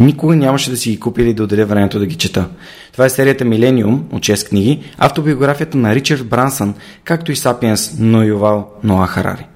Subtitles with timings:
[0.00, 2.48] Никога нямаше да си ги купя или да отделя времето да ги чета.
[2.92, 8.22] Това е серията Милениум от 6 книги, автобиографията на Ричард Брансън, както и Сапиенс но
[8.22, 9.46] Ювал Ноа Харари.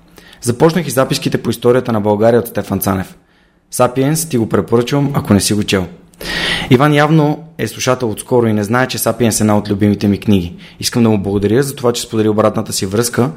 [0.41, 3.17] Започнах и записките по историята на България от Стефан Цанев.
[3.71, 5.87] Сапиенс ти го препоръчвам, ако не си го чел.
[6.71, 10.21] Иван явно е слушател отскоро и не знае, че Сапиенс е една от любимите ми
[10.21, 10.55] книги.
[10.81, 13.31] Искам да му благодаря за това, че сподели обратната си връзка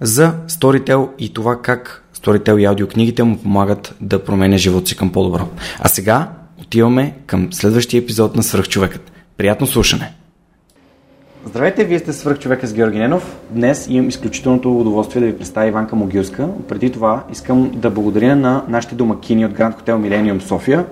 [0.00, 5.12] за Storytel и това как Storytel и аудиокнигите му помагат да променя живота си към
[5.12, 5.48] по-добро.
[5.80, 6.28] А сега
[6.60, 9.12] отиваме към следващия епизод на Свръхчовекът.
[9.36, 10.12] Приятно слушане!
[11.46, 13.36] Здравейте, вие сте Свръхчовека с Георги Ненов.
[13.50, 16.48] Днес имам изключителното удоволствие да ви представя Иванка Могилска.
[16.68, 20.86] Преди това искам да благодаря на нашите домакини от Гранд Хотел Millennium София,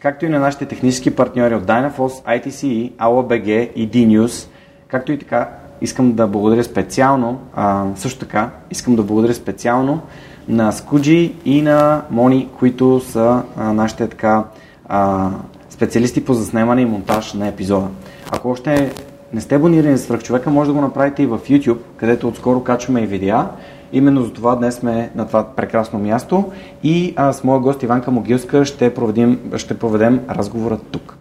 [0.00, 4.48] както и на нашите технически партньори от Dynaforce, ITCE, AOBG и DNews,
[4.88, 5.48] както и така
[5.80, 10.00] искам да благодаря специално, а, също така искам да благодаря специално
[10.48, 14.44] на Скуджи и на Мони, които са а, нашите така
[14.88, 15.30] а,
[15.70, 17.88] специалисти по заснемане и монтаж на епизода.
[18.30, 18.92] Ако още
[19.32, 23.00] не сте абонирани за свръхчовека, може да го направите и в YouTube, където отскоро качваме
[23.00, 23.46] и видеа.
[23.92, 26.44] Именно за това днес сме на това прекрасно място
[26.82, 31.18] и а, с моя гост Иванка Могилска ще проведем, ще проведем разговора тук.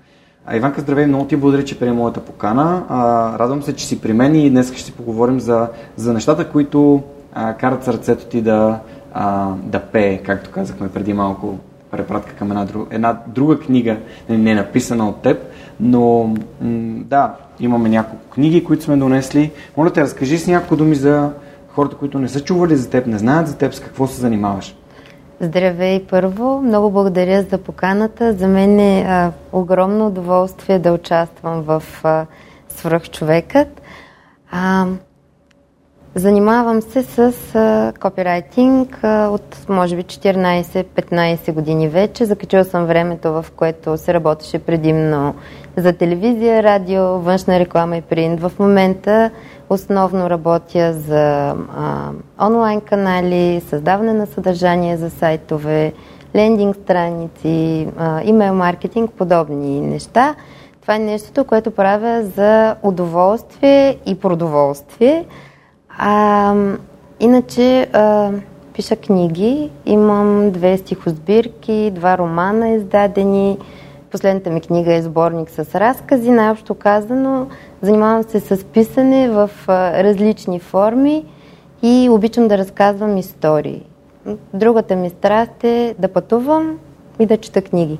[0.49, 2.83] А, Иванка, здравей, много ти благодаря, че приема моята покана.
[2.89, 7.03] А, радвам се, че си при мен и днес ще поговорим за, за нещата, които
[7.33, 8.79] а, карат сърцето ти да,
[9.13, 11.57] а, да пее, както казахме преди малко,
[11.91, 13.97] препратка към една, друг, една друга книга,
[14.29, 15.37] не, не е написана от теб,
[15.79, 19.51] но м- да, имаме няколко книги, които сме донесли.
[19.77, 21.31] Моля те, разкажи с няколко думи за
[21.67, 24.75] хората, които не са чували за теб, не знаят за теб, с какво се занимаваш.
[25.39, 28.33] Здравей първо, много благодаря за поканата.
[28.33, 32.25] За мен е а, огромно удоволствие да участвам в а,
[32.69, 33.81] Свръхчовекът.
[36.15, 42.25] Занимавам се с а, копирайтинг а, от може би 14-15 години вече.
[42.25, 45.35] Закачила съм времето, в което се работеше предимно
[45.77, 48.39] за телевизия, радио, външна реклама и принт.
[48.39, 49.31] В момента
[49.69, 52.11] основно работя за а,
[52.41, 55.93] онлайн канали, създаване на съдържание за сайтове,
[56.35, 60.35] лендинг страници, а, имейл маркетинг, подобни неща.
[60.81, 65.25] Това е нещото, което правя за удоволствие и продоволствие.
[65.97, 66.55] А,
[67.19, 68.31] иначе а,
[68.73, 73.57] пиша книги, имам две стихосбирки, два романа издадени.
[74.17, 77.47] Последната ми книга е сборник с разкази, най-общо казано.
[77.81, 79.49] Занимавам се с писане в
[80.03, 81.25] различни форми
[81.83, 83.85] и обичам да разказвам истории.
[84.53, 86.79] Другата ми страст е да пътувам
[87.19, 87.99] и да чета книги.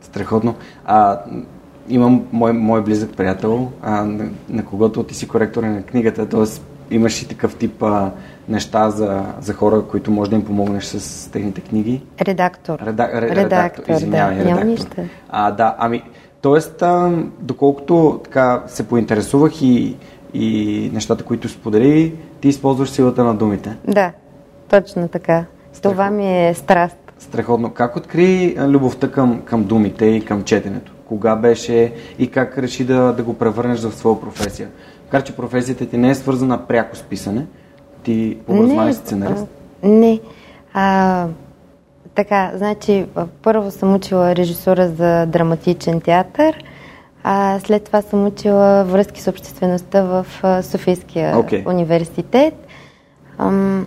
[0.00, 0.54] Страхотно.
[0.84, 1.20] А,
[1.88, 6.46] имам мой, мой близък приятел, а, на, на когото ти си коректор на книгата, т.е
[6.90, 8.10] имаш и такъв тип а,
[8.48, 12.02] неща за, за хора, които може да им помогнеш с техните книги?
[12.20, 12.78] Редактор.
[12.86, 14.64] Реда, ре, редактор, редактор, извинявай, да, редактор.
[14.64, 14.96] нищо.
[15.28, 16.02] А, да, ами,
[16.40, 19.96] тоест, а, доколкото така се поинтересувах и,
[20.34, 23.76] и нещата, които сподели, ти използваш силата на думите.
[23.88, 24.12] Да,
[24.68, 25.44] точно така.
[25.72, 25.90] Страхотно.
[25.90, 26.96] Това ми е страст.
[27.18, 27.70] Страхотно.
[27.70, 30.92] Как откри любовта към, към думите и към четенето?
[31.08, 34.68] Кога беше и как реши да, да го превърнеш в своя професия?
[35.14, 37.46] Макар, че професията ти не е свързана пряко с писане,
[38.02, 39.46] ти по образование си сценарист.
[39.82, 40.20] Не.
[40.72, 41.26] А,
[42.14, 43.06] така, значи,
[43.42, 46.64] първо съм учила режисура за драматичен театър,
[47.22, 50.26] а след това съм учила връзки с обществеността в
[50.62, 51.68] Софийския okay.
[51.68, 52.54] университет.
[53.38, 53.86] Ам,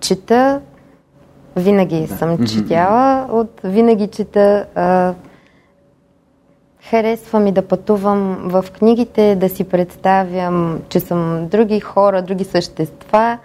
[0.00, 0.60] чета,
[1.56, 2.16] винаги да.
[2.16, 5.14] съм четяла, от винаги чета а,
[6.90, 13.38] Харесва ми да пътувам в книгите, да си представям, че съм други хора, други същества.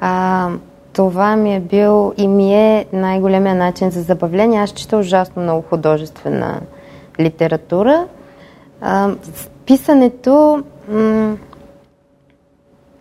[0.00, 0.48] А,
[0.92, 4.60] това ми е бил и ми е най-големия начин за забавление.
[4.60, 6.60] Аз чета ужасно много художествена
[7.20, 8.06] литература.
[8.80, 9.10] А,
[9.66, 11.36] писането м-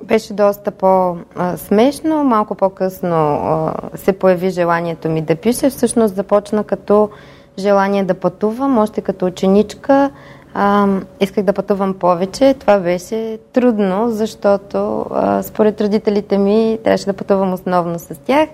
[0.03, 2.23] беше доста по-смешно.
[2.23, 5.69] Малко по-късно а, се появи желанието ми да пиша.
[5.69, 7.09] Всъщност започна като
[7.59, 8.77] желание да пътувам.
[8.77, 10.11] Още като ученичка
[10.53, 10.87] а,
[11.19, 12.53] исках да пътувам повече.
[12.59, 18.49] Това беше трудно, защото а, според родителите ми трябваше да пътувам основно с тях.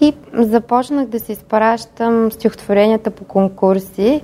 [0.00, 4.20] И започнах да си изпращам стихотворенията по конкурси.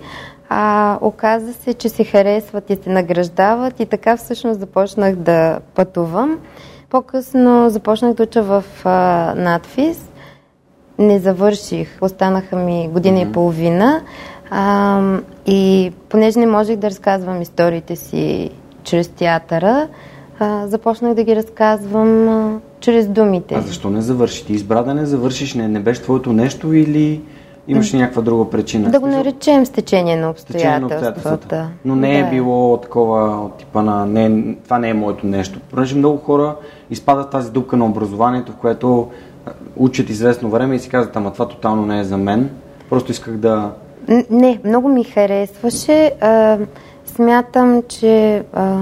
[0.49, 6.39] А, оказа се, че се харесват и се награждават и така всъщност започнах да пътувам.
[6.91, 10.12] По-късно започнах да уча в а, надфис.
[10.99, 13.31] Не завърших, останаха ми година mm-hmm.
[13.31, 14.03] и половина.
[14.51, 15.01] А,
[15.47, 18.51] и понеже не можех да разказвам историите си
[18.85, 19.89] чрез театъра,
[20.39, 23.55] а, започнах да ги разказвам а, чрез думите.
[23.55, 24.47] А защо не завърши?
[24.47, 27.21] Ти избра да не завършиш, не, не беше твоето нещо или
[27.69, 28.91] имаш някаква друга причина?
[28.91, 31.69] Да го наречем стечение на обстоятелствата.
[31.85, 32.31] Но не е да.
[32.31, 35.61] било такова от типа на не, това не е моето нещо.
[35.71, 36.57] Понеже много хора
[36.91, 39.11] изпадат тази дупка на образованието, в което
[39.77, 42.51] учат известно време и си казват, ама това тотално не е за мен.
[42.91, 43.73] Просто исках да...
[44.31, 46.13] Не, много ми харесваше.
[46.21, 46.59] А,
[47.07, 48.79] смятам, че а,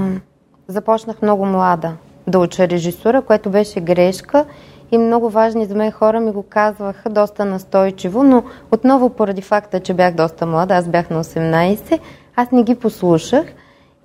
[0.68, 1.92] започнах много млада
[2.26, 4.44] да уча режисура, което беше грешка
[4.92, 9.80] и много важни за мен хора ми го казваха доста настойчиво, но отново поради факта,
[9.80, 11.98] че бях доста млада, аз бях на 18,
[12.36, 13.46] аз не ги послушах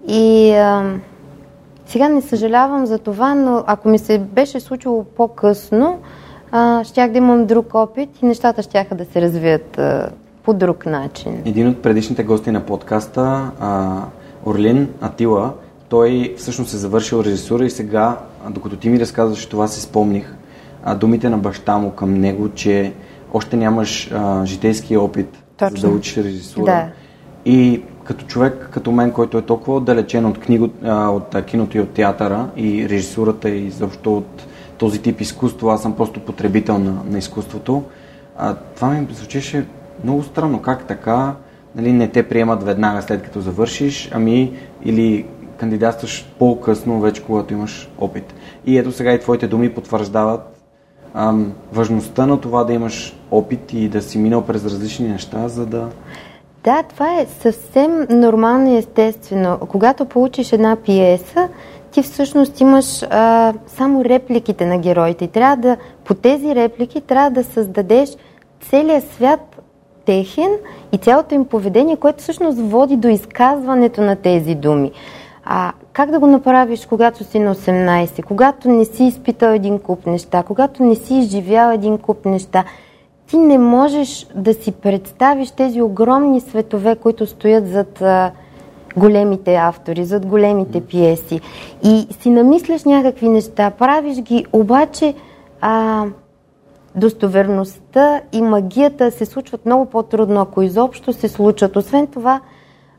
[0.07, 0.93] и а,
[1.85, 5.99] сега не съжалявам за това, но ако ми се беше случило по-късно,
[6.51, 10.09] а, щях да имам друг опит и нещата щяха да се развият а,
[10.43, 11.41] по друг начин.
[11.45, 14.01] Един от предишните гости на подкаста, а,
[14.45, 15.53] Орлин Атила,
[15.89, 18.17] той всъщност е завършил режисура и сега,
[18.49, 20.35] докато ти ми разказваш това, се спомних
[20.83, 22.93] а, думите на баща му към него, че
[23.33, 25.77] още нямаш а, житейски опит Точно.
[25.77, 26.65] за да учиш режисура.
[26.65, 26.87] Да.
[27.45, 31.81] И като човек като мен, който е толкова отдалечен от, книго, а, от киното и
[31.81, 37.03] от театъра и режисурата и защо от този тип изкуство, аз съм просто потребител на,
[37.09, 37.83] на изкуството,
[38.37, 39.65] а, това ми звучеше
[40.03, 40.61] много странно.
[40.61, 41.33] Как така?
[41.75, 45.25] Нали, не те приемат веднага след като завършиш, ами или
[45.57, 48.33] кандидатстваш по-късно, вече когато имаш опит.
[48.65, 50.41] И ето сега и твоите думи потвърждават
[51.13, 55.65] ам, важността на това да имаш опит и да си минал през различни неща, за
[55.65, 55.89] да...
[56.63, 59.57] Да, това е съвсем нормално и естествено.
[59.69, 61.49] Когато получиш една пиеса,
[61.95, 67.29] ти всъщност имаш а, само репликите на героите и трябва да, по тези реплики трябва
[67.29, 68.09] да създадеш
[68.61, 69.61] целият свят
[70.05, 70.49] техен
[70.91, 74.91] и цялото им поведение, което всъщност води до изказването на тези думи.
[75.45, 80.05] А как да го направиш, когато си на 18, когато не си изпитал един куп
[80.05, 82.63] неща, когато не си изживял един куп неща?
[83.27, 88.03] Ти не можеш да си представиш тези огромни светове, които стоят зад
[88.97, 91.41] големите автори, зад големите пиеси.
[91.83, 95.13] И си намисляш някакви неща, правиш ги, обаче
[95.61, 96.05] а,
[96.95, 101.75] достоверността и магията се случват много по-трудно, ако изобщо се случат.
[101.75, 102.41] Освен това,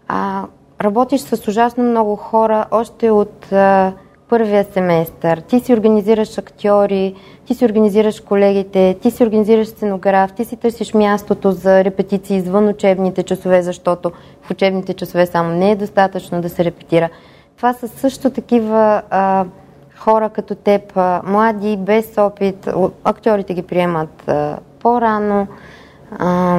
[0.09, 0.45] а,
[0.81, 3.93] работиш с ужасно много хора още от а,
[4.28, 5.40] първия семестър.
[5.40, 7.14] Ти си организираш актьори,
[7.47, 12.68] ти си организираш колегите, ти си организираш сценограф, ти си търсиш мястото за репетиции извън
[12.68, 17.09] учебните часове, защото в учебните часове само не е достатъчно да се репетира.
[17.56, 19.45] Това са също такива а,
[19.97, 22.68] хора като теб, а, млади, без опит.
[23.04, 25.47] Актьорите ги приемат а, по-рано.
[26.18, 26.59] А,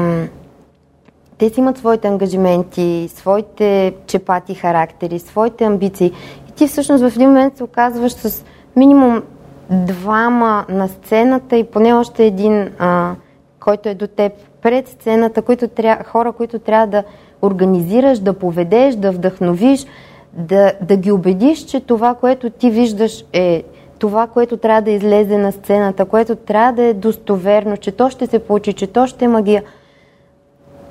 [1.37, 6.11] те си имат своите ангажименти, своите чепати характери, своите амбиции.
[6.57, 8.45] Ти всъщност в един момент се оказваш с
[8.75, 9.23] минимум
[9.69, 13.15] двама на сцената и поне още един, а,
[13.59, 16.03] който е до теб пред сцената, които тря...
[16.05, 17.03] хора, които трябва да
[17.41, 19.85] организираш, да поведеш, да вдъхновиш,
[20.33, 23.63] да, да ги убедиш, че това, което ти виждаш е
[23.99, 28.27] това, което трябва да излезе на сцената, което трябва да е достоверно, че то ще
[28.27, 29.63] се получи, че то ще е магия–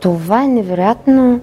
[0.01, 1.41] това е невероятно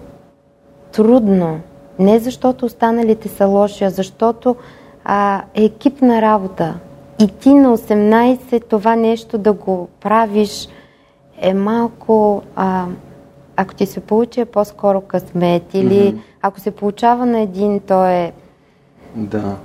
[0.92, 1.60] трудно.
[2.00, 4.56] Не защото останалите са лоши, а защото
[5.04, 6.76] а, е екипна работа.
[7.20, 10.68] И ти на 18 това нещо да го правиш
[11.42, 12.42] е малко...
[12.56, 12.86] А,
[13.56, 16.18] ако ти се получи е по-скоро късмет или mm-hmm.
[16.42, 18.32] ако се получава на един, то е...
[19.16, 19.56] Да.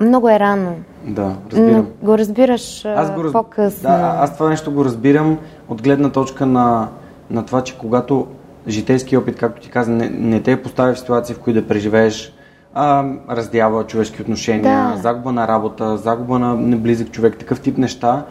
[0.00, 0.74] Много е рано.
[1.04, 1.86] Да, разбирам.
[2.02, 3.32] Но го разбираш аз го раз...
[3.32, 3.82] по-късно.
[3.82, 6.88] Да, аз това нещо го разбирам от гледна точка на
[7.30, 8.26] на това, че когато
[8.68, 12.32] житейски опит, както ти каза, не, не те поставя в ситуации, в които да преживееш
[12.74, 15.02] а, раздява човешки отношения, да.
[15.02, 18.24] загуба на работа, загуба на неблизък човек, такъв тип неща.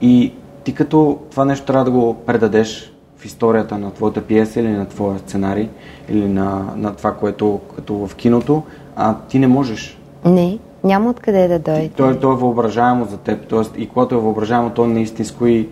[0.00, 0.32] И
[0.64, 4.86] ти като това нещо трябва да го предадеш в историята на твоята пиеса или на
[4.88, 5.68] твоя сценарий
[6.08, 8.62] или на, на това, което като в киното,
[8.96, 9.98] а ти не можеш.
[10.24, 11.88] Не, няма откъде да дойде.
[11.88, 13.82] То, то е въображаемо за теб, т.е.
[13.82, 15.68] и когато е въображаемо, то е неистинско и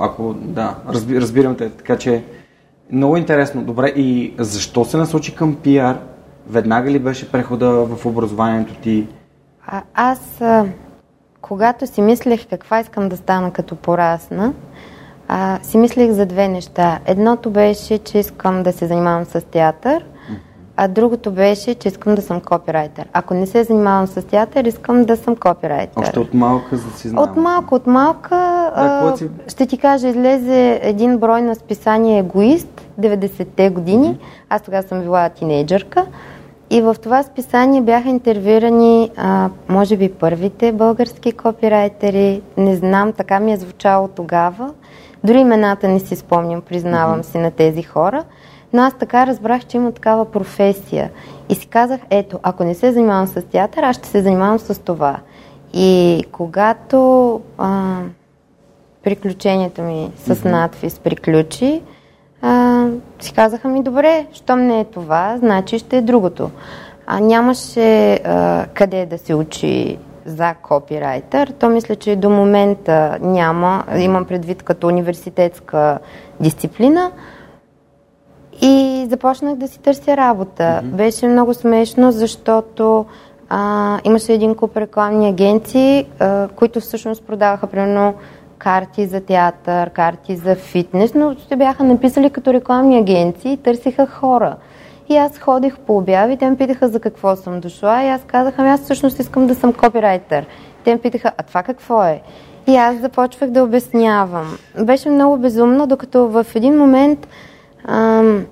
[0.00, 2.22] ако, да, разби, разбирам те, така че
[2.92, 3.62] много интересно.
[3.62, 5.98] Добре, и защо се насочи към пиар?
[6.48, 9.08] Веднага ли беше прехода в образованието ти?
[9.66, 10.66] А, аз, а,
[11.40, 14.52] когато си мислех каква искам да стана като порасна,
[15.28, 16.98] а, си мислех за две неща.
[17.06, 20.04] Едното беше, че искам да се занимавам с театър,
[20.76, 23.08] а другото беше, че искам да съм копирайтер.
[23.12, 26.02] Ако не се занимавам с театър, искам да съм копирайтер.
[26.02, 27.24] Още от малка, за да си знам.
[27.24, 28.36] От малка, от малка.
[28.76, 29.28] Да, а, си...
[29.48, 34.06] Ще ти кажа, излезе един брой на списание Егоист, 90-те години.
[34.06, 34.46] Mm-hmm.
[34.48, 36.06] Аз тогава съм била тинейджърка.
[36.70, 42.42] И в това списание бяха интервюирани, а, може би, първите български копирайтери.
[42.56, 44.72] Не знам, така ми е звучало тогава.
[45.24, 47.32] Дори имената не си спомням, признавам mm-hmm.
[47.32, 48.24] си на тези хора.
[48.72, 51.10] Но аз така разбрах, че има такава професия.
[51.48, 54.82] И си казах, ето, ако не се занимавам с театър, аз ще се занимавам с
[54.82, 55.18] това.
[55.74, 58.00] И когато а,
[59.02, 61.82] приключението ми с надфис приключи,
[63.24, 66.50] си казаха ми, добре, щом не е това, значи ще е другото.
[67.06, 71.52] А нямаше а, къде да се учи за копирайтер.
[71.58, 75.98] То мисля, че до момента няма, имам предвид като университетска
[76.40, 77.10] дисциплина.
[78.60, 80.62] И започнах да си търся работа.
[80.62, 80.82] Mm-hmm.
[80.82, 83.06] Беше много смешно, защото
[83.48, 88.14] а, имаше един куп рекламни агенции, а, които всъщност продаваха примерно
[88.62, 94.06] карти за театър, карти за фитнес, но те бяха написали като рекламни агенции и търсиха
[94.06, 94.56] хора.
[95.08, 98.54] И аз ходих по обяви, те ме питаха за какво съм дошла и аз казах,
[98.56, 100.46] ами аз всъщност искам да съм копирайтер.
[100.84, 102.22] Те ме питаха, а това какво е?
[102.66, 104.58] И аз започвах да обяснявам.
[104.84, 107.28] Беше много безумно, докато в един момент
[107.84, 108.46] ам,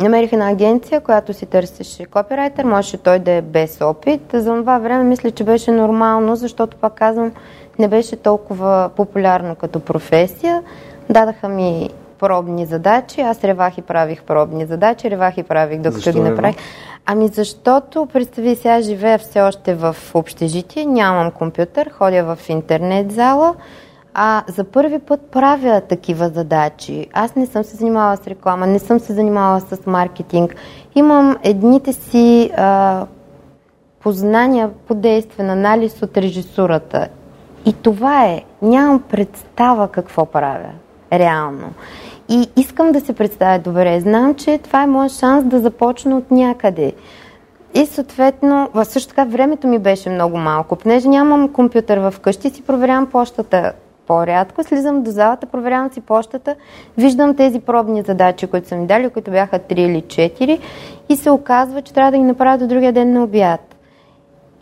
[0.00, 4.20] намерих една агенция, която си търсеше копирайтер, можеше той да е без опит.
[4.32, 7.32] За това време мисля, че беше нормално, защото пак казвам,
[7.78, 10.62] не беше толкова популярно като професия.
[11.10, 16.12] Дадаха ми пробни задачи, аз ревах и правих пробни задачи, ревах и правих докато Защо
[16.12, 16.56] ги направих.
[17.06, 23.54] Ами защото, представи сега, живея все още в общежитие, нямам компютър, ходя в интернет зала,
[24.14, 27.06] а за първи път правя такива задачи.
[27.12, 30.54] Аз не съм се занимавала с реклама, не съм се занимавала с маркетинг.
[30.94, 33.06] Имам едните си а,
[34.00, 37.08] познания по действен анализ от режисурата.
[37.66, 38.42] И това е.
[38.62, 40.70] Нямам представа какво правя.
[41.12, 41.72] Реално.
[42.28, 44.00] И искам да се представя добре.
[44.00, 46.92] Знам, че това е моят шанс да започна от някъде.
[47.74, 50.76] И съответно, също така времето ми беше много малко.
[50.76, 53.72] Понеже нямам компютър в къщи, си проверявам почтата
[54.06, 54.64] по-рядко.
[54.64, 56.54] Слизам до залата, проверявам си почтата,
[56.98, 60.60] виждам тези пробни задачи, които са ми дали, които бяха 3 или 4
[61.08, 63.76] и се оказва, че трябва да ги направя до другия ден на обяд.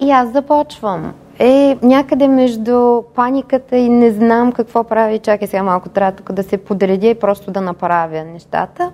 [0.01, 5.19] И аз започвам е някъде между паниката и не знам какво прави.
[5.19, 8.91] Чакай сега малко, трябва тук да се подредя и просто да направя нещата.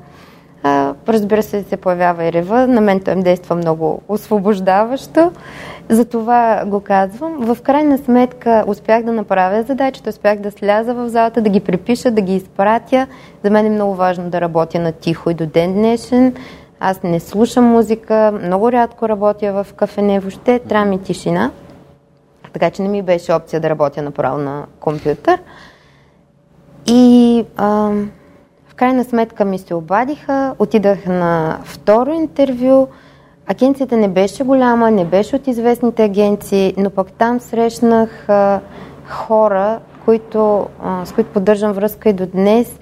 [0.62, 2.66] А, разбира се, се появява и рева.
[2.66, 5.32] На мен той им действа много освобождаващо.
[5.88, 7.36] Затова го казвам.
[7.40, 12.10] В крайна сметка успях да направя задачата, успях да сляза в залата, да ги припиша,
[12.10, 13.06] да ги изпратя.
[13.44, 16.34] За мен е много важно да работя на тихо и до ден днешен.
[16.80, 21.50] Аз не слушам музика, много рядко работя в кафене, въобще трябва ми тишина.
[22.52, 25.40] Така че не ми беше опция да работя направо на компютър.
[26.86, 27.66] И а,
[28.68, 32.86] в крайна сметка ми се обадиха, отидах на второ интервю.
[33.46, 38.60] Агенцията не беше голяма, не беше от известните агенции, но пък там срещнах а,
[39.08, 42.78] хора, които, а, с които поддържам връзка и до днес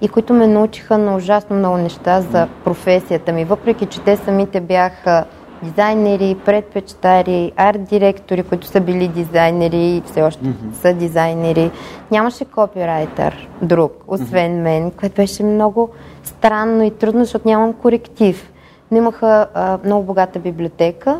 [0.00, 4.60] и които ме научиха на ужасно много неща за професията ми, въпреки че те самите
[4.60, 5.24] бяха
[5.62, 10.72] дизайнери, предпечтари, арт-директори, които са били дизайнери и все още mm-hmm.
[10.72, 11.70] са дизайнери.
[12.10, 14.62] Нямаше копирайтер друг, освен mm-hmm.
[14.62, 15.90] мен, което беше много
[16.24, 18.52] странно и трудно, защото нямам коректив.
[18.90, 21.18] Но имаха а, много богата библиотека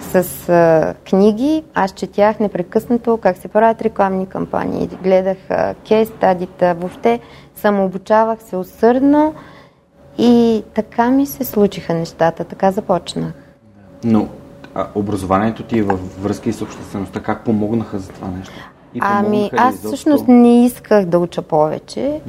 [0.00, 1.64] с а, книги.
[1.74, 4.88] Аз четях непрекъснато как се правят рекламни кампании.
[5.02, 5.36] Гледах
[5.88, 7.20] кейс стадита, въобще
[7.54, 9.34] самообучавах се усърдно
[10.18, 13.41] и така ми се случиха нещата, така започнах.
[14.04, 14.28] Но
[14.74, 18.54] а, образованието ти е във връзка и с обществеността, как помогнаха за това нещо?
[18.94, 19.88] И Ами, аз изобщо?
[19.88, 22.20] всъщност не исках да уча повече,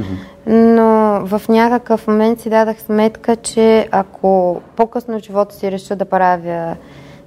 [0.47, 6.05] но в някакъв момент си дадах сметка, че ако по-късно в живота си реша да
[6.05, 6.75] правя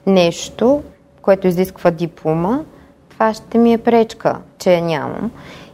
[0.07, 0.83] нещо,
[1.23, 2.61] което изисква диплома,
[3.11, 5.31] това ще ми е пречка, че я нямам.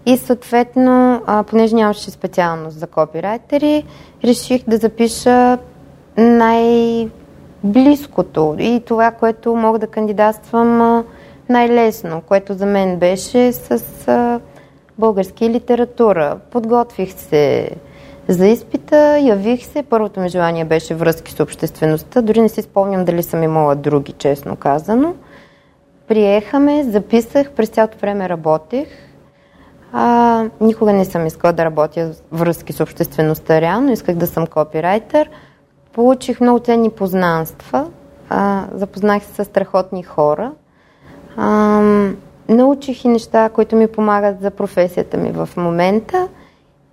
[0.06, 3.84] И съответно, а, понеже нямаше специалност за копирайтери,
[4.24, 5.58] реших да запиша
[7.64, 11.04] най-близкото и това, което мога да кандидатствам
[11.48, 14.40] най-лесно, което за мен беше с
[14.98, 16.38] български литература.
[16.50, 17.70] Подготвих се
[18.28, 19.82] за изпита, явих се.
[19.82, 22.22] Първото ми желание беше връзки с обществеността.
[22.22, 25.14] Дори не си спомням дали съм имала други, честно казано.
[26.08, 28.88] Приехаме, записах, през цялото време работех.
[29.92, 35.30] А, никога не съм искала да работя връзки с обществеността реално, исках да съм копирайтер.
[35.92, 37.86] Получих много ценни познанства,
[38.28, 40.52] а, запознах се с страхотни хора.
[41.36, 41.82] А,
[42.48, 46.28] научих и неща, които ми помагат за професията ми в момента.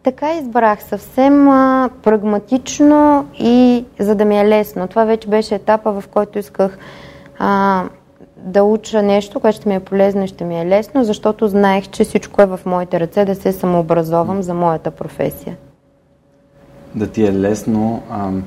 [0.03, 4.87] Така избрах съвсем а, прагматично и за да ми е лесно.
[4.87, 6.77] Това вече беше етапа, в който исках
[7.39, 7.83] а,
[8.37, 11.87] да уча нещо, което ще ми е полезно и ще ми е лесно, защото знаех,
[11.87, 15.57] че всичко е в моите ръце да се самообразовам за моята професия.
[16.95, 18.01] Да ти е лесно.
[18.09, 18.43] Ам...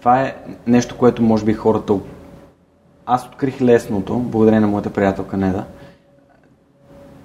[0.00, 0.34] Това е
[0.66, 1.94] нещо, което може би хората...
[3.06, 5.64] Аз открих лесното, благодарение на моята приятелка Неда.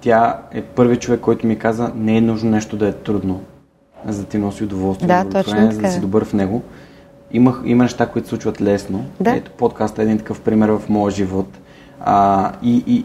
[0.00, 3.40] Тя е първият човек, който ми каза, не е нужно нещо да е трудно,
[4.06, 6.62] за да ти носи удоволствие, Да, точно за да си добър в него.
[7.30, 9.04] Имах, има неща, които случват лесно.
[9.20, 9.36] Да.
[9.36, 11.58] Ето, подкастът е един такъв пример в моя живот.
[12.00, 13.04] А, и, и,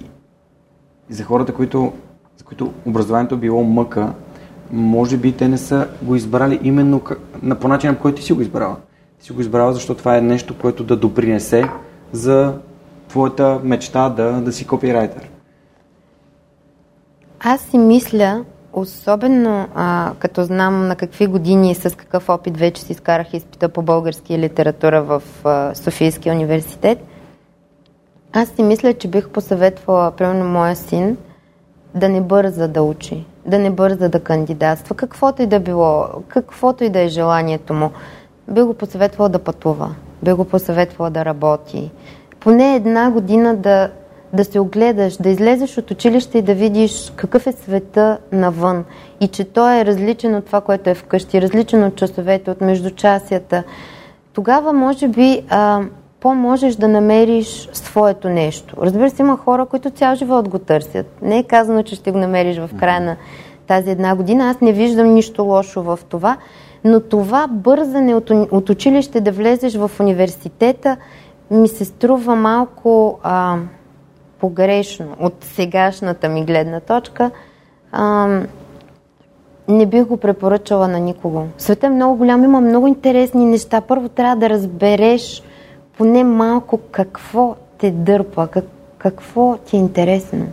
[1.09, 1.93] и за хората, които,
[2.37, 4.13] за които образованието било мъка,
[4.71, 7.01] може би те не са го избрали именно
[7.43, 8.75] на, по начина, по който ти си го избрала.
[9.21, 11.69] Си го избрала, защото това е нещо, което да допринесе
[12.11, 12.53] за
[13.07, 15.29] твоята мечта да, да си копирайтер.
[17.39, 22.81] Аз си мисля, особено а, като знам на какви години и с какъв опит вече
[22.81, 26.99] си изкарах изпита по български литература в а, Софийския университет,
[28.33, 31.17] аз си мисля, че бих посъветвала, примерно, моя син
[31.95, 36.83] да не бърза да учи, да не бърза да кандидатства, каквото и да било, каквото
[36.83, 37.91] и да е желанието му.
[38.47, 41.91] Би го посъветвала да пътува, би го посъветвала да работи.
[42.39, 43.89] Поне една година да,
[44.33, 48.83] да се огледаш, да излезеш от училище и да видиш какъв е света навън
[49.19, 53.63] и че той е различен от това, което е вкъщи, различен от часовете, от междучасията.
[54.33, 55.81] Тогава, може би, а,
[56.19, 58.75] по-можеш да намериш своето нещо.
[58.81, 61.21] Разбира се, има хора, които цял живот го търсят.
[61.21, 63.15] Не е казано, че ще го намериш в края на
[63.67, 64.49] тази една година.
[64.49, 66.37] Аз не виждам нищо лошо в това,
[66.83, 70.97] но това бързане от, от училище да влезеш в университета
[71.51, 73.57] ми се струва малко а,
[74.39, 77.31] погрешно от сегашната ми гледна точка.
[77.91, 78.27] А,
[79.67, 81.47] не бих го препоръчала на никого.
[81.57, 83.81] Светът е много голям, има много интересни неща.
[83.81, 85.43] Първо трябва да разбереш
[85.97, 88.65] поне малко какво те дърпа, как,
[88.97, 90.47] какво ти е интересно.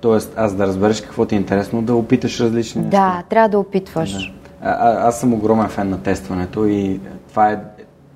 [0.00, 2.98] Тоест, аз да разбереш какво ти е интересно, да опиташ различни неща.
[2.98, 4.14] Да, трябва да опитваш.
[4.14, 7.58] А, а, аз съм огромен фен на тестването и това е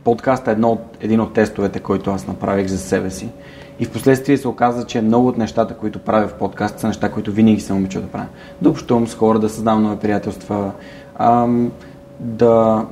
[0.04, 3.28] подкаст е едно от, един от тестовете, който аз направих за себе си.
[3.80, 7.10] И в последствие се оказа, че много от нещата, които правя в подкаст, са неща,
[7.10, 8.26] които винаги съм обичал да правя.
[8.62, 10.72] Да общувам с хора, да създавам нови приятелства,
[11.18, 11.72] ам,
[12.20, 12.84] да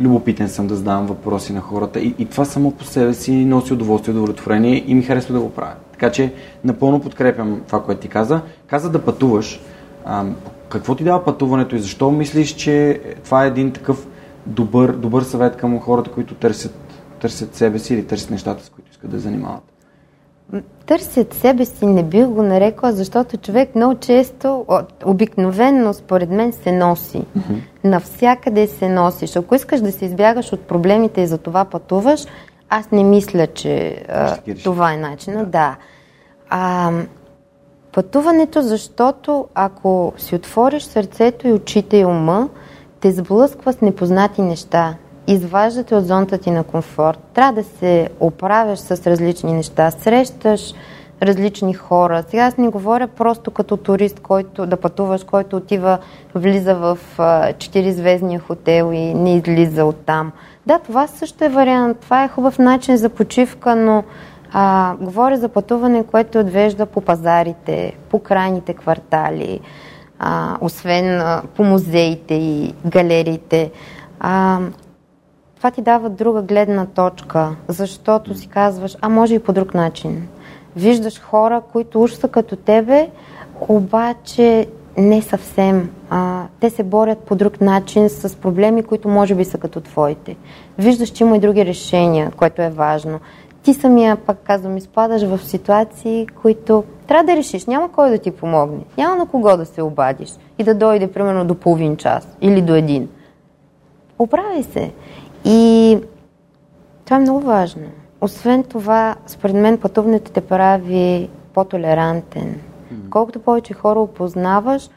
[0.00, 2.00] любопитен съм да задавам въпроси на хората.
[2.00, 5.50] И, и това само по себе си носи удоволствие, удовлетворение и ми харесва да го
[5.50, 5.74] правя.
[5.92, 6.32] Така че
[6.64, 8.40] напълно подкрепям това, което ти каза.
[8.66, 9.60] Каза да пътуваш.
[10.04, 10.36] Ам,
[10.68, 14.06] какво ти дава пътуването и защо мислиш, че това е един такъв
[14.46, 16.74] добър, добър съвет към хората, които търсят,
[17.20, 19.62] търсят себе си или търсят нещата, с които искат да занимават?
[20.86, 24.66] Търсят себе си, не бих го нарекла, защото човек много често,
[25.04, 27.22] обикновенно според мен се носи.
[27.84, 29.36] Навсякъде се носиш.
[29.36, 32.24] Ако искаш да се избягаш от проблемите и за това пътуваш,
[32.68, 35.50] аз не мисля, че а, това е начинът.
[35.50, 35.76] Да.
[36.50, 36.92] А,
[37.96, 42.48] пътуването, защото ако си отвориш сърцето и очите и ума,
[43.00, 44.94] те сблъсква с непознати неща.
[45.26, 47.18] Изваждате от зоната ти на комфорт.
[47.34, 49.90] Трябва да се оправяш с различни неща.
[49.90, 50.74] Срещаш
[51.22, 52.24] различни хора.
[52.28, 55.98] Сега аз не говоря просто като турист, който да пътуваш, който отива,
[56.34, 60.32] влиза в а, 4-звездния хотел и не излиза оттам.
[60.66, 61.98] Да, това също е вариант.
[61.98, 64.04] Това е хубав начин за почивка, но
[64.52, 69.60] а, говоря за пътуване, което отвежда по пазарите, по крайните квартали,
[70.18, 73.70] а, освен а, по музеите и галериите.
[74.20, 74.60] А,
[75.56, 80.28] това ти дава друга гледна точка, защото си казваш, а може и по друг начин.
[80.76, 83.10] Виждаш хора, които уж са като тебе,
[83.68, 85.90] обаче не съвсем.
[86.10, 90.36] А, те се борят по друг начин с проблеми, които може би са като твоите.
[90.78, 93.20] Виждаш, че има и други решения, което е важно.
[93.66, 97.66] Ти самия, пак казвам, изпадаш в ситуации, които трябва да решиш.
[97.66, 98.80] Няма кой да ти помогне.
[98.98, 102.74] Няма на кого да се обадиш и да дойде примерно до половин час или до
[102.74, 103.08] един.
[104.18, 104.92] Оправи се.
[105.44, 105.98] И
[107.04, 107.82] това е много важно.
[108.20, 112.60] Освен това, според мен пътуването те прави по-толерантен.
[113.10, 114.90] Колкото повече хора опознаваш,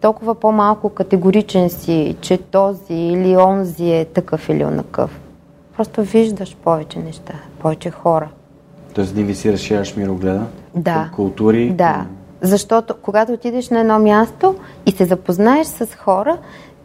[0.00, 5.20] толкова по-малко категоричен си, че този или онзи е такъв или онакъв.
[5.80, 8.28] Просто виждаш повече неща, повече хора.
[8.94, 10.46] Тоест да ви си разширяш мирогледа?
[10.74, 11.10] Да.
[11.16, 11.70] Култури?
[11.70, 12.06] Да.
[12.40, 14.54] Защото когато отидеш на едно място
[14.86, 16.38] и се запознаеш с хора,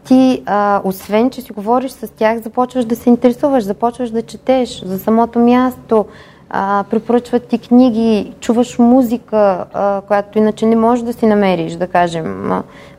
[0.03, 4.84] ти, а, освен че си говориш с тях, започваш да се интересуваш, започваш да четеш
[4.86, 6.05] за самото място,
[6.49, 11.88] а, препоръчват ти книги, чуваш музика, а, която иначе не можеш да си намериш, да
[11.88, 12.51] кажем.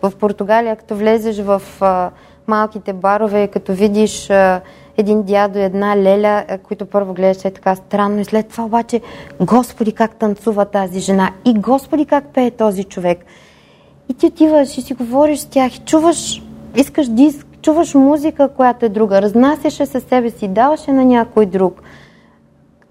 [0.03, 2.11] В Португалия, като влезеш в а,
[2.47, 4.61] малките барове, като видиш а,
[4.97, 8.65] един дядо и една леля, а, които първо гледаш е така странно и след това
[8.65, 9.01] обаче,
[9.41, 13.25] Господи как танцува тази жена и Господи как пее този човек.
[14.09, 16.43] И ти отиваш и си говориш с тях и чуваш,
[16.77, 21.83] искаш диск, чуваш музика, която е друга, разнасяше със себе си, даваше на някой друг–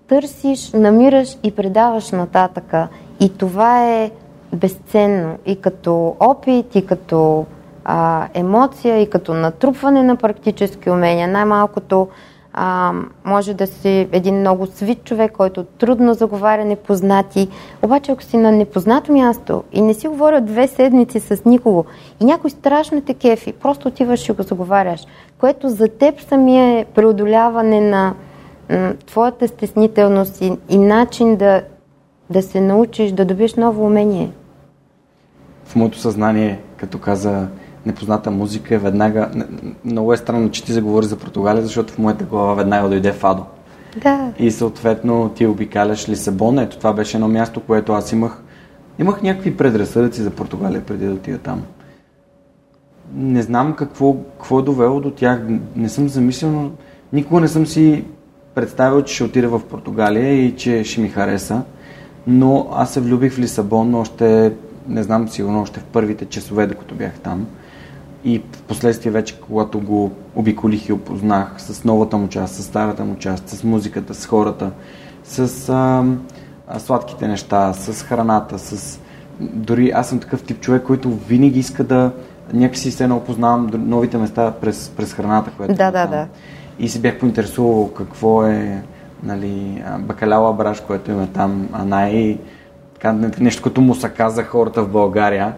[0.07, 2.87] търсиш, намираш и предаваш нататъка.
[3.19, 4.11] И това е
[4.53, 7.45] безценно и като опит, и като
[7.85, 11.27] а, емоция, и като натрупване на практически умения.
[11.27, 12.07] Най-малкото
[12.53, 12.93] а,
[13.25, 17.47] може да си един много свит човек, който трудно заговаря непознати.
[17.81, 21.85] Обаче, ако си на непознато място и не си говоря две седмици с никого
[22.19, 25.03] и някой страшно те кефи, просто отиваш и го заговаряш,
[25.39, 28.13] което за теб самия е преодоляване на
[29.05, 31.61] твоята стеснителност и, и начин да,
[32.29, 34.31] да се научиш да добиеш ново умение.
[35.65, 37.47] В моето съзнание, като каза
[37.85, 39.29] непозната музика, веднага...
[39.85, 43.45] Много е странно, че ти заговори за Португалия, защото в моята глава веднага дойде Фадо.
[44.01, 44.31] Да.
[44.39, 46.59] И съответно ти обикаляш Лисабон.
[46.59, 48.41] Ето това беше едно място, което аз имах.
[48.99, 51.63] Имах някакви предразсъдъци за Португалия преди да отида там.
[53.13, 55.41] Не знам какво, какво е довело до тях.
[55.75, 56.71] Не съм замислил, но
[57.13, 58.05] никога не съм си
[58.55, 61.61] представил, че ще отида в Португалия и че ще ми хареса.
[62.27, 64.53] Но аз се влюбих в Лисабон още,
[64.87, 67.47] не знам сигурно, още в първите часове, докато бях там.
[68.25, 73.05] И в последствие вече, когато го обиколих и опознах с новата му част, с старата
[73.05, 74.71] му част, с музиката, с хората,
[75.23, 76.03] с а,
[76.67, 78.99] а, сладките неща, с храната, с...
[79.39, 82.11] Дори аз съм такъв тип човек, който винаги иска да
[82.53, 86.27] някакси се опознавам новите места през, през храната, която Да, да, да
[86.79, 88.83] и се бях поинтересувал какво е
[89.23, 92.37] нали, бакаляла браш, което има там, а най-
[93.39, 95.53] нещо като му са каза хората в България.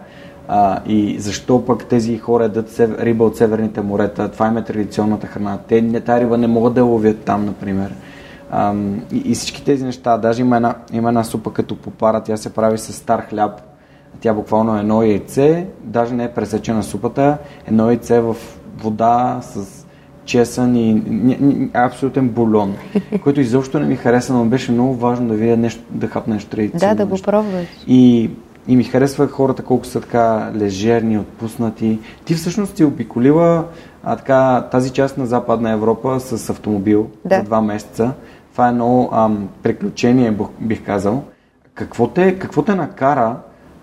[0.48, 3.00] А, и защо пък тези хора сев...
[3.00, 4.30] риба от северните морета?
[4.30, 5.58] Това им е традиционната храна.
[5.68, 7.94] Те не, тази риба не могат да ловят там, например.
[8.50, 8.74] А,
[9.12, 10.18] и, и всички тези неща.
[10.18, 13.60] Даже има една, има една супа като попара, тя се прави с стар хляб.
[14.20, 18.36] Тя буквално е едно яйце, даже не е пресечена супата, едно яйце в
[18.78, 19.86] вода с
[20.24, 21.02] чесън и
[21.74, 22.76] абсолютен бульон,
[23.22, 26.96] който изобщо не ми хареса, но беше много важно да видя нещо, да нещо традиционно.
[26.96, 27.66] Да, да го пробваш.
[27.86, 28.30] И,
[28.68, 31.98] и ми харесва хората колко са така лежерни, отпуснати.
[32.24, 33.64] Ти всъщност си обиколила
[34.04, 37.36] а, така, тази част на Западна Европа с автомобил да.
[37.36, 38.12] за два месеца.
[38.52, 41.22] Това е едно ам, приключение, бих казал.
[41.74, 43.36] Какво те, какво те накара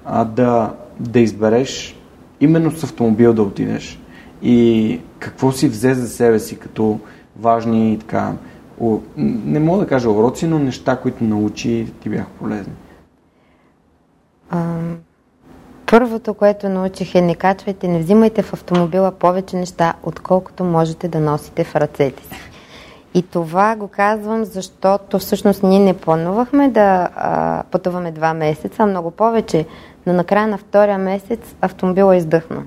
[0.05, 1.99] а, да, да избереш
[2.41, 3.99] именно с автомобил да отидеш?
[4.41, 6.99] И какво си взе за себе си като
[7.39, 8.33] важни така,
[9.17, 12.73] не мога да кажа уроци, но неща, които научи ти бяха полезни?
[15.85, 21.19] Първото, което научих е не качвайте, не взимайте в автомобила повече неща, отколкото можете да
[21.19, 22.39] носите в ръцете си.
[23.13, 29.11] И това го казвам, защото всъщност ние не планувахме да а, пътуваме два месеца, много
[29.11, 29.65] повече,
[30.05, 32.63] но накрая на втория месец автомобила е издъхна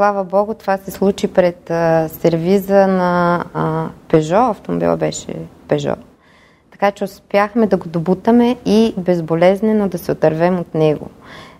[0.00, 5.34] слава Богу, това се случи пред а, сервиза на а, Пежо, автомобила беше
[5.68, 5.94] Пежо.
[6.80, 11.06] Така че успяхме да го добутаме и безболезнено да се отървем от него.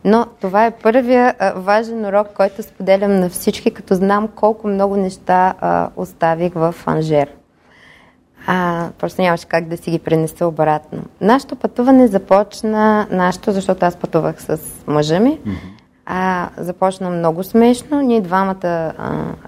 [0.04, 4.96] Но това е първия а, важен урок, който споделям на всички, като знам колко много
[4.96, 7.28] неща а, оставих в Анжер.
[8.46, 11.02] А, просто нямаше как да си ги пренеса обратно.
[11.20, 15.38] Нашето пътуване започна, нашето, защото аз пътувах с мъжа ми,
[16.06, 18.00] А, започна много смешно.
[18.00, 18.92] Ние двамата а,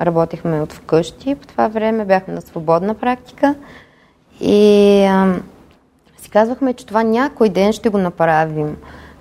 [0.01, 1.35] работихме от вкъщи.
[1.35, 3.55] По това време бяхме на свободна практика.
[4.41, 5.35] И а,
[6.33, 8.77] казвахме, че това някой ден ще го направим.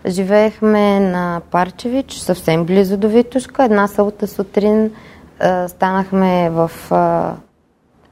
[0.06, 3.64] Живеехме на Парчевич, съвсем близо до Витушка.
[3.64, 4.92] Една събота сутрин
[5.40, 7.34] а, станахме в а,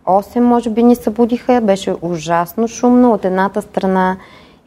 [0.05, 1.61] 8, може би ни събудиха.
[1.61, 3.13] Беше ужасно шумно.
[3.13, 4.17] От едната страна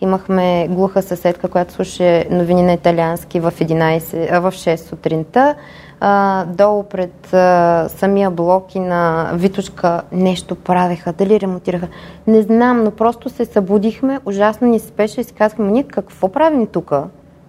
[0.02, 5.54] имахме глуха съседка, която слуша новини на италиански в, 11, а, в 6 сутринта.
[6.00, 11.88] А, долу пред а, самия блок и на Витушка нещо правеха, дали ремонтираха.
[12.26, 16.66] Не знам, но просто се събудихме, ужасно ни спеше и си казахме, ние какво правим
[16.66, 16.92] тук?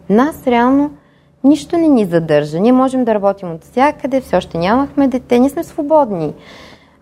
[0.09, 0.91] Нас реално
[1.43, 2.59] нищо не ни задържа.
[2.59, 6.33] Ние можем да работим от всякъде, все още нямахме дете, ние сме свободни.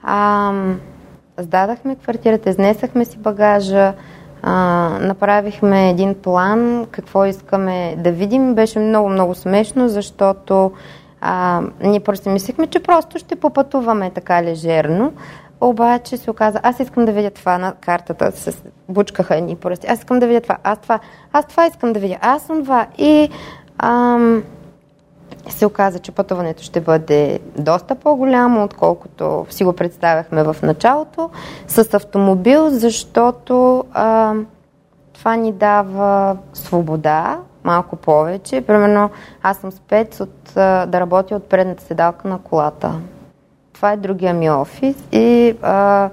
[0.03, 0.53] А,
[1.37, 3.93] сдадахме квартирата, изнесахме си багажа,
[4.43, 4.53] а,
[5.01, 8.55] направихме един план, какво искаме да видим.
[8.55, 10.71] Беше много-много смешно, защото
[11.21, 15.13] а, ние просто мислихме, че просто ще попътуваме така лежерно.
[15.61, 18.53] Обаче се оказа, аз искам да видя това на картата, се
[18.89, 19.87] бучкаха ни пръсти.
[19.87, 20.99] Аз искам да видя това, аз това,
[21.33, 22.87] аз това искам да видя, аз съм това.
[22.97, 23.29] И
[23.77, 24.43] ам,
[25.49, 31.29] се оказа, че пътуването ще бъде доста по-голямо, отколкото си го представяхме в началото,
[31.67, 34.33] с автомобил, защото а,
[35.13, 38.61] това ни дава свобода, малко повече.
[38.61, 39.09] Примерно,
[39.43, 42.93] аз съм спец от, а, да работя от предната седалка на колата.
[43.73, 46.09] Това е другия ми офис и а,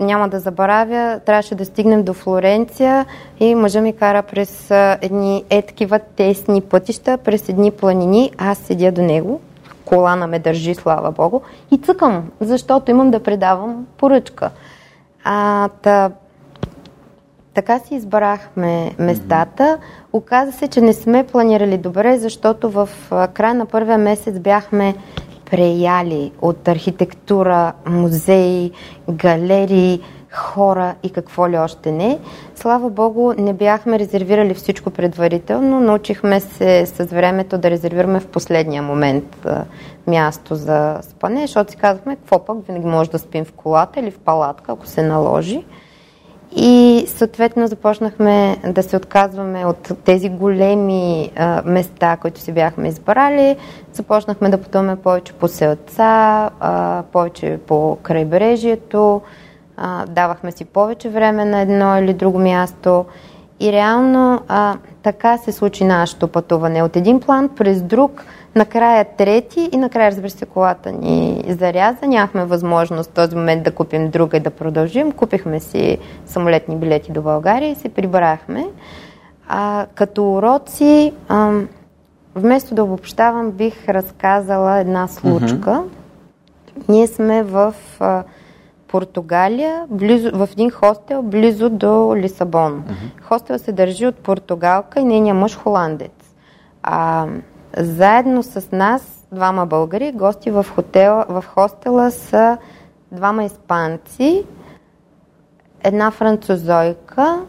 [0.00, 3.06] няма да забравя, трябваше да стигнем до Флоренция
[3.40, 8.32] и мъжа ми кара през едни е такива тесни пътища, през едни планини.
[8.38, 9.40] Аз седя до него,
[9.84, 14.50] колана ме държи, слава Богу, и цъкам, защото имам да предавам поръчка.
[15.24, 16.10] А, та,
[17.54, 19.78] така си избрахме местата.
[20.12, 24.94] Оказа се, че не сме планирали добре, защото в края на първия месец бяхме
[25.50, 28.72] преяли от архитектура, музеи,
[29.10, 30.00] галерии,
[30.32, 32.18] хора и какво ли още не.
[32.54, 35.80] Слава Богу, не бяхме резервирали всичко предварително.
[35.80, 39.46] Научихме се с времето да резервираме в последния момент
[40.06, 44.10] място за спане, защото си казахме, какво пък, винаги може да спим в колата или
[44.10, 45.64] в палатка, ако се наложи.
[46.56, 53.56] И съответно започнахме да се отказваме от тези големи а, места, които си бяхме избрали.
[53.92, 59.20] Започнахме да пътуваме повече по селца, а, повече по крайбрежието,
[59.76, 63.04] а, давахме си повече време на едно или друго място.
[63.60, 66.82] И реално а, така се случи нашето пътуване.
[66.82, 72.06] От един план през друг– накрая трети и накрая, разбира се, колата ни заряза.
[72.06, 75.12] Нямахме възможност в този момент да купим друга и да продължим.
[75.12, 78.66] Купихме си самолетни билети до България и се прибрахме.
[79.48, 81.52] А, като уроци, а,
[82.34, 85.70] вместо да обобщавам, бих разказала една случка.
[85.70, 86.88] Mm-hmm.
[86.88, 88.22] Ние сме в а,
[88.88, 92.72] Португалия, близо, в един хостел, близо до Лисабон.
[92.72, 93.22] Mm-hmm.
[93.22, 96.34] Хостел се държи от португалка и нейния мъж холандец.
[96.82, 97.26] А,
[97.78, 102.58] заедно с нас, двама българи, гости в, хотела, в хостела са
[103.12, 104.44] двама испанци,
[105.84, 107.42] една французойка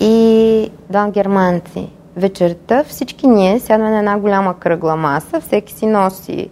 [0.00, 1.90] и два германци.
[2.16, 6.50] Вечерта всички ние сядаме на една голяма кръгла маса, всеки си носи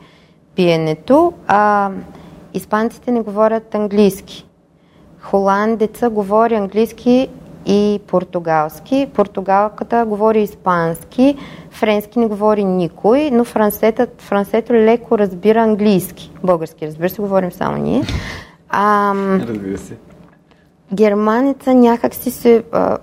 [0.55, 1.91] пиенето, а
[2.55, 4.47] испанците не говорят английски.
[5.21, 7.29] Холандеца говори английски
[7.67, 9.09] и португалски.
[9.15, 11.37] Португалката говори испански,
[11.71, 16.31] френски не говори никой, но франсетът, франсето леко разбира английски.
[16.45, 18.03] Български, разбира се, говорим само ние.
[18.69, 19.97] А, разбира се.
[20.95, 22.65] Германица някак си се...
[22.73, 22.99] А,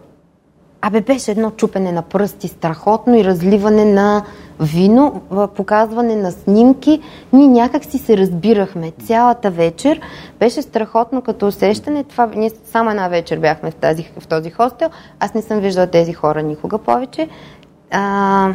[0.82, 4.24] абе, беше едно чупене на пръсти, страхотно и разливане на
[4.62, 5.22] вино,
[5.56, 7.02] показване на снимки.
[7.34, 10.02] Ние някак си се разбирахме цялата вечер.
[10.40, 12.04] Беше страхотно като усещане.
[12.04, 14.90] Това, ние само една вечер бяхме в, тази, в този хостел.
[15.20, 17.30] Аз не съм виждала тези хора никога повече.
[17.92, 18.54] А,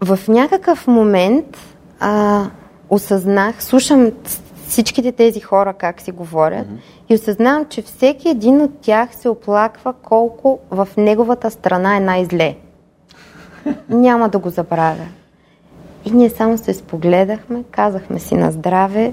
[0.00, 1.58] в някакъв момент
[2.00, 2.44] а,
[2.90, 4.10] осъзнах, слушам
[4.66, 7.08] всичките тези хора как си говорят mm-hmm.
[7.08, 12.56] и осъзнавам, че всеки един от тях се оплаква колко в неговата страна е най-зле.
[13.88, 15.06] Няма да го забравя.
[16.04, 19.12] И ние само се спогледахме, казахме си на здраве,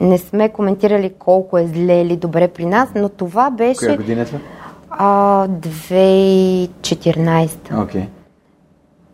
[0.00, 3.86] не сме коментирали колко е зле или добре при нас, но това беше...
[3.86, 4.38] Коя година е това?
[4.90, 7.48] А, 2014.
[7.70, 8.06] Okay.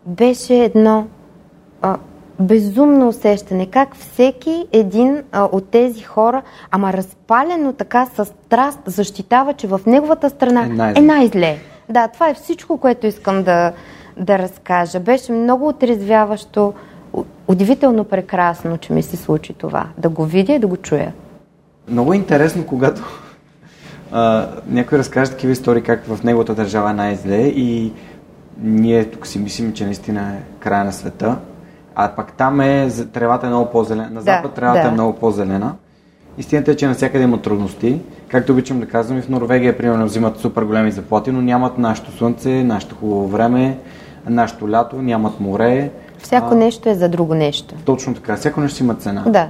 [0.05, 1.07] Беше едно
[1.81, 1.97] а,
[2.39, 9.53] безумно усещане, как всеки един а, от тези хора, ама разпалено така с страст, защитава,
[9.53, 10.99] че в неговата страна е най-зле.
[10.99, 11.57] Е най-зле.
[11.89, 13.73] Да, това е всичко, което искам да,
[14.17, 14.99] да разкажа.
[14.99, 16.73] Беше много отрезвяващо,
[17.47, 19.87] удивително прекрасно, че ми се случи това.
[19.97, 21.13] Да го видя и да го чуя.
[21.89, 23.01] Много е интересно, когато
[24.11, 27.93] а, някой разкаже такива истории, как в неговата държава е най-зле и
[28.61, 31.37] ние тук си мислим, че наистина е края на света,
[31.95, 34.87] а пак там е, тревата е много по-зелена, на запад да, тревата е да.
[34.87, 35.75] е много по-зелена.
[36.37, 38.01] Истината е, че навсякъде има трудности.
[38.27, 42.11] Както обичам да казвам, и в Норвегия, примерно, взимат супер големи заплати, но нямат нашето
[42.11, 43.77] слънце, нашето хубаво време,
[44.29, 45.91] нашето лято, нямат море.
[46.17, 47.75] Всяко а, нещо е за друго нещо.
[47.85, 48.35] Точно така.
[48.35, 49.23] Всяко нещо има цена.
[49.27, 49.49] Да.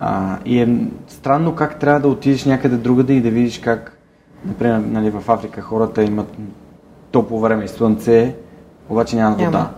[0.00, 0.68] А, и е
[1.08, 3.98] странно как трябва да отидеш някъде другаде и да видиш как,
[4.44, 6.36] например, нали, в Африка хората имат
[7.10, 8.34] топло време и слънце,
[8.88, 9.50] обаче нямат вода.
[9.50, 9.70] Няма.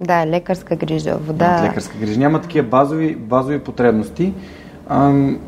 [0.00, 1.48] Да, лекарска грижа, вода.
[1.48, 2.20] Нямат лекарска грижа.
[2.20, 4.34] Няма такива базови, базови потребности.
[4.88, 5.38] Ам,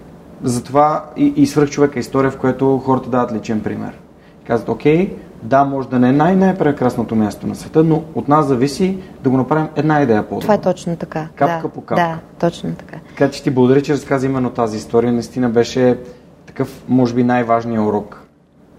[0.43, 3.99] затова и, и свърх човека е история, в която хората дават личен пример.
[4.47, 8.99] Казват, окей, да, може да не е най-най-прекрасното място на света, но от нас зависи
[9.23, 11.29] да го направим една идея по Това е точно така.
[11.35, 12.03] Капка да, по капка.
[12.03, 12.99] Да, точно така.
[13.09, 15.13] Така че ти благодаря, че разказа именно тази история.
[15.13, 15.99] Наистина беше
[16.47, 18.23] такъв, може би, най-важният урок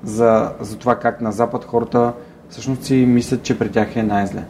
[0.03, 2.13] за, за това как на Запад хората
[2.49, 4.43] всъщност си мислят, че при тях е най-зле.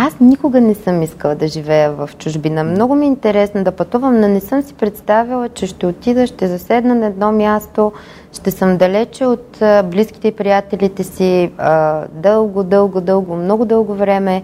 [0.00, 2.64] Аз никога не съм искала да живея в чужбина.
[2.64, 6.48] Много ми е интересно да пътувам, но не съм си представила, че ще отида, ще
[6.48, 7.92] заседна на едно място,
[8.32, 14.42] ще съм далече от близките и приятелите си а, дълго, дълго, дълго, много дълго време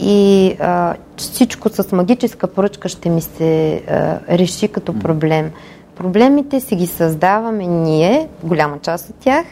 [0.00, 5.50] и а, всичко с магическа поръчка ще ми се а, реши като проблем.
[5.96, 9.46] Проблемите си ги създаваме ние, голяма част от тях,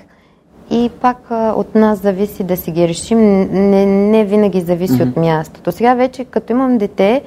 [0.71, 3.19] и пак от нас зависи да си ги решим.
[3.53, 5.11] Не, не винаги зависи mm-hmm.
[5.11, 5.73] от мястото.
[5.73, 7.23] Сега вече, като имам дете,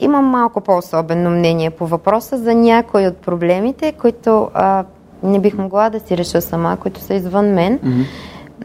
[0.00, 4.84] имам малко по-особено мнение по въпроса за някои от проблемите, които а,
[5.22, 7.78] не бих могла да си реша сама, които са извън мен.
[7.78, 8.04] Mm-hmm.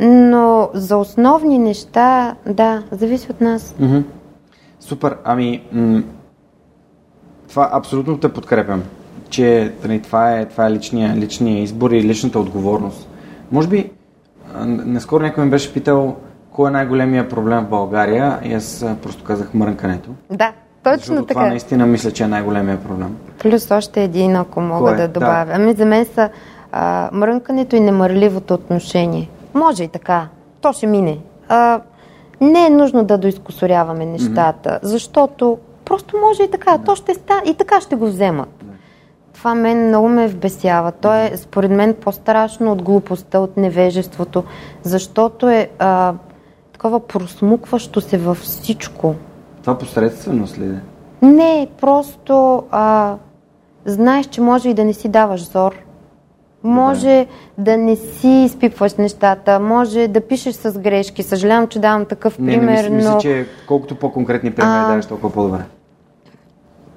[0.02, 3.76] Но за основни неща, да, зависи от нас.
[3.82, 4.04] Mm-hmm.
[4.80, 5.18] Супер.
[5.24, 6.04] Ами, м-
[7.50, 8.84] това абсолютно те подкрепям,
[9.30, 13.09] че нали, това е, това е личния, личния избор и личната отговорност.
[13.52, 13.92] Може би,
[14.66, 16.16] наскоро някой ми беше питал
[16.52, 20.10] кой е най-големия проблем в България и аз просто казах мрънкането.
[20.32, 20.52] Да,
[20.84, 21.40] точно Защото така.
[21.40, 23.18] Това наистина мисля, че е най-големия проблем.
[23.40, 24.96] Плюс още един, ако мога е?
[24.96, 25.46] да добавя.
[25.46, 25.52] Да.
[25.56, 26.30] Ами за мен са
[26.72, 29.30] а, мрънкането и немърливото отношение.
[29.54, 30.28] Може и така.
[30.62, 31.18] То ще мине.
[31.50, 31.82] А,
[32.42, 34.80] не е нужно да доискусоряваме нещата, mm-hmm.
[34.84, 36.78] защото просто може и така.
[36.78, 36.84] Да.
[36.84, 38.59] То ще ста и така ще го вземат.
[39.40, 40.92] Това мен много ме вбесява.
[40.92, 44.44] То е, според мен, по-страшно от глупостта, от невежеството,
[44.84, 46.14] защото е а,
[46.74, 49.16] такова просмукващо се във всичко.
[49.62, 50.80] Това посредственост ли е?
[51.26, 53.16] Не, просто а,
[53.86, 55.76] знаеш, че може и да не си даваш зор.
[56.64, 61.24] Може да, да не си изпипваш нещата, може да пишеш с грешки.
[61.24, 63.16] Съжалявам, че давам такъв не, пример, не, мисля, но...
[63.16, 65.64] Мисля, че колкото по-конкретни примери даваш, толкова по-добре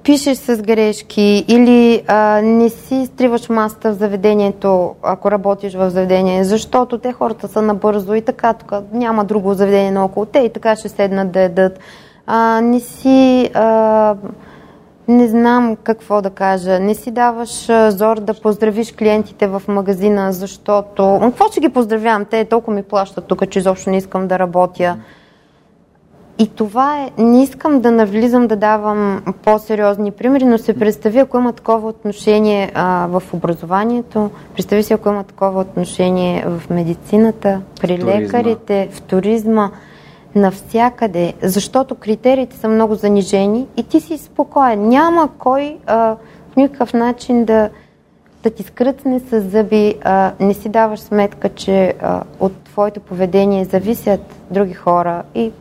[0.03, 6.43] пишеш с грешки или а, не си изтриваш маста в заведението, ако работиш в заведение,
[6.43, 10.75] защото те хората са набързо и така, тук няма друго заведение наоколо те и така
[10.75, 11.79] ще седнат да ядат.
[12.27, 13.49] А, не си...
[13.53, 14.15] А,
[15.07, 16.79] не знам какво да кажа.
[16.79, 21.19] Не си даваш зор да поздравиш клиентите в магазина, защото...
[21.21, 22.25] Какво ще ги поздравявам?
[22.25, 24.97] Те толкова ми плащат тук, че изобщо не искам да работя.
[26.43, 31.37] И това е, не искам да навлизам да давам по-сериозни примери, но се представи, ако
[31.37, 37.97] има такова отношение а, в образованието, представи си, ако има такова отношение в медицината, при
[37.97, 39.71] в лекарите, в туризма,
[40.35, 44.87] навсякъде, защото критериите са много занижени и ти си спокоен.
[44.87, 46.15] Няма кой а,
[46.51, 47.69] в никакъв начин да,
[48.43, 53.65] да ти скръцне с зъби, а, не си даваш сметка, че а, от твоето поведение
[53.65, 55.51] зависят други хора и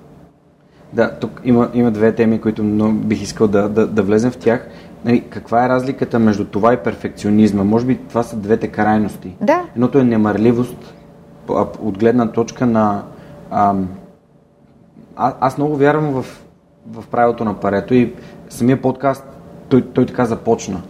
[0.93, 4.37] да, тук има, има две теми, които много бих искал да, да, да влезем в
[4.37, 4.69] тях.
[5.05, 7.65] Нали, каква е разликата между това и перфекционизма?
[7.65, 9.37] Може би това са двете крайности.
[9.41, 9.63] Да.
[9.75, 10.95] Едното е немърливост
[11.81, 13.03] от гледна точка на...
[13.51, 13.89] Ам,
[15.17, 16.45] а, аз много вярвам в,
[16.93, 18.15] в правилото на парето и
[18.49, 19.25] самия подкаст,
[19.69, 20.83] той, той така започна.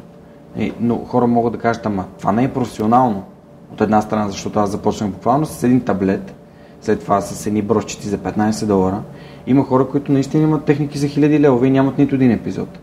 [0.58, 3.24] И, но хора могат да кажат, ама това не е професионално.
[3.72, 6.34] От една страна, защото аз започнах буквално с един таблет,
[6.80, 9.02] след това с едни брошчици за 15 долара
[9.46, 12.78] има хора, които наистина имат техники за хиляди левове и нямат нито един епизод.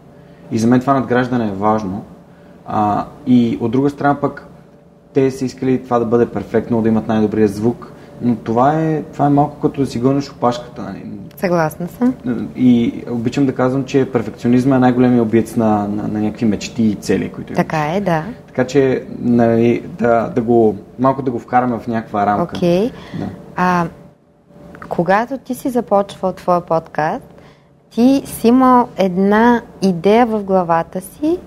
[0.51, 2.03] И за мен това надграждане е важно.
[2.67, 4.47] А, и от друга страна пък
[5.13, 7.91] те са искали това да бъде перфектно, да имат най-добрия звук,
[8.21, 10.81] но това е, това е малко като да си гониш опашката.
[10.81, 11.05] Нали?
[11.37, 12.13] Съгласна съм.
[12.55, 16.95] И обичам да казвам, че перфекционизма е най-големият обиец на, на, на някакви мечти и
[16.95, 17.97] цели, които Така имаш.
[17.97, 18.23] е, да.
[18.47, 22.57] Така че нали, да, да го, малко да го вкараме в някаква рамка.
[22.57, 22.89] Окей.
[22.89, 22.91] Okay.
[23.19, 23.25] Да.
[23.55, 23.87] А,
[24.89, 27.25] когато ти си започвал твоя подкаст,
[27.89, 31.37] ти си имал една идея в главата си,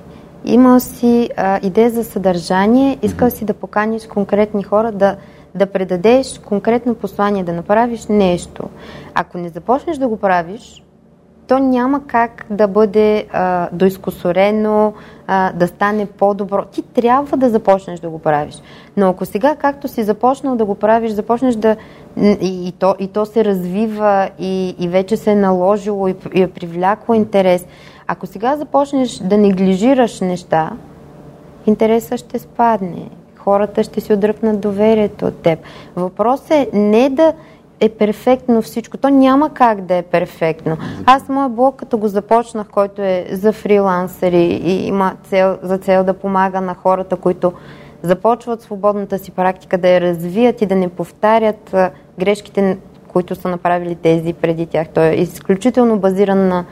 [0.44, 5.16] имал си а, идея за съдържание, искал си да поканиш конкретни хора да,
[5.54, 8.68] да предадеш конкретно послание, да направиш нещо.
[9.14, 10.81] Ако не започнеш да го правиш,
[11.46, 14.92] то няма как да бъде а, доискусорено,
[15.26, 16.64] а, да стане по-добро.
[16.64, 18.62] Ти трябва да започнеш да го правиш.
[18.96, 21.76] Но ако сега, както си започнал да го правиш, започнеш да...
[22.16, 26.42] И, и, то, и то се развива и, и вече се е наложило и, и
[26.42, 27.66] е привлякло интерес.
[28.06, 30.70] Ако сега започнеш да неглижираш неща,
[31.66, 33.08] интересът ще спадне.
[33.36, 35.58] Хората ще си отдръпнат доверието от теб.
[35.96, 37.32] Въпросът е не да
[37.82, 38.96] е перфектно всичко.
[38.96, 40.76] То няма как да е перфектно.
[41.06, 46.04] Аз моя блог, като го започнах, който е за фрилансери и има цел, за цел
[46.04, 47.52] да помага на хората, които
[48.02, 51.76] започват свободната си практика, да я развият и да не повтарят
[52.18, 52.78] грешките,
[53.08, 54.88] които са направили тези преди тях.
[54.88, 56.64] Той е изключително базиран на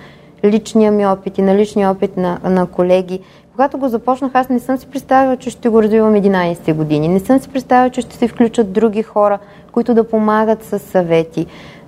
[0.44, 3.20] личния ми опит и на личния опит на, на колеги.
[3.60, 7.08] Когато го започнах, аз не съм си представила, че ще го развивам 11 години.
[7.08, 9.38] Не съм си представила, че ще се включат други хора,
[9.72, 11.46] които да помагат с съвети.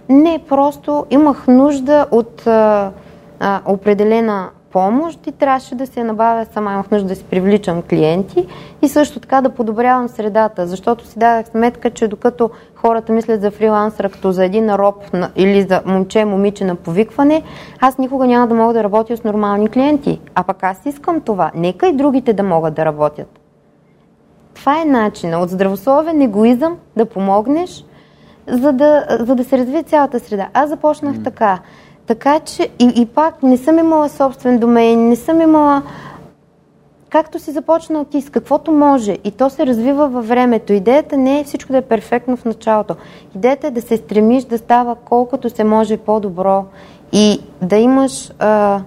[0.08, 2.90] Не, просто имах нужда от а,
[3.40, 6.72] а, определена помощ и трябваше да се набавя сама.
[6.72, 8.46] Имах нужда да си привличам клиенти
[8.82, 13.50] и също така да подобрявам средата, защото си дадах сметка, че докато хората мислят за
[13.50, 14.94] фрилансъра като за един роб
[15.36, 17.42] или за момче, момиче на повикване,
[17.80, 20.20] аз никога няма да мога да работя с нормални клиенти.
[20.34, 21.50] А пък аз искам това.
[21.54, 23.38] Нека и другите да могат да работят.
[24.54, 27.84] Това е начина от здравословен егоизъм да помогнеш,
[28.46, 30.48] за да, за да се развие цялата среда.
[30.54, 31.24] Аз започнах mm.
[31.24, 31.58] така.
[32.06, 35.82] Така че и, и пак не съм имала собствен домейн, не съм имала
[37.12, 40.72] както си започнал ти, с каквото може и то се развива във времето.
[40.72, 42.96] Идеята не е всичко да е перфектно в началото.
[43.36, 46.64] Идеята е да се стремиш да става колкото се може по-добро
[47.12, 48.80] и да имаш а,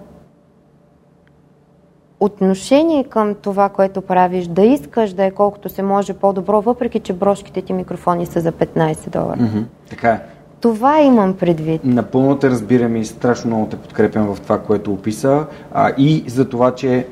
[2.19, 7.13] отношение към това, което правиш, да искаш да е колкото се може по-добро, въпреки че
[7.13, 9.37] брошките ти микрофони са за 15 долара.
[9.37, 9.63] Mm-hmm.
[9.89, 10.34] Така е.
[10.65, 11.81] Това имам предвид.
[11.83, 15.45] Напълно те разбирам и страшно много те подкрепям в това, което описа.
[15.73, 17.07] А, и за това, че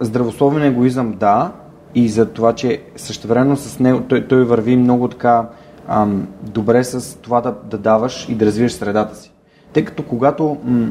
[0.00, 1.52] здравословен егоизъм да,
[1.94, 5.48] и за това, че същевременно с него той, той върви много така
[5.88, 9.32] ам, добре с това да, да даваш и да развиеш средата си.
[9.72, 10.88] Тъй като когато м-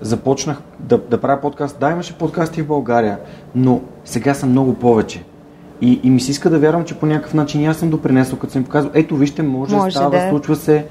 [0.00, 3.18] започнах да, да правя подкаст, да, имаше подкасти в България,
[3.54, 5.24] но сега са много повече.
[5.80, 8.52] И, и ми се иска да вярвам, че по някакъв начин аз съм допринесъл, като
[8.52, 10.28] съм показал, ето вижте, може, може става, да.
[10.30, 10.86] случва се.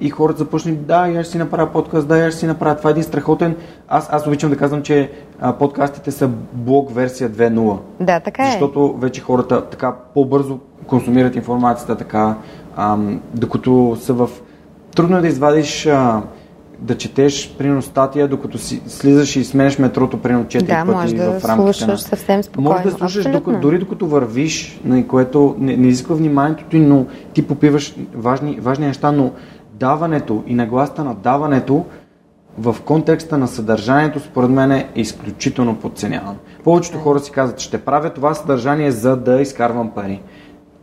[0.00, 2.76] И хората започнали, да, я ще си направя подкаст, да, я ще си направя.
[2.76, 3.56] Това е един страхотен.
[3.88, 5.10] Аз, аз обичам да казвам, че
[5.40, 7.78] а, подкастите са блог версия 2.0.
[8.00, 8.50] Да, така е.
[8.50, 12.34] Защото вече хората така по-бързо консумират информацията, така,
[12.76, 14.30] ам, докато са в...
[14.96, 16.22] Трудно е да извадиш а,
[16.80, 21.14] да четеш, примерно, статия, докато си слизаш и сменеш метрото, примерно, 4 да, пъти може
[21.14, 21.98] да в рамките слушаш на...
[21.98, 22.70] съвсем спокойно.
[22.70, 27.06] Може да слушаш, докато, дори докато вървиш, на което не, не изисква вниманието ти, но
[27.32, 29.32] ти попиваш важни, важни неща, но
[29.74, 31.84] даването и нагласта на даването
[32.58, 36.36] в контекста на съдържанието, според мен е изключително подценявано.
[36.64, 40.20] Повечето хора си казват, ще правя това съдържание, за да изкарвам пари.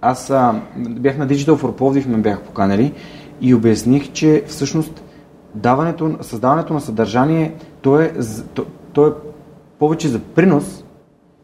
[0.01, 2.93] Аз а, бях на Digital for Пловдив, ме бях поканали
[3.41, 5.03] и обясних, че всъщност
[5.57, 8.13] даването, създаването на съдържание, то е,
[8.53, 9.11] то, то е
[9.79, 10.83] повече за принос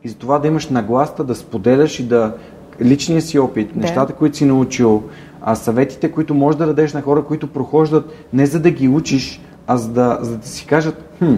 [0.04, 2.34] и за това да имаш нагласта, да споделяш и да
[2.82, 3.80] личния си опит, да.
[3.80, 5.04] нещата, които си научил,
[5.42, 9.42] а съветите, които можеш да дадеш на хора, които прохождат не за да ги учиш,
[9.68, 11.36] а за да, за да си кажат, хм,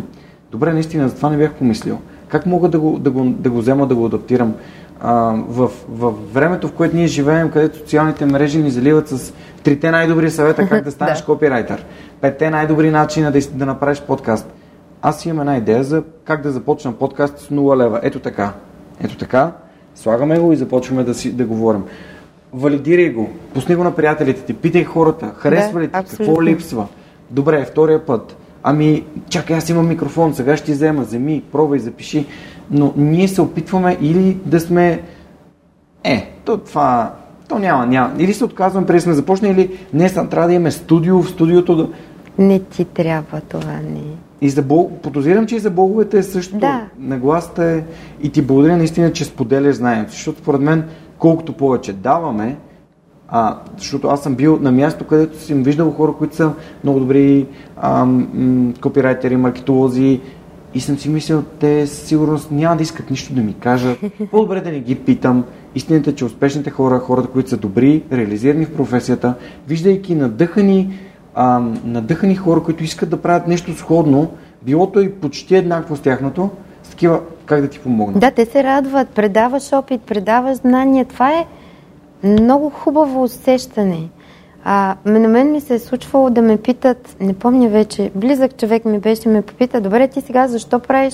[0.51, 1.97] добре, наистина, за това не бях помислил.
[2.27, 4.53] Как мога да го, да го, да го взема, да го адаптирам?
[5.01, 9.33] В, в времето, в което ние живеем, където социалните мрежи ни заливат с
[9.63, 11.25] трите най-добри съвета как да станеш да.
[11.25, 11.85] копирайтер,
[12.21, 14.53] петте най-добри начина да, да направиш подкаст.
[15.01, 17.99] Аз имам една идея за как да започна подкаст с 0 лева.
[18.03, 18.53] Ето така.
[19.03, 19.51] Ето така.
[19.95, 21.83] Слагаме го и започваме да, си, да говорим.
[22.53, 26.87] Валидирай го, пусни го на приятелите ти, питай хората, харесва ли ти, какво липсва.
[27.29, 28.37] Добре, втория път.
[28.63, 32.25] Ами, чакай, аз имам микрофон, сега ще ти взема, вземи, пробвай, запиши.
[32.71, 35.01] Но ние се опитваме или да сме...
[36.03, 37.13] Е, то това...
[37.47, 38.13] То няма, няма.
[38.19, 41.89] Или се отказваме преди сме започнали, или не, трябва да имаме студио, в студиото да...
[42.37, 44.03] Не ти трябва това, не.
[44.41, 46.57] И за Бог, подозирам, че и за боговете е също.
[46.57, 46.85] Да.
[46.99, 47.83] Нагласта е
[48.21, 50.11] и ти благодаря наистина, че споделяш знанието.
[50.11, 50.83] Защото според мен,
[51.17, 52.57] колкото повече даваме,
[53.27, 56.51] а, защото аз съм бил на място, където съм виждал хора, които са
[56.83, 57.47] много добри
[57.81, 60.21] ам, копирайтери, маркетолози
[60.75, 63.99] и съм си мислил, те сигурност няма да искат нищо да ми кажат.
[64.31, 65.43] По-добре да не ги питам.
[65.75, 69.33] Истината е, че успешните хора, хората, които са добри, реализирани в професията,
[69.67, 70.99] виждайки надъхани
[71.35, 75.99] а, надъхани хора, които искат да правят нещо сходно, било то и почти еднакво с
[75.99, 76.49] тяхното,
[76.83, 78.19] с такива, как да ти помогнат?
[78.19, 81.05] Да, те се радват, предаваш опит, предаваш знания.
[81.05, 81.45] Това е
[82.23, 84.09] много хубаво усещане.
[84.67, 88.85] А, на мен ми се е случвало да ме питат, не помня вече, близък човек
[88.85, 91.13] ми беше, ме попита, добре, ти сега защо правиш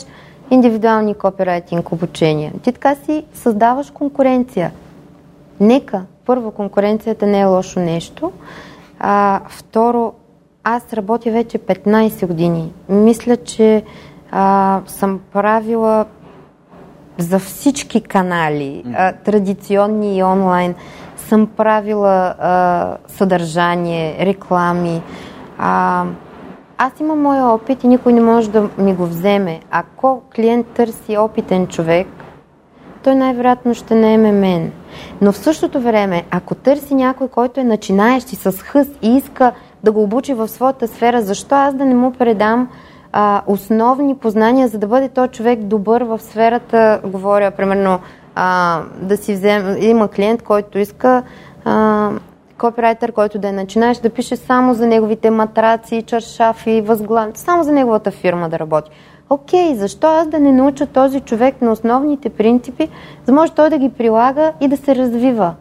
[0.52, 2.54] индивидуални копирайтинг обучения?
[2.64, 4.72] Ти така си създаваш конкуренция.
[5.60, 8.32] Нека, първо, конкуренцията не е лошо нещо.
[9.00, 10.14] А, второ,
[10.64, 12.74] аз работя вече 15 години.
[12.90, 13.84] Мисля, че
[14.32, 16.06] а, съм правила
[17.18, 20.76] за всички канали, а, традиционни и онлайн,
[21.32, 25.02] съм правила а, съдържание, реклами.
[25.58, 26.06] А,
[26.78, 29.60] аз имам моя опит и никой не може да ми го вземе.
[29.72, 32.08] Ако клиент търси опитен човек,
[33.04, 34.72] той най-вероятно ще наеме мен.
[35.22, 39.52] Но в същото време, ако търси някой, който е начинаещ и с хъс и иска
[39.84, 42.70] да го обучи в своята сфера, защо аз да не му предам
[43.12, 48.00] а, основни познания, за да бъде той човек добър в сферата, говоря, примерно,
[48.36, 51.24] а, да си вземе, има клиент, който иска
[51.66, 52.10] а,
[52.58, 57.72] копирайтер, който да е начинаеш да пише само за неговите матраци, чаршафи, възглавни, само за
[57.72, 58.92] неговата фирма да работи.
[59.30, 62.90] Окей, защо аз да не науча този човек на основните принципи,
[63.26, 65.54] за може той да ги прилага и да се развива?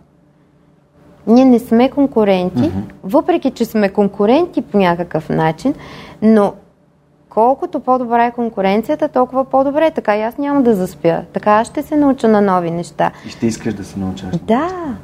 [1.26, 2.92] Ние не сме конкуренти, mm-hmm.
[3.04, 5.74] въпреки че сме конкуренти по някакъв начин,
[6.22, 6.52] но
[7.30, 9.90] колкото по-добра е конкуренцията, толкова по-добре.
[9.90, 11.22] Така и аз няма да заспя.
[11.32, 13.10] Така аз ще се науча на нови неща.
[13.26, 14.28] И ще искаш да се научаш.
[14.42, 14.96] Да.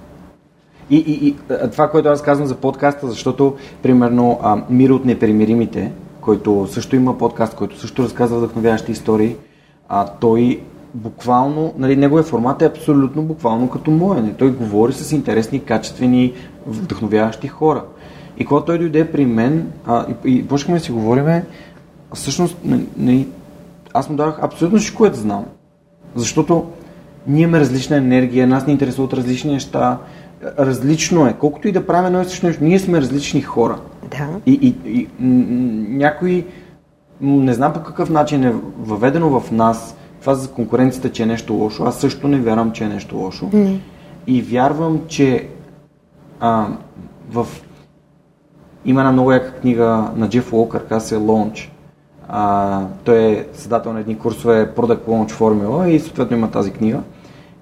[0.90, 1.36] И, и, и
[1.72, 7.18] това, което аз казвам за подкаста, защото, примерно, а, Мир от непримиримите, който също има
[7.18, 9.36] подкаст, който също разказва вдъхновяващи истории,
[9.88, 10.60] а той
[10.94, 14.22] буквално, нали, неговия формат е абсолютно буквално като моя.
[14.22, 14.34] Не?
[14.34, 16.32] Той говори с интересни, качествени,
[16.66, 17.82] вдъхновяващи хора.
[18.38, 21.44] И когато той дойде при мен а, и, и почнахме да си говориме,
[22.16, 22.56] всъщност
[22.96, 23.28] нали,
[23.94, 25.44] аз му дадох абсолютно всичко, което знам.
[26.14, 26.66] Защото
[27.26, 29.98] ние имаме различна енергия, нас ни интересуват различни неща,
[30.58, 31.32] различно е.
[31.32, 33.78] Колкото и да правим едно и също нещо, ние сме различни хора.
[34.10, 34.28] Да.
[34.46, 35.08] И, и, и
[35.88, 36.46] някой,
[37.20, 41.54] не знам по какъв начин е въведено в нас това за конкуренцията, че е нещо
[41.54, 41.84] лошо.
[41.84, 43.50] Аз също не вярвам, че е нещо лошо.
[43.52, 43.80] Не.
[44.26, 45.48] И вярвам, че
[46.40, 46.66] а,
[47.30, 47.46] в...
[48.84, 51.68] Има една много яка книга на Джеф Уолкър, казва се Launch.
[52.28, 57.00] А, той е създател на едни курсове Product Launch Formula и съответно има тази книга.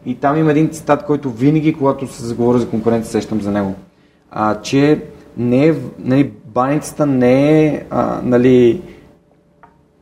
[0.07, 3.75] И там има един цитат, който винаги, когато се заговори за конкуренция, сещам за него.
[4.31, 5.03] А, че
[5.37, 8.83] не е, нали, баницата не е а, нали,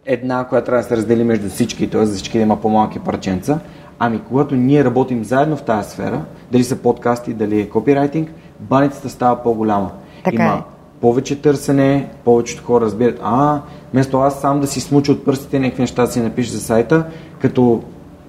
[0.07, 2.07] една, която трябва да се раздели между всички, т.е.
[2.07, 3.61] за всички да има по-малки парченца,
[3.99, 9.09] ами когато ние работим заедно в тази сфера, дали са подкасти, дали е копирайтинг, баницата
[9.09, 9.91] става по-голяма.
[10.25, 10.72] Така има е.
[11.03, 13.61] Повече търсене, повечето хора разбират, а,
[13.93, 17.05] вместо аз сам да си смуча от пръстите някакви неща да си напиша за сайта,
[17.41, 17.83] като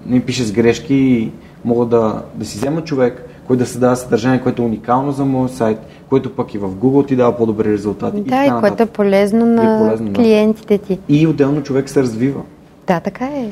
[0.06, 1.32] не пише с грешки и
[1.66, 5.52] мога да, да си взема човек, който да създава съдържание, което е уникално за моят
[5.52, 8.22] сайт, което пък и в Google ти дава по-добри резултати.
[8.22, 11.00] Да, и, и което е полезно на И полезно, клиентите ти.
[11.10, 12.42] И отделно човек се развива.
[12.88, 13.50] Да, така е.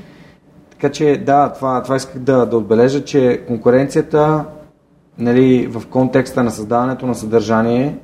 [0.71, 4.45] Така че да, това, това исках да, да отбележа, че конкуренцията
[5.17, 7.97] нали, в контекста на създаването на съдържание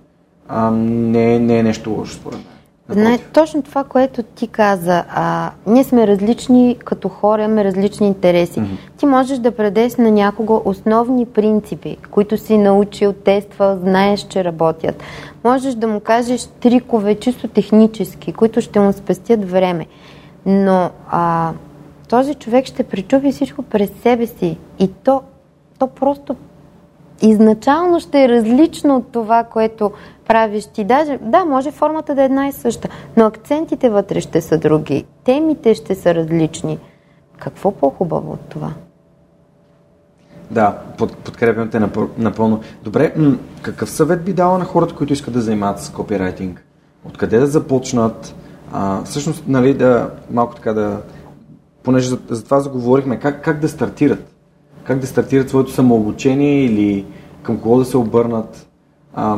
[0.48, 2.58] а, не, не е нещо лошо според мен.
[2.90, 5.04] Знае, точно това, което ти каза.
[5.10, 8.60] А, ние сме различни като хора, имаме различни интереси.
[8.60, 8.72] Мгм.
[8.98, 15.04] Ти можеш да предеш на някого основни принципи, които си научил, тествал, знаеш, че работят.
[15.44, 19.86] Можеш да му кажеш трикове, чисто технически, които ще му спестят време.
[20.46, 21.52] Но а,
[22.10, 24.58] този човек ще пречупи всичко през себе си.
[24.80, 25.22] И то,
[25.80, 26.36] то просто
[27.22, 29.92] изначално ще е различно от това, което
[30.28, 30.84] правиш ти.
[30.84, 35.06] Даже, да, може формата да е една и съща, но акцентите вътре ще са други,
[35.24, 36.80] темите ще са различни.
[37.40, 38.74] Какво по-хубаво от това?
[40.52, 42.62] Да, под, подкрепям те напъл- напълно.
[42.84, 46.64] Добре, м- какъв съвет би дала на хората, които искат да занимават с копирайтинг?
[47.06, 48.36] Откъде да започнат?
[48.74, 51.02] А, всъщност, нали, да малко така да...
[51.84, 54.37] Понеже за, за това заговорихме, как, как да стартират?
[54.88, 57.06] Как да стартират своето самообучение или
[57.44, 58.68] към кого да се обърнат?
[59.16, 59.38] А,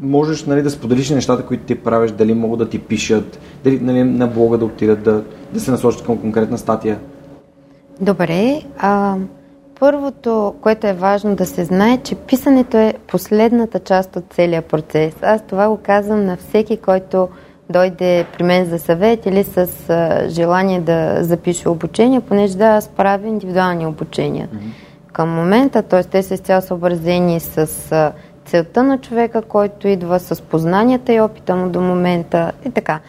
[0.00, 4.04] можеш нали, да споделиш нещата, които ти правиш, дали могат да ти пишат, дали нали,
[4.04, 6.98] на блога да отидат, да, да се насочат към конкретна статия.
[8.00, 9.16] Добре, а,
[9.80, 15.14] първото, което е важно да се знае, че писането е последната част от целия процес.
[15.22, 17.28] Аз това го казвам на всеки, който
[17.72, 22.88] дойде при мен за съвет или с а, желание да запише обучение, понеже да, аз
[22.88, 24.48] правя индивидуални обучения.
[25.12, 26.04] Към момента, т.е.
[26.04, 28.12] те са изцяло съобразени с а,
[28.44, 33.00] целта на човека, който идва с познанията и опита му до момента и така.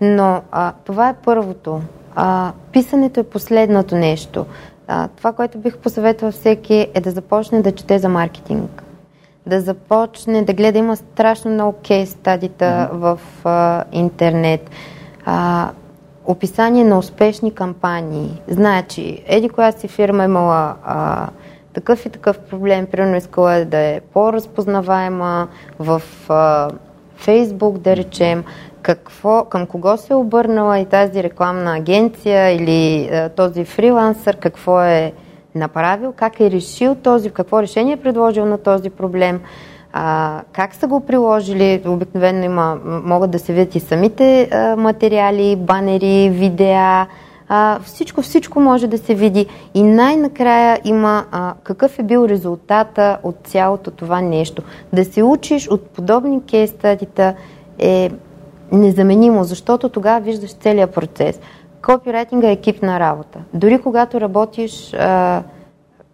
[0.00, 1.80] Но а, това е първото.
[2.14, 4.46] А, писането е последното нещо.
[4.88, 8.82] А, това, което бих посъветвал всеки е да започне да чете за маркетинг.
[9.46, 12.92] Да започне да гледа, има страшно много кейс стадита mm-hmm.
[12.92, 14.70] в а, интернет.
[15.24, 15.70] А,
[16.24, 18.42] описание на успешни кампании.
[18.48, 21.28] Значи, еди коя си фирма имала а,
[21.72, 26.70] такъв и такъв проблем, примерно искала е да е по-разпознаваема в а,
[27.16, 28.44] Фейсбук, да речем,
[28.82, 34.82] какво, към кого се е обърнала и тази рекламна агенция или а, този фрилансър, какво
[34.82, 35.12] е
[35.54, 39.40] направил, как е решил този, какво решение е предложил на този проблем,
[39.92, 45.56] а, как са го приложили, обикновено има, могат да се видят и самите а, материали,
[45.56, 47.06] банери, видеа,
[47.48, 53.18] а, всичко, всичко може да се види и най-накрая има а, какъв е бил резултата
[53.22, 54.62] от цялото това нещо.
[54.92, 56.74] Да се учиш от подобни кейс
[57.78, 58.10] е
[58.72, 61.40] незаменимо, защото тогава виждаш целият процес.
[61.82, 63.38] Копирайтинга е екипна работа.
[63.54, 65.42] Дори когато работиш а,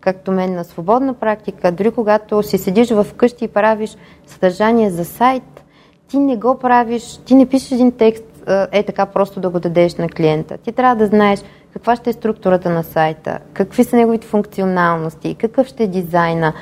[0.00, 3.96] както мен на свободна практика, дори когато си седиш в къщи и правиш
[4.26, 5.64] съдържание за сайт,
[6.08, 8.24] ти не го правиш, ти не пишеш един текст
[8.72, 10.58] е така просто да го дадеш на клиента.
[10.58, 11.40] Ти трябва да знаеш
[11.72, 16.52] каква ще е структурата на сайта, какви са неговите функционалности, какъв ще е дизайна.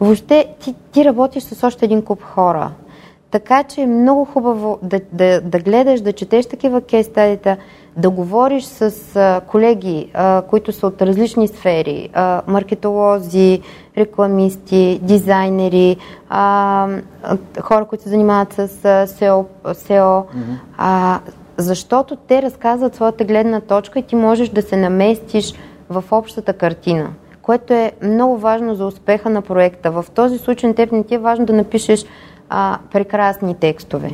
[0.00, 2.70] Въобще ти, ти работиш с още един куп хора.
[3.32, 7.56] Така че е много хубаво да, да, да гледаш, да четеш такива кейстадита,
[7.96, 13.60] да говориш с а, колеги, а, които са от различни сфери, а, маркетолози,
[13.96, 15.96] рекламисти, дизайнери,
[16.28, 16.88] а,
[17.60, 18.68] хора, които се занимават с
[19.06, 20.58] SEO, SEO mm-hmm.
[20.78, 21.20] а,
[21.56, 25.54] защото те разказват своята гледна точка и ти можеш да се наместиш
[25.90, 27.08] в общата картина,
[27.42, 29.90] което е много важно за успеха на проекта.
[29.90, 32.04] В този случай на теб не ти е важно да напишеш
[32.54, 34.10] а, прекрасни текстове.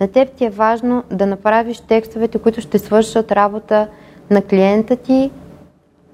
[0.00, 3.88] На теб ти е важно да направиш текстовете, които ще свършат работа
[4.30, 5.30] на клиента ти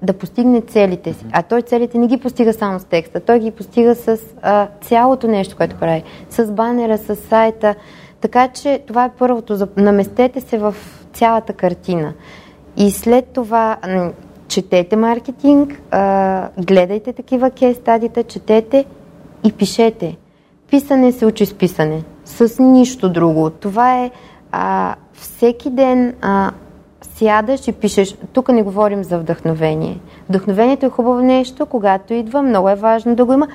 [0.01, 1.25] да постигне целите си.
[1.31, 5.27] А той целите не ги постига само с текста, той ги постига с а, цялото
[5.27, 6.03] нещо, което прави.
[6.29, 7.75] С банера, с сайта.
[8.21, 9.67] Така че това е първото.
[9.77, 10.75] Наместете се в
[11.13, 12.13] цялата картина.
[12.77, 13.77] И след това
[14.47, 18.85] четете маркетинг, а, гледайте такива кейс стадите, четете
[19.43, 20.17] и пишете.
[20.69, 22.03] Писане се учи с писане.
[22.25, 23.49] С нищо друго.
[23.49, 24.11] Това е
[24.51, 26.51] а, всеки ден а,
[27.01, 28.15] сядаш и пишеш.
[28.33, 29.99] Тук не говорим за вдъхновение.
[30.29, 33.47] Вдъхновението е хубаво нещо, когато идва, много е важно да го има,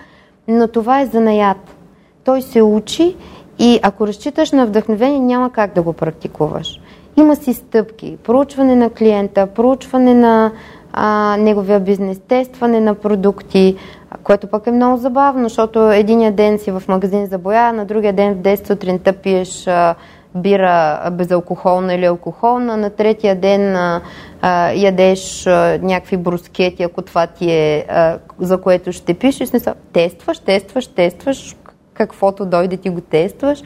[0.48, 1.76] но това е занаят.
[2.24, 3.16] Той се учи
[3.58, 6.80] и ако разчиташ на вдъхновение, няма как да го практикуваш.
[7.16, 8.18] Има си стъпки.
[8.24, 10.52] Проучване на клиента, проучване на
[10.92, 13.76] а, неговия бизнес, тестване на продукти,
[14.22, 18.12] което пък е много забавно, защото единия ден си в магазин за боя, на другия
[18.12, 19.94] ден в 10 сутринта пиеш а,
[20.34, 24.00] бира безалкохолна или алкохолна, на третия ден а,
[24.40, 29.48] а, ядеш а, някакви брускети, ако това ти е а, за което ще пишеш.
[29.48, 31.56] Смисъл, тестваш, тестваш, тестваш,
[31.94, 33.62] каквото дойде ти го тестваш,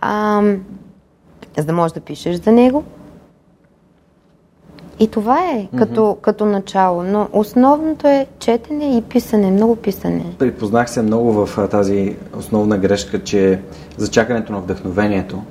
[0.00, 0.42] а,
[1.56, 2.84] за да можеш да пишеш за него.
[5.00, 5.78] И това е mm-hmm.
[5.78, 10.24] като, като начало, но основното е четене и писане, много писане.
[10.38, 13.60] Припознах се много в тази основна грешка, че
[13.96, 15.42] за чакането на вдъхновението.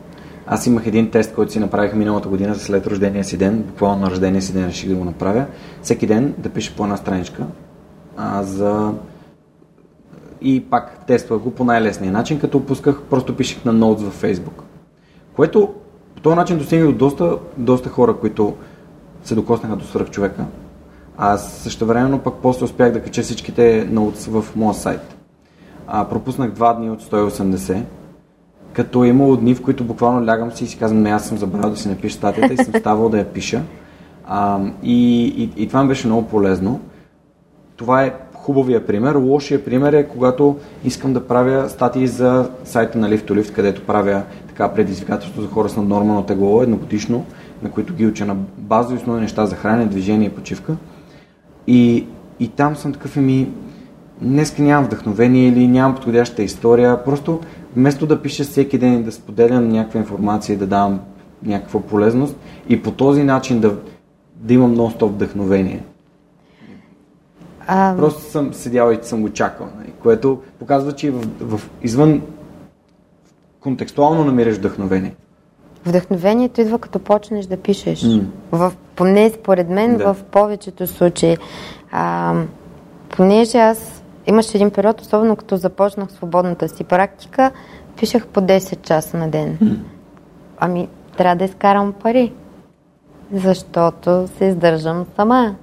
[0.47, 4.11] Аз имах един тест, който си направих миналата година след рождения си ден, буквално на
[4.11, 5.45] рождения си ден реших да го направя.
[5.81, 7.43] Всеки ден да пиша по една страничка
[8.17, 8.93] а, за...
[10.41, 14.61] и пак тествах го по най-лесния начин, като опусках, просто пишех на ноутс във Facebook.
[15.35, 15.73] Което
[16.15, 18.53] по този начин достигнах до доста, доста хора, които
[19.25, 20.45] се докоснаха до свърх човека.
[21.17, 25.15] Аз също времено пък после успях да кача всичките ноутс в моя сайт.
[25.87, 27.81] А, пропуснах два дни от 180,
[28.73, 31.37] като е имало дни, в които буквално лягам си и си казвам, не, аз съм
[31.37, 33.61] забравил да си напиша статията и съм ставал да я пиша.
[34.27, 36.79] А, и, и, и това ми беше много полезно.
[37.75, 39.15] Това е хубавия пример.
[39.15, 43.85] Лошия пример е когато искам да правя статии за сайта на Lift to Lift, където
[43.85, 47.25] правя така предизвикателство за хора с наднормално тегло едногодишно
[47.65, 50.75] на които ги уча на базови основни неща за хранене, движение и почивка.
[51.67, 52.07] И,
[52.39, 53.49] и там съм такъв и ми,
[54.21, 57.39] днеска нямам вдъхновение или нямам подходяща история, просто
[57.75, 60.99] вместо да пиша всеки ден и да споделям някаква информация и да давам
[61.43, 62.35] някаква полезност
[62.69, 63.77] и по този начин да,
[64.35, 65.83] да имам нон-стоп вдъхновение.
[67.67, 67.95] А...
[67.97, 69.91] Просто съм седял и съм го чакал, нали?
[70.03, 72.21] което показва, че в, в, извън
[73.59, 75.15] контекстуално намираш вдъхновение.
[75.85, 78.01] Вдъхновението идва като почнеш да пишеш.
[78.01, 78.23] Mm.
[78.51, 80.13] В, поне според мен да.
[80.13, 81.37] в повечето случаи.
[81.91, 82.33] А,
[83.09, 87.51] понеже аз имаше един период, особено като започнах свободната си практика,
[87.97, 89.57] пишех по 10 часа на ден.
[89.57, 89.77] Mm.
[90.57, 92.33] Ами, трябва да изкарам пари,
[93.33, 95.55] защото се издържам сама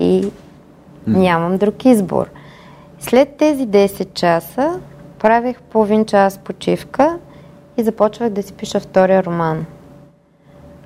[0.00, 0.30] и mm.
[1.06, 2.26] нямам друг избор.
[2.98, 4.80] След тези 10 часа
[5.18, 7.18] правех половин час почивка
[7.76, 9.66] и започвах да си пиша втория роман.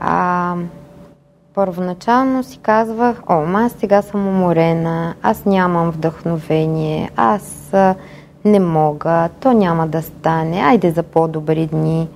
[0.00, 0.54] А,
[1.54, 7.72] първоначално си казвах, о, аз сега съм уморена, аз нямам вдъхновение, аз
[8.44, 12.08] не мога, то няма да стане, айде за по-добри дни.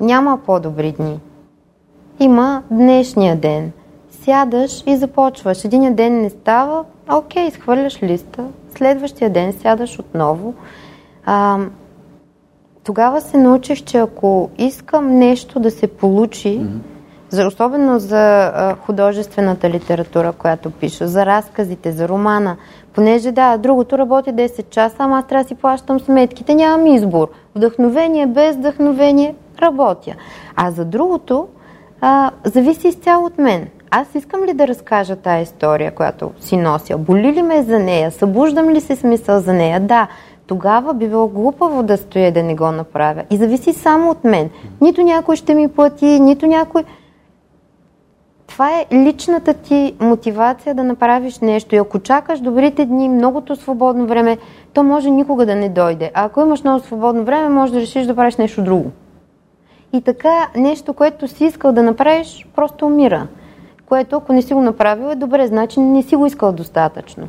[0.00, 1.20] Няма по-добри дни.
[2.20, 3.72] Има днешния ден.
[4.10, 5.64] Сядаш и започваш.
[5.64, 8.44] Един ден не става, окей, изхвърляш листа.
[8.74, 10.54] Следващия ден сядаш отново.
[11.26, 11.58] А,
[12.84, 17.00] тогава се научих, че ако искам нещо да се получи, mm-hmm
[17.30, 22.56] за, особено за а, художествената литература, която пиша, за разказите, за романа.
[22.94, 27.28] Понеже да, другото работи 10 часа, ама аз трябва да си плащам сметките, нямам избор.
[27.54, 30.14] Вдъхновение, без вдъхновение, работя.
[30.56, 31.48] А за другото,
[32.00, 33.68] а, зависи изцяло от мен.
[33.90, 36.98] Аз искам ли да разкажа тая история, която си нося?
[36.98, 38.10] Боли ли ме за нея?
[38.10, 39.80] Събуждам ли се смисъл за нея?
[39.80, 40.08] Да,
[40.50, 43.24] тогава би било глупаво да стоя да не го направя.
[43.30, 44.50] И зависи само от мен.
[44.80, 46.84] Нито някой ще ми плати, нито някой
[48.46, 51.74] това е личната ти мотивация да направиш нещо.
[51.74, 54.38] И ако чакаш добрите дни, многото свободно време,
[54.72, 56.10] то може никога да не дойде.
[56.14, 58.90] А ако имаш много свободно време, може да решиш да правиш нещо друго.
[59.92, 63.26] И така, нещо, което си искал да направиш, просто умира.
[63.88, 67.28] Което, ако не си го направил, е добре, значи не си го искал достатъчно.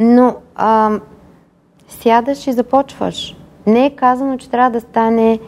[0.00, 0.90] Но а,
[1.88, 3.36] сядаш и започваш.
[3.66, 5.38] Не е казано, че трябва да стане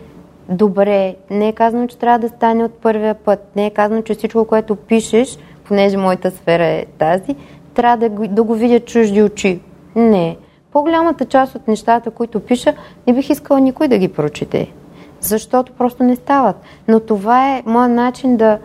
[0.49, 1.17] добре.
[1.31, 3.57] Не е казано, че трябва да стане от първия път.
[3.57, 7.37] Не е казано, че всичко, което пишеш, понеже моята сфера е тази,
[7.75, 9.61] трябва да го, да го видят чужди очи.
[9.97, 10.37] Не.
[10.73, 12.75] По-голямата част от нещата, които пиша,
[13.07, 14.73] не бих искала никой да ги прочете.
[15.21, 16.57] Защото просто не стават.
[16.89, 18.59] Но това е моят начин да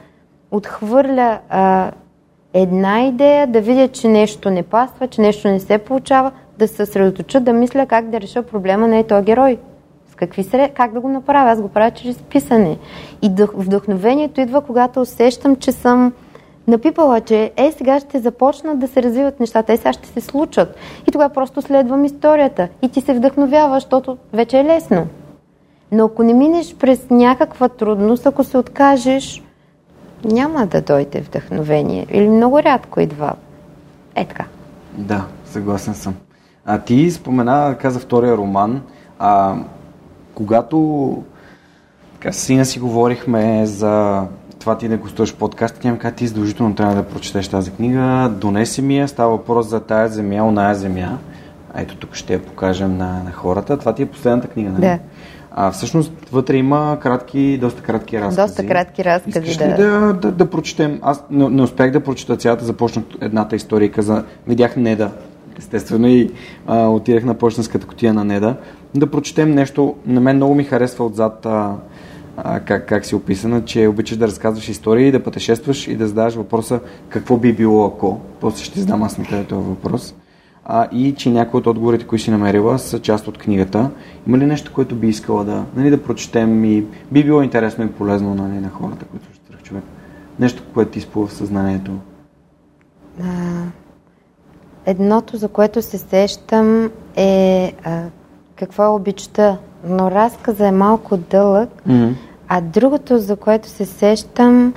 [0.51, 1.91] отхвърля а,
[2.53, 6.75] една идея, да видя, че нещо не пасва, че нещо не се получава, да се
[6.75, 9.57] съсредоточа, да мисля как да реша проблема на този герой.
[10.11, 10.73] С какви сред...
[10.73, 11.51] Как да го направя?
[11.51, 12.77] Аз го правя чрез писане.
[13.21, 16.13] И вдъхновението идва, когато усещам, че съм
[16.67, 20.75] напипала, че е, сега ще започнат да се развиват нещата, е, сега ще се случат.
[21.07, 22.67] И тогава просто следвам историята.
[22.81, 25.07] И ти се вдъхновява, защото вече е лесно.
[25.91, 29.43] Но ако не минеш през някаква трудност, ако се откажеш,
[30.25, 32.07] няма да дойде вдъхновение.
[32.11, 33.33] Или много рядко идва.
[34.15, 34.45] Е така.
[34.97, 36.15] Да, съгласен съм.
[36.65, 38.81] А ти спомена, каза втория роман.
[39.19, 39.55] А,
[40.35, 41.17] когато
[42.13, 44.23] така, с сина си говорихме за
[44.59, 47.71] това ти да гостуваш в подкаста, тя ми каза, ти задължително трябва да прочетеш тази
[47.71, 48.31] книга.
[48.37, 51.17] Донеси ми я, става въпрос за тая земя, оная земя.
[51.75, 53.77] Ето тук ще я покажем на, на хората.
[53.77, 54.81] Това ти е последната книга, нали?
[54.81, 54.99] Да.
[55.51, 58.47] А всъщност вътре има кратки, доста кратки разкази.
[58.47, 59.65] Доста кратки разкази, Искаш да.
[59.65, 60.99] Ли да, да, да прочетем?
[61.01, 65.11] Аз не, не успях да прочета цялата, започнах едната история и каза, видях Неда,
[65.57, 66.29] естествено и
[66.67, 68.55] а, отидах на почтенската котия на Неда
[68.95, 69.95] да прочетем нещо.
[70.05, 71.75] На мен много ми харесва отзад а,
[72.37, 76.35] а, как, как си описана, че обичаш да разказваш истории, да пътешестваш и да задаваш
[76.35, 76.79] въпроса
[77.09, 78.21] какво би било ако.
[78.41, 80.15] После ще знам аз на тебе този въпрос.
[80.65, 83.89] А, и че някои от отговорите, които си намерила, са част от книгата.
[84.27, 87.91] Има ли нещо, което би искала да, нали, да прочетем и би било интересно и
[87.91, 89.83] полезно нали, на хората, които слушат човек?
[90.39, 91.91] Нещо, което ти изплува в съзнанието?
[94.85, 98.01] Едното, за което се сещам е а,
[98.55, 99.57] какво е обичта,
[99.87, 102.13] но разказа е малко дълъг, mm-hmm.
[102.47, 104.73] а другото, за което се сещам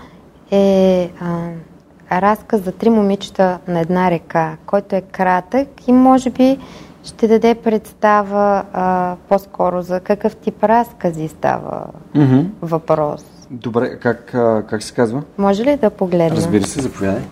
[0.50, 6.59] е а, разказ за три момичета на една река, който е кратък и може би
[7.04, 12.46] ще даде представа а, по-скоро за какъв тип разкази става mm-hmm.
[12.62, 13.24] въпрос.
[13.50, 14.24] Добре, как,
[14.68, 15.22] как се казва?
[15.38, 16.36] Може ли да погледна?
[16.36, 17.22] Разбира се, заповядай.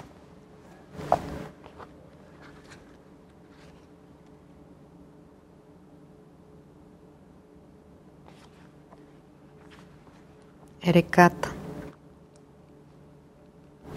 [10.89, 11.53] Реката.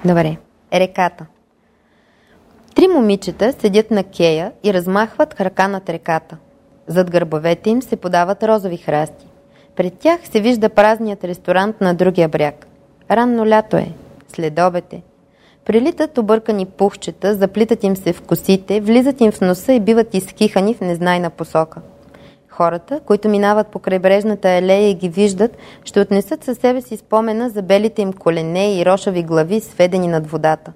[0.05, 0.37] Добре.
[0.73, 1.25] Реката.
[2.75, 6.37] Три момичета седят на кея и размахват крака над реката.
[6.87, 9.27] Зад гърбовете им се подават розови храсти.
[9.75, 12.67] Пред тях се вижда празният ресторант на другия бряг.
[13.11, 13.91] Ранно лято е.
[14.27, 15.01] След обете.
[15.65, 20.73] Прилитат объркани пухчета, заплитат им се в косите, влизат им в носа и биват изкихани
[20.73, 21.81] в незнайна посока–
[22.57, 27.49] Хората, които минават по крайбрежната алея и ги виждат, ще отнесат със себе си спомена
[27.49, 30.71] за белите им колене и рошави глави, сведени над водата.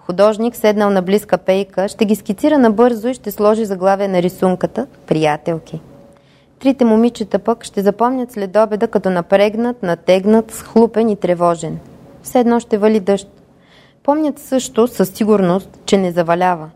[0.00, 4.86] художник, седнал на близка пейка, ще ги скицира набързо и ще сложи заглавие на рисунката
[5.06, 5.80] «Приятелки».
[6.58, 11.78] Трите момичета пък ще запомнят след обеда като напрегнат, натегнат, схлупен и тревожен.
[12.22, 13.28] Все едно ще вали дъжд.
[14.02, 16.70] Помнят също със сигурност, че не завалява.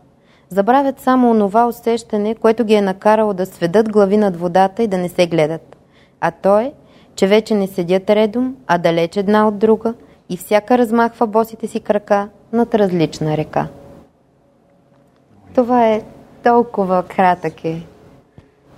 [0.49, 4.97] Забравят само онова усещане, което ги е накарало да сведат глави над водата и да
[4.97, 5.75] не се гледат.
[6.21, 6.73] А то е,
[7.15, 9.93] че вече не седят редом, а далеч една от друга
[10.29, 13.67] и всяка размахва босите си крака над различна река.
[15.55, 16.01] Това е
[16.43, 17.81] толкова кратък е.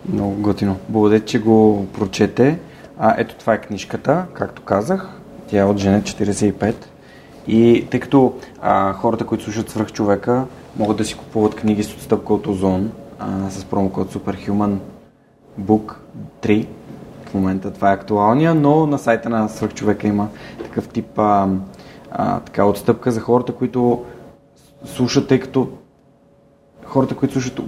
[0.09, 0.77] Много готино.
[0.89, 2.59] Благодаря, че го прочете.
[2.99, 5.19] А, ето това е книжката, както казах.
[5.47, 6.75] Тя е от Женет 45.
[7.47, 10.45] И тъй като а, хората, които слушат свръх човека,
[10.79, 14.77] могат да си купуват книги с отстъпка от Озон а, с промокод Superhuman
[15.61, 15.93] Book
[16.41, 16.67] 3.
[17.25, 20.27] В момента това е актуалния, но на сайта на свръхчовека има
[20.63, 21.49] такъв тип а,
[22.11, 24.05] а, така, отстъпка за хората, които
[24.85, 25.69] слушат, тъй като
[26.85, 27.59] хората, които слушат,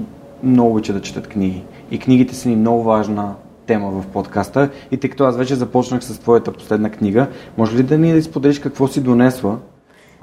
[0.43, 1.63] много обичат да четат книги.
[1.91, 3.35] И книгите са ни много важна
[3.65, 4.69] тема в подкаста.
[4.91, 8.23] И тъй като аз вече започнах с твоята последна книга, може ли да ни да
[8.23, 9.57] споделиш какво си донесла?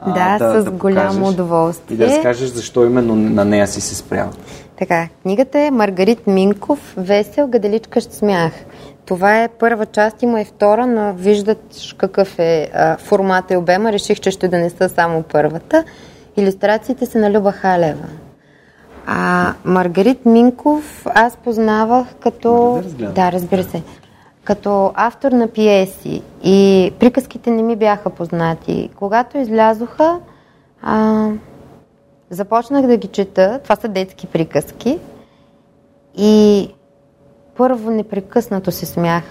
[0.06, 1.94] Да, да с да голямо удоволствие.
[1.94, 4.30] И да разкажеш защо именно на нея си се спрял.
[4.78, 8.52] Така, книгата е Маргарит Минков, Весел, гаделичка ще смях.
[9.06, 13.92] Това е първа част, има и втора, но виждат какъв е а, формата и обема.
[13.92, 15.84] Реших, че ще донеса само първата.
[16.36, 18.06] Иллюстрациите са на Люба Халева.
[19.06, 22.82] А Маргарит Минков аз познавах като...
[22.98, 23.82] Да, да, разбира се.
[24.46, 28.90] Като автор на пиеси и приказките не ми бяха познати.
[28.96, 30.20] Когато излязоха,
[30.82, 31.28] а,
[32.30, 33.60] започнах да ги чета.
[33.62, 34.98] Това са детски приказки.
[36.16, 36.68] И
[37.56, 39.24] първо непрекъснато се смях.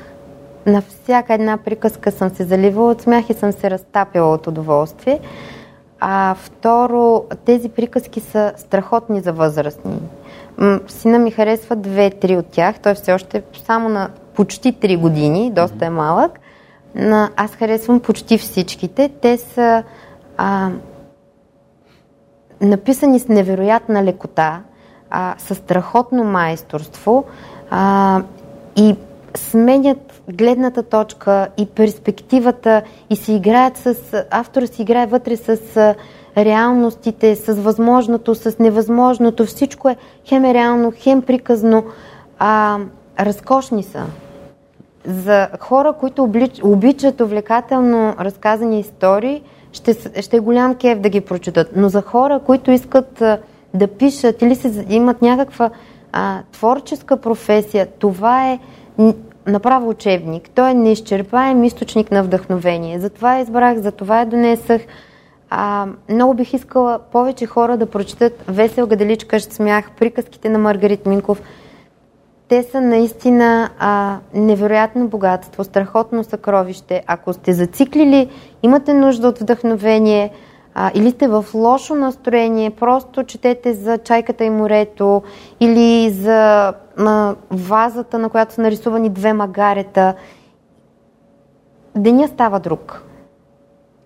[0.66, 5.20] На всяка една приказка съм се заливала от смях и съм се разтапила от удоволствие.
[6.00, 10.00] А второ, тези приказки са страхотни за възрастни.
[10.88, 12.80] Сина ми харесва две-три от тях.
[12.80, 16.40] Той все още само на почти три години, доста е малък.
[16.96, 19.10] Но аз харесвам почти всичките.
[19.22, 19.84] Те са
[20.38, 20.70] а,
[22.62, 24.62] написани с невероятна лекота,
[25.10, 27.26] а, с страхотно майсторство
[27.70, 28.22] а,
[28.76, 28.96] и
[29.38, 33.96] сменят гледната точка и перспективата и си играят с...
[34.32, 35.58] Автора си играе вътре с
[36.38, 39.46] реалностите, с възможното, с невъзможното.
[39.46, 41.84] Всичко е хем е реално, хем приказно.
[42.40, 42.80] А,
[43.20, 44.04] разкошни са.
[45.08, 49.42] За хора, които облич, обичат увлекателно разказани истории,
[49.72, 51.68] ще, ще е голям кеф да ги прочитат.
[51.76, 53.40] Но за хора, които искат а,
[53.74, 55.70] да пишат или се, имат някаква
[56.12, 58.60] а, творческа професия, това е
[59.48, 60.50] направо учебник.
[60.56, 63.00] Той е неизчерпаем източник на вдъхновение.
[63.00, 64.82] Затова избрах, затова я донесах.
[65.50, 71.42] А, много бих искала повече хора да прочитат Весел Гаделичка смях, приказките на Маргарит Минков.
[72.48, 77.04] Те са наистина а, невероятно богатство, страхотно съкровище.
[77.08, 78.30] Ако сте зациклили,
[78.64, 80.32] имате нужда от вдъхновение–
[80.78, 85.24] а, или сте в лошо настроение, просто четете за чайката и морето
[85.60, 90.14] или за а, вазата, на която са нарисувани две магарета.
[91.96, 93.04] Деня става друг.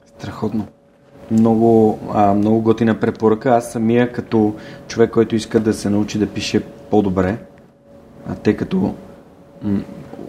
[0.06, 0.68] Страхотно.
[1.32, 3.50] Много, а, много готина препоръка.
[3.50, 4.54] Аз самия като
[4.88, 7.38] човек, който иска да се научи да пише по-добре,
[8.28, 8.96] а, тъй като
[9.64, 9.82] м-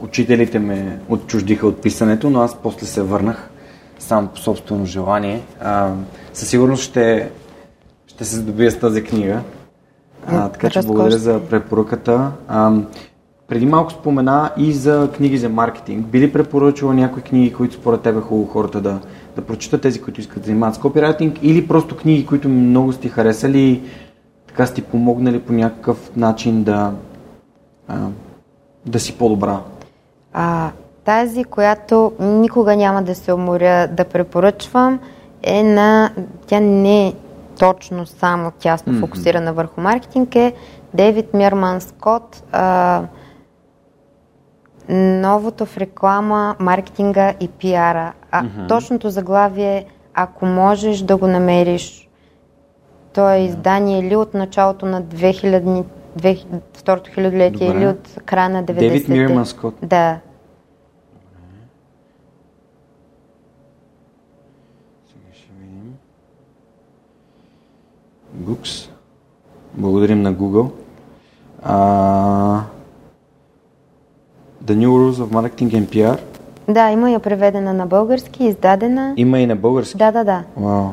[0.02, 3.50] учителите ме отчуждиха от писането, но аз после се върнах
[3.98, 5.42] сам по собствено желание.
[5.60, 5.92] А,
[6.32, 7.30] със сигурност ще,
[8.06, 9.40] ще се здобия с тази книга.
[10.26, 12.32] А, така че благодаря за препоръката.
[12.48, 12.72] А,
[13.48, 16.06] преди малко спомена и за книги за маркетинг.
[16.06, 19.00] Би ли препоръчала някои книги, които според теб е хубаво хората да,
[19.36, 23.08] да прочитат, тези, които искат да занимават с копирайтинг, или просто книги, които много сте
[23.08, 23.82] харесали,
[24.46, 26.92] така сте помогнали по някакъв начин да,
[27.90, 28.08] а,
[28.86, 29.60] да си по-добра?
[30.32, 30.70] А,
[31.04, 35.00] тази, която никога няма да се уморя да препоръчвам,
[35.42, 36.10] е на...
[36.46, 37.14] Тя не е
[37.58, 39.00] точно само тясно mm-hmm.
[39.00, 40.54] фокусирана върху маркетинг, е
[40.94, 42.42] Дейвид Мирман Скот.
[42.52, 43.02] А,
[44.88, 48.12] новото в реклама, маркетинга и пиара.
[48.30, 48.68] А mm-hmm.
[48.68, 49.84] точното заглавие
[50.14, 52.08] ако можеш да го намериш.
[53.12, 55.84] То е издание или от началото на 2000, 2000
[56.72, 58.74] второто хилядолетие или от края на 90-те.
[58.74, 59.74] Дейвид Мирман Скот.
[59.82, 60.18] Да,
[68.40, 68.90] Books.
[69.74, 70.70] Благодарим на Google.
[71.62, 72.64] А,
[74.64, 76.20] The New Rules of Marketing and PR.
[76.68, 79.14] Да, има я преведена на български, издадена.
[79.16, 79.96] Има и на български?
[79.96, 80.44] Да, да, да.
[80.56, 80.88] Вау.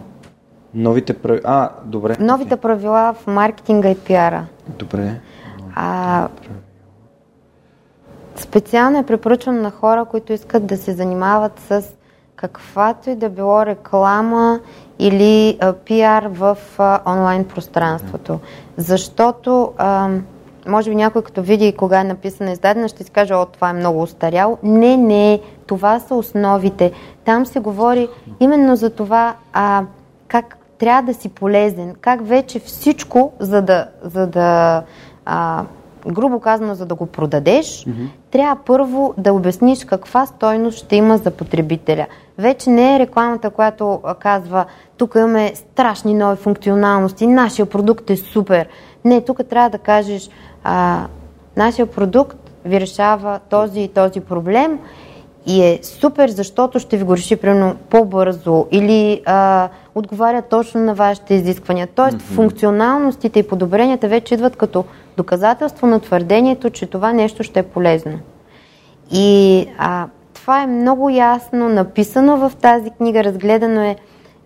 [0.73, 1.41] Новите правила.
[1.43, 2.17] А, добре.
[2.19, 2.61] Новите okay.
[2.61, 4.45] правила в маркетинга и пиара.
[4.67, 5.19] Добре.
[5.75, 6.27] А,
[8.35, 11.83] специално е препоръчвано на хора, които искат да се занимават с
[12.35, 14.59] каквато и да било реклама
[14.99, 18.39] или а, пиар в а, онлайн пространството.
[18.77, 20.09] Защото а,
[20.67, 23.73] може би някой като види кога е написана издадена, ще си каже, о, това е
[23.73, 24.57] много устаряло.
[24.63, 26.91] Не, не, това са основите.
[27.25, 28.07] Там се говори
[28.39, 29.83] именно за това а,
[30.27, 34.83] как трябва да си полезен, как вече всичко, за да, за да
[35.25, 35.63] а,
[36.07, 38.07] грубо казано, за да го продадеш, mm-hmm.
[38.31, 42.05] трябва първо да обясниш каква стойност ще има за потребителя.
[42.37, 44.65] Вече не е рекламата, която казва,
[44.97, 48.67] тук имаме страшни нови функционалности, нашия продукт е супер.
[49.05, 50.29] Не, тук трябва да кажеш,
[50.63, 51.05] а,
[51.57, 54.79] нашия продукт ви решава този и този проблем
[55.47, 60.93] и е супер, защото ще ви го реши примерно по-бързо или а, отговаря точно на
[60.93, 61.87] вашите изисквания.
[61.95, 62.35] Тоест, mm-hmm.
[62.35, 64.85] функционалностите и подобренията вече идват като
[65.17, 68.19] доказателство на твърдението, че това нещо ще е полезно.
[69.11, 73.95] И а, това е много ясно написано в тази книга, разгледано е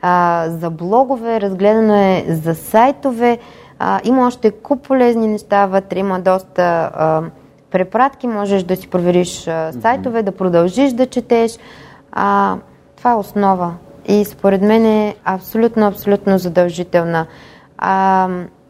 [0.01, 3.37] а, за блогове, разгледано е за сайтове,
[3.79, 7.21] а, има още куп полезни неща вътре, има доста а,
[7.71, 11.57] препратки, можеш да си провериш а, сайтове, да продължиш да четеш.
[12.11, 12.57] А,
[12.97, 13.73] това е основа
[14.07, 17.25] и според мен е абсолютно, абсолютно задължителна.
[17.77, 18.29] А,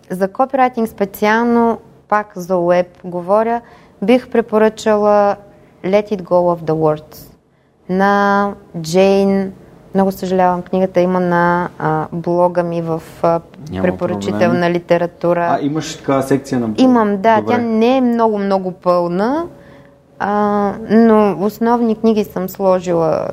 [0.10, 3.62] за копирайтинг специално, пак за уеб говоря,
[4.02, 5.36] бих препоръчала
[5.84, 7.32] Let It Go of the Words
[7.90, 9.54] на Джейн
[9.96, 13.40] много съжалявам, книгата има на а, блога ми в а,
[13.82, 14.72] препоръчителна проблем.
[14.72, 15.58] литература.
[15.60, 16.82] А, имаш такава секция на блога?
[16.82, 17.42] Имам, да.
[17.42, 17.54] Добре.
[17.54, 19.46] Тя не е много-много пълна,
[20.20, 23.28] а, но основни книги съм сложила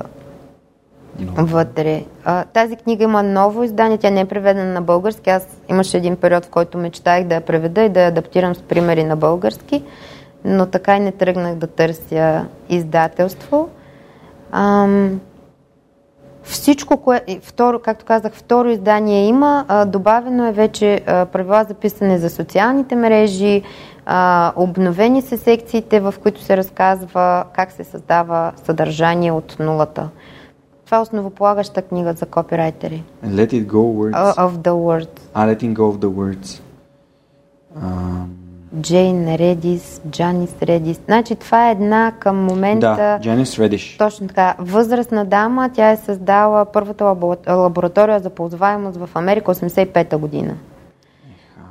[1.21, 1.47] много.
[1.47, 2.05] вътре.
[2.25, 5.31] А, тази книга има ново издание, тя не е преведена на български.
[5.31, 8.63] Аз имаше един период, в който мечтаях да я преведа и да я адаптирам с
[8.63, 9.83] примери на български,
[10.45, 13.69] но така и не тръгнах да търся издателство.
[14.53, 15.21] Ам,
[16.49, 21.75] всичко, кое, второ, както казах, второ издание има, а, добавено е вече а, правила за
[21.75, 23.63] писане за социалните мрежи,
[24.07, 30.09] а, обновени са секциите, в които се разказва как се създава съдържание от нулата.
[30.85, 33.05] Това е основополагаща книга за копирайтери.
[33.25, 34.37] Let it go words.
[34.37, 35.21] Of the words.
[35.35, 36.63] Ah, letting go of the words.
[37.83, 38.48] Um...
[38.77, 41.01] Джейн Редис, Джанис Редис.
[41.05, 42.95] Значи това е една към момента...
[42.97, 43.97] Да, Джанис Редиш.
[43.99, 44.55] Точно така.
[44.59, 47.05] Възрастна дама, тя е създала първата
[47.49, 50.55] лаборатория за ползваемост в Америка 85-та година.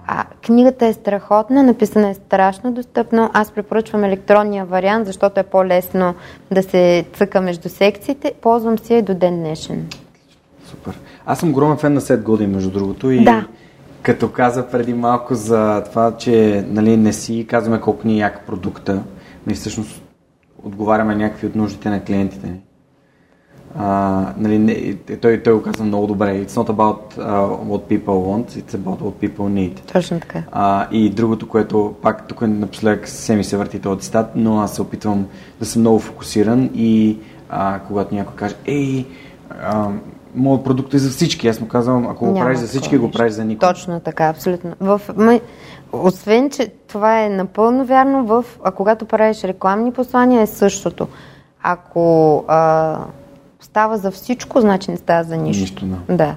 [0.08, 3.30] А, книгата е страхотна, написана е страшно достъпно.
[3.34, 6.16] Аз препоръчвам електронния вариант, защото е по-лесно
[6.52, 8.34] да се цъка между секциите.
[8.42, 9.88] Ползвам си я и до ден днешен.
[10.66, 11.00] Супер.
[11.26, 13.12] Аз съм огромен фен на Сет Годин, между другото.
[13.12, 13.24] И...
[13.24, 13.46] Да
[14.08, 18.46] като каза преди малко за това, че нали, не си казваме колко ни е як
[18.46, 19.04] продукта,
[19.48, 20.02] ми всъщност
[20.64, 22.60] отговаряме някакви от нуждите на клиентите ни.
[23.80, 26.46] Uh, нали, не, той, той го казва много добре.
[26.46, 29.92] It's not about uh, what people want, it's about what people need.
[29.94, 30.44] Точно така.
[30.56, 34.76] Uh, и другото, което пак тук напоследък се ми се върти този цитат, но аз
[34.76, 35.28] се опитвам
[35.60, 37.18] да съм много фокусиран и
[37.52, 39.06] uh, когато някой каже, ей,
[39.52, 39.92] uh,
[40.38, 41.48] моят продукт е за всички.
[41.48, 43.70] Аз му казвам, ако го правиш за всички, го правиш за никой.
[43.70, 44.74] Точно така, абсолютно.
[44.80, 45.02] В,
[45.92, 51.08] освен, че това е напълно вярно, в, а когато правиш рекламни послания е същото.
[51.64, 53.00] Ако а,
[53.60, 55.62] става за всичко, значи не става за нищо.
[55.62, 56.16] Нищо, да.
[56.16, 56.36] да.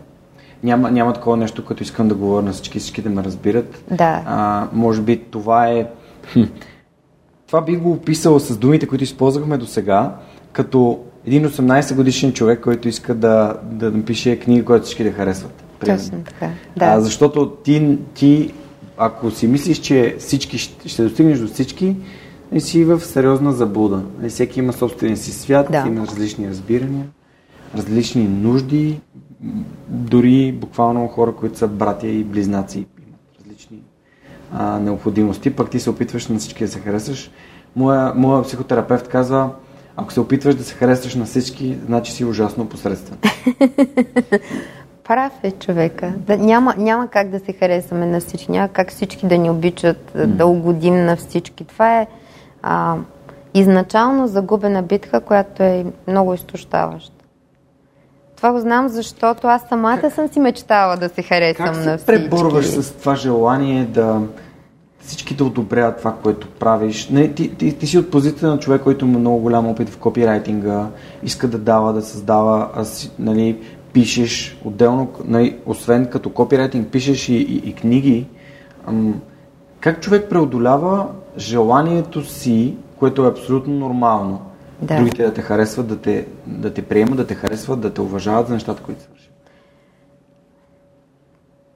[0.63, 3.85] Няма, няма такова нещо, което искам да говоря на всички, всички да ме разбират.
[3.91, 4.23] Да.
[4.27, 5.87] А, може би това е...
[7.47, 10.15] Това би го описал с думите, които използвахме до сега,
[10.53, 10.99] като
[11.31, 15.65] един 18 годишен човек, който иска да, да напише книга, която всички да харесват.
[15.87, 16.51] Точно така.
[16.77, 16.85] Да.
[16.85, 18.53] А, защото ти, ти,
[18.97, 21.97] ако си мислиш, че всички ще, достигнеш до всички,
[22.53, 24.03] не си в сериозна заблуда.
[24.29, 25.85] Всеки има собствения си свят, да.
[25.87, 27.07] има различни разбирания,
[27.77, 29.01] различни нужди,
[29.89, 33.79] дори буквално хора, които са братя и близнаци, имат различни
[34.53, 37.31] а, необходимости, пък ти се опитваш на всички да се харесаш.
[37.77, 39.51] Моя, моя психотерапевт казва,
[40.01, 43.19] ако се опитваш да се харесваш на всички, значи си ужасно посредствен.
[45.09, 46.13] Прав е човека.
[46.17, 50.13] Да, няма, няма как да се харесаме на всички, няма как всички да ни обичат,
[50.17, 50.27] mm.
[50.27, 51.65] да угодим на всички.
[51.65, 52.07] Това е
[52.63, 52.97] а,
[53.55, 57.25] изначално загубена битка, която е много изтощаваща.
[58.37, 61.91] Това го знам, защото аз самата съм си мечтала да се харесам как на всички.
[61.91, 64.21] Как се преборваш с това желание да
[65.01, 67.09] всички да одобряват това, което правиш.
[67.09, 69.99] Не, ти, ти, ти си от позицията на човек, който има много голям опит в
[69.99, 70.89] копирайтинга,
[71.23, 72.85] иска да дава, да създава, а,
[73.19, 73.59] нали,
[73.93, 78.27] пишеш отделно, нали, освен като копирайтинг, пишеш и, и, и книги.
[78.89, 79.21] Ам,
[79.81, 81.07] как човек преодолява
[81.39, 84.41] желанието си, което е абсолютно нормално,
[84.83, 84.97] да.
[84.97, 88.49] другите да те харесват, да те, да те приемат, да те харесват, да те уважават
[88.49, 89.31] за нещата, които свършиш?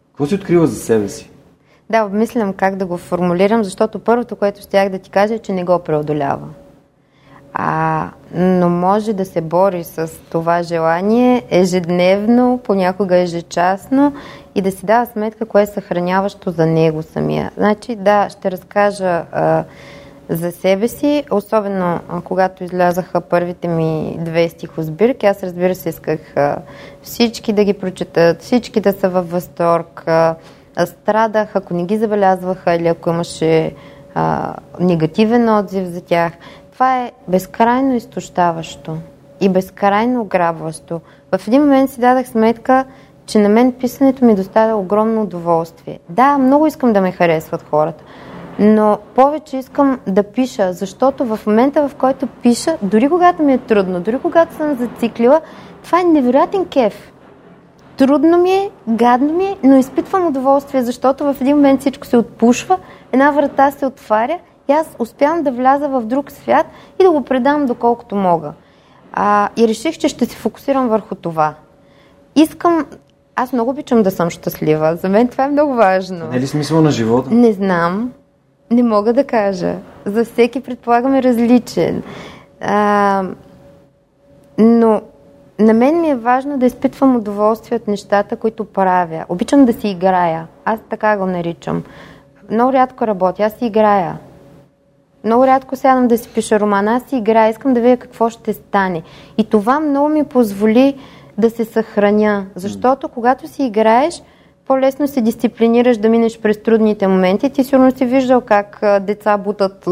[0.09, 1.31] Какво си открива за себе си?
[1.95, 5.53] Да, обмислям как да го формулирам, защото първото, което щях да ти кажа е, че
[5.53, 6.49] не го преодолява.
[7.53, 14.13] А, но може да се бори с това желание ежедневно, понякога ежечасно
[14.55, 17.51] и да си дава сметка кое е съхраняващо за него самия.
[17.57, 19.65] Значи, да, ще разкажа а,
[20.29, 25.27] за себе си, особено а, когато излязаха първите ми две стихосбирки.
[25.27, 26.57] Аз разбира се исках а,
[27.03, 30.03] всички да ги прочетат, всички да са във възторг.
[30.07, 30.35] А,
[30.77, 33.75] страдах, ако не ги забелязваха или ако имаше
[34.15, 36.33] а, негативен отзив за тях.
[36.73, 38.97] Това е безкрайно изтощаващо
[39.41, 41.01] и безкрайно ограбващо.
[41.33, 42.85] В един момент си дадах сметка,
[43.27, 45.99] че на мен писането ми доставя огромно удоволствие.
[46.09, 48.05] Да, много искам да ме харесват хората,
[48.59, 53.59] но повече искам да пиша, защото в момента, в който пиша, дори когато ми е
[53.59, 55.41] трудно, дори когато съм зациклила,
[55.85, 57.13] това е невероятен кеф.
[57.97, 62.17] Трудно ми е, гадно ми е, но изпитвам удоволствие, защото в един момент всичко се
[62.17, 62.79] отпушва,
[63.13, 64.39] една врата се отваря
[64.69, 66.67] и аз успявам да вляза в друг свят
[67.01, 68.53] и да го предам доколкото мога.
[69.13, 71.55] А, и реших, че ще се фокусирам върху това.
[72.37, 72.87] Искам
[73.37, 74.97] аз много обичам да съм щастлива.
[74.97, 76.29] За мен това е много важно.
[76.31, 77.35] Не е ли смисъл на живота?
[77.35, 78.13] Не знам.
[78.71, 79.75] Не мога да кажа.
[80.05, 82.03] За всеки предполагаме различен.
[82.61, 83.23] А,
[84.59, 85.03] но
[85.59, 89.25] на мен ми е важно да изпитвам удоволствие от нещата, които правя.
[89.29, 90.47] Обичам да си играя.
[90.65, 91.83] Аз така го наричам.
[92.51, 93.43] Много рядко работя.
[93.43, 94.19] Аз си играя.
[95.25, 96.89] Много рядко сядам да си пиша роман.
[96.89, 97.51] Аз си играя.
[97.51, 99.03] Искам да видя какво ще стане.
[99.39, 100.99] И това много ми позволи
[101.39, 102.47] да се съхраня.
[102.55, 104.23] Защото когато си играеш,
[104.67, 107.51] по-лесно се дисциплинираш да минеш през трудните моменти.
[107.51, 109.89] Ти сигурно си виждал как деца бутат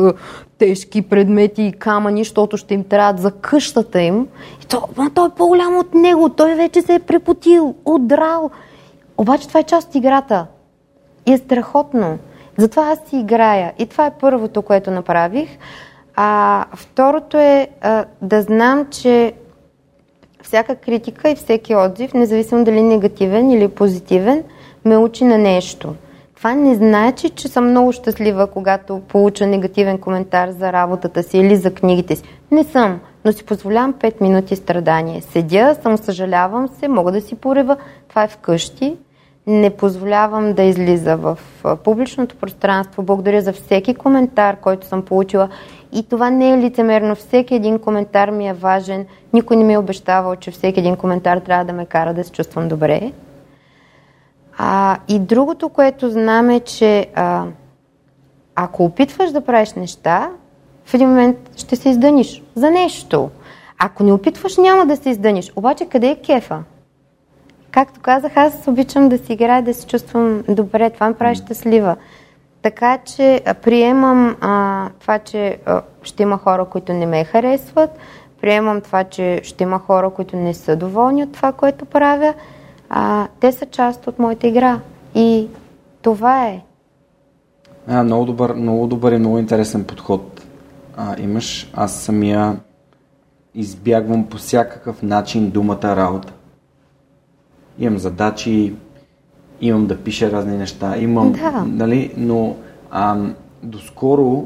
[0.59, 4.29] тежки предмети и камъни, защото ще им трябват за къщата им.
[4.63, 8.51] И то, ма той е по-голям от него, той вече се е препотил, удрал.
[9.19, 10.47] Обаче това е част от играта.
[11.27, 12.19] И е страхотно.
[12.57, 13.73] Затова аз си играя.
[13.79, 15.49] И това е първото, което направих.
[16.17, 19.33] А второто е а, да знам, че
[20.43, 24.45] всяка критика и всеки отзив, независимо дали негативен или позитивен,
[24.85, 25.95] ме учи на нещо.
[26.37, 31.57] Това не значи, че съм много щастлива, когато получа негативен коментар за работата си или
[31.57, 32.23] за книгите си.
[32.51, 35.21] Не съм, но си позволявам 5 минути страдание.
[35.21, 37.77] Седя, съм съжалявам се, мога да си порева.
[38.09, 38.97] Това е вкъщи.
[39.47, 41.39] Не позволявам да излиза в
[41.85, 43.03] публичното пространство.
[43.03, 45.49] Благодаря за всеки коментар, който съм получила.
[45.93, 47.15] И това не е лицемерно.
[47.15, 49.07] Всеки един коментар ми е важен.
[49.33, 52.33] Никой не ми е обещавал, че всеки един коментар трябва да ме кара да се
[52.33, 53.13] чувствам добре.
[54.59, 57.45] А, и другото, което знам е, че а,
[58.55, 60.31] ако опитваш да правиш неща,
[60.85, 63.31] в един момент ще се издъниш за нещо.
[63.79, 65.53] Ако не опитваш, няма да се издъниш.
[65.57, 66.63] Обаче къде е кефа?
[67.71, 70.91] Както казах, аз обичам да си играя, да се чувствам добре.
[70.91, 71.97] Това ме прави щастлива.
[72.63, 77.91] Така че приемам а, това, че а, ще има хора, които не ме харесват.
[78.41, 82.35] Приемам това, че ще има хора, които не са доволни от това, което правя
[82.95, 84.81] а, те са част от моята игра.
[85.15, 85.47] И
[86.03, 86.63] това е.
[87.89, 90.47] А, много добър, много добър и много интересен подход
[90.97, 91.71] а, имаш.
[91.75, 92.57] Аз самия
[93.55, 96.33] избягвам по всякакъв начин думата работа.
[97.79, 98.75] Имам задачи,
[99.61, 101.65] имам да пиша разни неща, имам, да.
[101.67, 102.57] нали, но
[102.91, 103.17] а,
[103.63, 104.45] доскоро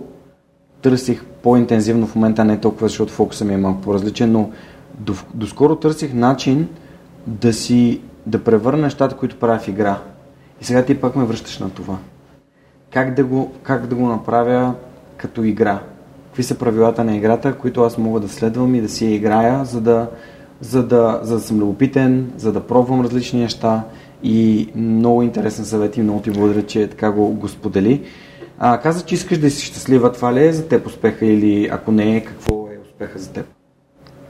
[0.82, 4.50] търсих по-интензивно в момента, не толкова, защото фокуса ми е малко по-различен, но
[4.98, 6.68] до, доскоро търсих начин
[7.26, 9.98] да си да превърна нещата, които правя в игра.
[10.60, 11.96] И сега ти пак ме връщаш на това.
[12.92, 14.74] Как да го, как да го направя
[15.16, 15.80] като игра?
[16.26, 19.64] Какви са правилата на играта, които аз мога да следвам и да си я играя,
[19.64, 20.10] за да,
[20.60, 23.82] за да, за да съм любопитен, за да пробвам различни неща
[24.22, 28.02] и много интересен съвет и много ти благодаря, че така го, го сподели.
[28.58, 30.12] А, каза, че искаш да си щастлива.
[30.12, 33.55] Това ли е за теб успеха или ако не е, какво е успеха за теб?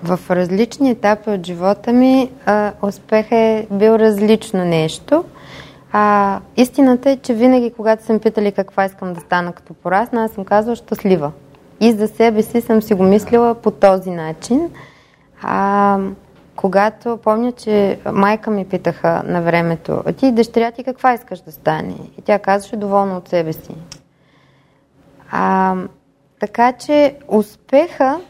[0.03, 5.25] В различни етапи от живота ми а, успех е бил различно нещо.
[5.93, 10.31] А, истината е, че винаги, когато съм питали каква искам да стана като порасна, аз
[10.31, 11.33] съм казвала щастлива.
[11.81, 14.71] И за себе си съм си го мислила по този начин.
[15.43, 15.99] А,
[16.57, 21.53] когато помня, че майка ми питаха на времето, а ти дъщеря ти каква искаш да
[21.53, 21.95] стане?
[22.19, 23.75] И тя казваше доволна от себе си.
[25.31, 25.75] А,
[26.41, 28.21] така че успеха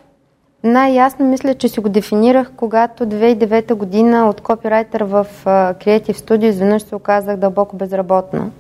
[0.67, 6.83] най-ясно мисля, че си го дефинирах, когато 2009 година от копирайтер в Creative Studio изведнъж
[6.83, 8.51] се оказах дълбоко безработна.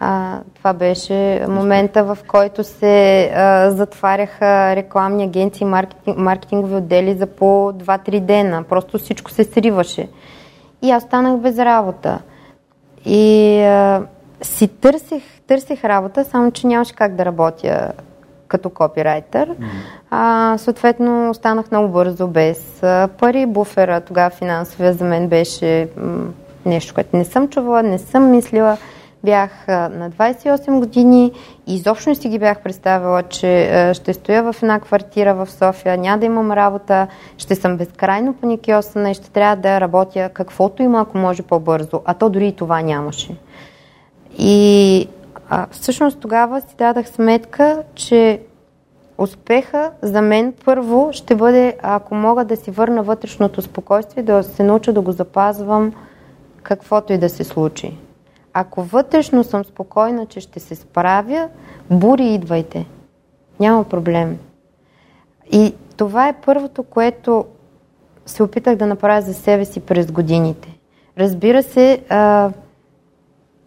[0.00, 7.26] А, това беше момента, в който се а, затваряха рекламни агенции, маркетинг, маркетингови отдели за
[7.26, 8.62] по 2-3 дена.
[8.62, 10.08] Просто всичко се сриваше.
[10.82, 12.18] И аз станах без работа.
[13.04, 14.02] И а,
[14.42, 17.92] си търсих, търсих работа, само че нямаше как да работя
[18.48, 19.48] като копирайтер.
[19.48, 19.66] Mm-hmm.
[20.10, 23.46] А, съответно, останах много бързо без а, пари.
[23.46, 26.26] Буфера, тогава финансовия за мен беше м-
[26.66, 28.76] нещо, което не съм чувала, не съм мислила.
[29.24, 31.32] Бях а, на 28 години
[31.66, 35.50] и изобщо не си ги бях представила, че а, ще стоя в една квартира в
[35.50, 37.06] София, няма да имам работа,
[37.38, 42.02] ще съм безкрайно паникиосана и ще трябва да работя каквото има, ако може по-бързо.
[42.04, 43.36] А то дори и това нямаше.
[44.38, 45.08] И
[45.48, 48.40] а, всъщност тогава си дадах сметка, че
[49.18, 54.62] успеха за мен първо ще бъде, ако мога да си върна вътрешното спокойствие, да се
[54.62, 55.92] науча да го запазвам
[56.62, 57.96] каквото и да се случи.
[58.52, 61.48] Ако вътрешно съм спокойна, че ще се справя,
[61.90, 62.86] бури идвайте.
[63.60, 64.38] Няма проблем.
[65.52, 67.44] И това е първото, което
[68.26, 70.78] се опитах да направя за себе си през годините.
[71.18, 72.00] Разбира се,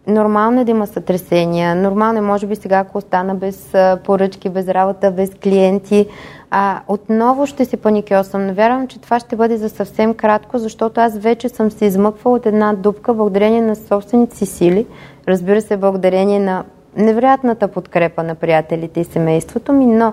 [0.06, 1.74] Нормално е да има сътресения.
[1.74, 3.74] Нормално е, може би сега, ако остана без
[4.04, 6.06] поръчки, без работа, без клиенти,
[6.50, 8.46] а, отново ще се паникьосам.
[8.46, 12.36] Но вярвам, че това ще бъде за съвсем кратко, защото аз вече съм се измъквала
[12.36, 14.86] от една дупка благодарение на собствените си сили.
[15.28, 16.64] Разбира се, благодарение на
[16.96, 20.12] невероятната подкрепа на приятелите и семейството ми, но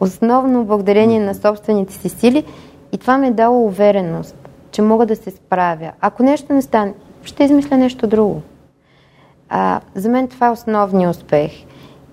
[0.00, 2.44] основно благодарение на собствените си сили
[2.92, 5.92] и това ми е дало увереност, че мога да се справя.
[6.00, 8.42] Ако нещо не стане, ще измисля нещо друго.
[9.48, 11.52] А, за мен това е основният успех.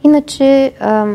[0.03, 1.07] Иначе а,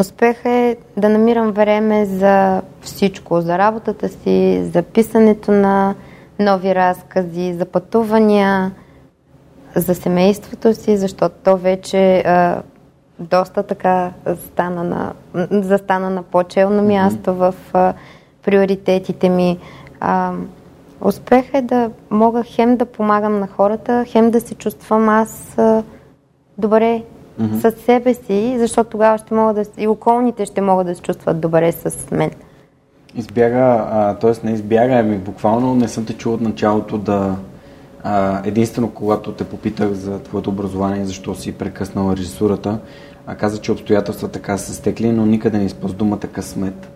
[0.00, 5.94] успех е да намирам време за всичко, за работата си, за писането на
[6.38, 8.72] нови разкази, за пътувания,
[9.76, 12.62] за семейството си, защото то вече а,
[13.18, 15.12] доста така стана на,
[15.50, 17.50] застана на по-челно място mm-hmm.
[17.50, 17.94] в а,
[18.42, 19.58] приоритетите ми.
[20.00, 20.32] А,
[21.00, 25.82] Успех е да мога хем да помагам на хората, хем да се чувствам аз а,
[26.58, 27.02] добре
[27.40, 27.70] mm-hmm.
[27.70, 31.40] с себе си, защото тогава ще мога да и околните ще могат да се чувстват
[31.40, 32.30] добре с мен.
[33.14, 34.46] Избяга, т.е.
[34.46, 37.36] не избяга, ами буквално не съм те чул от началото да
[38.02, 42.78] а, единствено когато те попитах за твоето образование, защо си прекъснала режисурата,
[43.26, 46.88] а каза, че обстоятелства така са стекли, но никъде не използва думата късмет.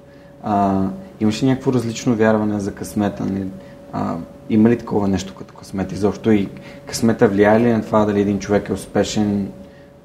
[0.42, 0.82] А,
[1.20, 3.24] имаше някакво различно вярване за късмета?
[3.24, 3.46] Не?
[3.92, 4.16] А,
[4.50, 6.48] има ли такова нещо като късмет изобщо и
[6.86, 9.52] късмета влияе ли на това дали един човек е успешен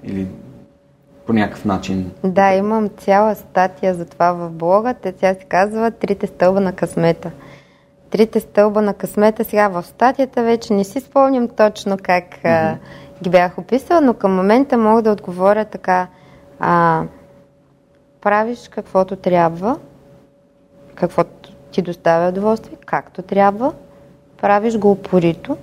[0.04, 0.28] или
[1.26, 2.12] по някакъв начин?
[2.24, 4.94] Да, имам цяла статия за това в блога.
[4.94, 7.32] Те тя се казва Трите стълба на късмета.
[8.10, 9.44] Трите стълба на късмета.
[9.44, 12.74] Сега в статията вече не си спомням точно как mm-hmm.
[12.74, 12.78] а,
[13.24, 16.08] ги бях описала, но към момента мога да отговоря така.
[16.60, 17.04] А,
[18.22, 19.80] правиш каквото трябва,
[20.96, 23.74] каквото ти доставя удоволствие, както трябва,
[24.42, 25.58] правиш го упорито,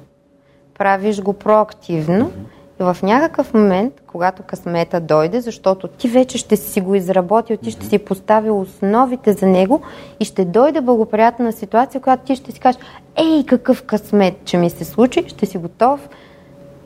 [0.79, 2.33] правиш го проактивно
[2.81, 7.71] и в някакъв момент, когато късмета дойде, защото ти вече ще си го изработил, ти
[7.71, 9.83] ще си поставил основите за него
[10.21, 12.81] и ще дойде благоприятна ситуация, която ти ще си кажеш,
[13.17, 16.09] ей, какъв късмет, че ми се случи, ще си готов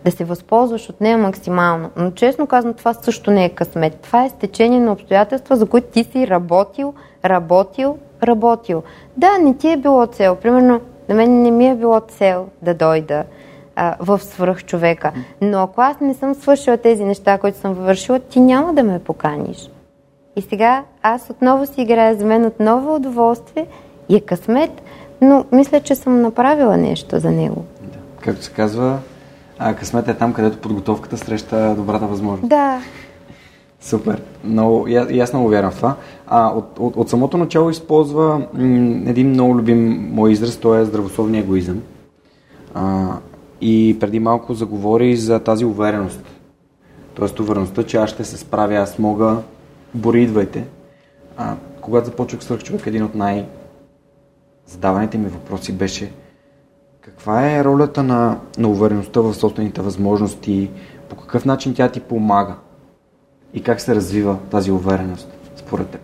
[0.05, 1.91] да се възползваш от нея максимално.
[1.97, 4.01] Но честно казвам, това също не е късмет.
[4.01, 8.83] Това е стечение на обстоятелства, за които ти си работил, работил, работил.
[9.17, 10.37] Да, не ти е било цел.
[10.37, 13.25] Примерно, на мен не ми е било цел да дойда
[13.77, 15.13] а, в свръх човека.
[15.41, 18.99] Но ако аз не съм свършила тези неща, които съм вършила, ти няма да ме
[18.99, 19.71] поканиш.
[20.37, 23.67] И сега аз отново си играя за мен отново удоволствие
[24.09, 24.83] и е късмет,
[25.21, 27.65] но мисля, че съм направила нещо за него.
[27.83, 27.99] Да.
[28.21, 28.99] Както се казва,
[29.59, 32.49] а, късмет е там, където подготовката среща добрата възможност.
[32.49, 32.81] Да,
[33.81, 34.23] Супер.
[34.45, 35.97] Много, и аз много вярвам в това.
[36.27, 40.85] А, от, от, от самото начало използва м, един много любим мой израз, той е
[40.85, 41.83] здравословния егоизъм.
[42.75, 43.09] А,
[43.61, 46.21] и преди малко заговори за тази увереност.
[47.15, 49.37] Тоест увереността, че аз ще се справя, аз мога,
[49.95, 50.65] бори идвайте.
[51.37, 53.47] А, когато започвах свърх човек, един от най-
[54.67, 56.13] задаваните ми въпроси беше
[57.01, 60.71] каква е ролята на, на увереността в собствените възможности,
[61.09, 62.57] по какъв начин тя ти помага
[63.55, 66.01] и как се развива тази увереност според теб?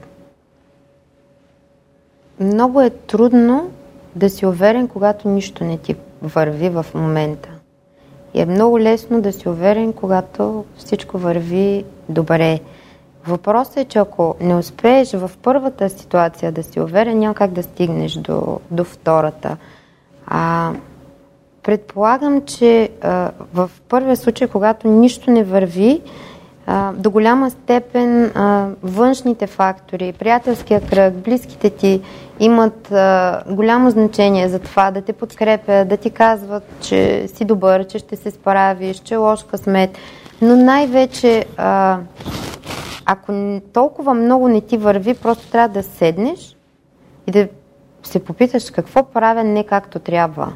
[2.40, 3.70] Много е трудно
[4.16, 7.48] да си уверен, когато нищо не ти върви в момента.
[8.34, 12.60] И е много лесно да си уверен, когато всичко върви добре.
[13.26, 17.62] Въпросът е, че ако не успееш в първата ситуация да си уверен, няма как да
[17.62, 19.56] стигнеш до, до втората.
[20.26, 20.72] А,
[21.62, 26.02] предполагам, че а, в първия случай, когато нищо не върви,
[26.66, 32.00] а, до голяма степен а, външните фактори, приятелския кръг, близките ти
[32.40, 37.86] имат а, голямо значение за това да те подкрепят, да ти казват, че си добър,
[37.86, 39.98] че ще се справиш, че е лош късмет.
[40.42, 41.98] Но най-вече, а,
[43.06, 46.56] ако толкова много не ти върви, просто трябва да седнеш
[47.26, 47.48] и да
[48.02, 50.52] се попиташ какво правя не както трябва.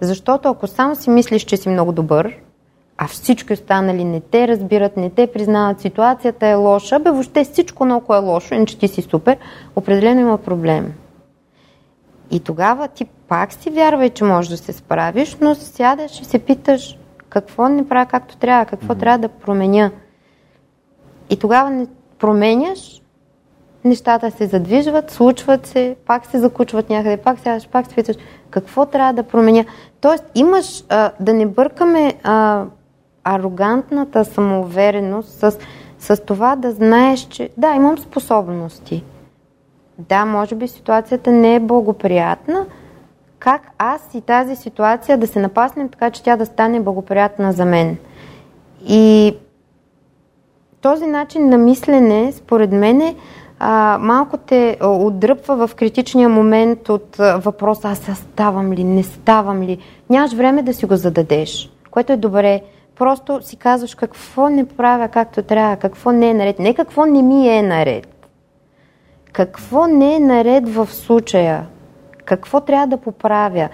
[0.00, 2.36] Защото ако само си мислиш, че си много добър,
[2.98, 7.84] а всички останали не те разбират, не те признават, ситуацията е лоша, бе въобще всичко
[7.84, 9.36] много е лошо, иначе ти си супер,
[9.76, 10.94] определено има проблем.
[12.30, 16.38] И тогава ти пак си вярвай, че можеш да се справиш, но сядаш и се
[16.38, 16.98] питаш
[17.28, 19.00] какво не правя както трябва, какво mm-hmm.
[19.00, 19.90] трябва да променя.
[21.30, 21.86] И тогава не
[22.18, 23.02] променяш,
[23.84, 28.16] нещата се задвижват, случват се, пак се закучват някъде, пак сядаш, пак се питаш
[28.50, 29.64] какво трябва да променя.
[30.00, 32.64] Тоест имаш а, да не бъркаме а,
[33.24, 35.58] арогантната самоувереност с,
[35.98, 39.04] с това да знаеш, че да, имам способности.
[39.98, 42.66] Да, може би ситуацията не е благоприятна.
[43.38, 47.64] Как аз и тази ситуация да се напаснем така, че тя да стане благоприятна за
[47.64, 47.96] мен?
[48.88, 49.36] И
[50.80, 53.16] този начин на мислене, според мен, е,
[53.58, 59.78] а, малко те отдръпва в критичния момент от въпроса аз ставам ли, не ставам ли.
[60.10, 62.62] Нямаш време да си го зададеш, което е добре.
[62.98, 66.58] Просто си казваш какво не правя както трябва, какво не е наред.
[66.58, 68.26] Не какво не ми е наред.
[69.32, 71.66] Какво не е наред в случая.
[72.24, 73.68] Какво трябва да поправя.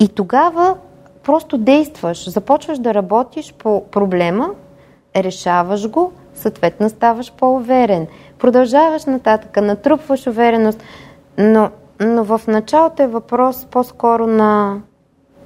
[0.00, 0.76] И тогава
[1.22, 4.50] просто действаш, започваш да работиш по проблема,
[5.16, 8.06] решаваш го, съответно ставаш по-уверен.
[8.38, 10.82] Продължаваш нататък, натрупваш увереност,
[11.38, 11.70] но,
[12.00, 14.80] но в началото е въпрос по-скоро на,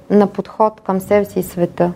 [0.09, 1.93] на подход към себе си и света.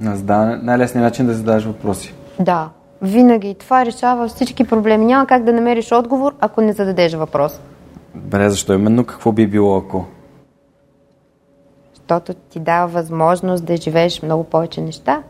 [0.00, 2.14] На задаване, най-лесният начин да зададеш въпроси.
[2.40, 2.68] Да,
[3.02, 3.54] винаги.
[3.54, 5.04] Това решава всички проблеми.
[5.04, 7.60] Няма как да намериш отговор, ако не зададеш въпрос.
[8.14, 9.04] Добре, защо именно?
[9.04, 10.04] Какво би било ако?
[11.94, 15.22] Защото ти дава възможност да живееш много повече неща.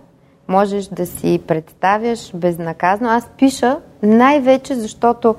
[0.48, 3.10] Можеш да си представяш безнаказано.
[3.10, 5.34] Аз пиша най-вече, защото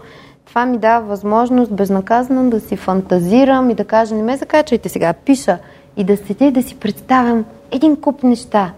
[0.46, 5.14] това ми дава възможност безнаказано да си фантазирам и да кажа, не ме закачайте сега,
[5.14, 5.58] пиша
[5.98, 8.74] и да седя и да си представям един куп неща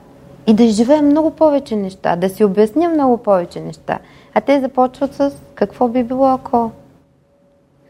[0.48, 4.00] и да живея много повече неща, да си обясня много повече неща.
[4.34, 6.72] А те започват с какво би било ако.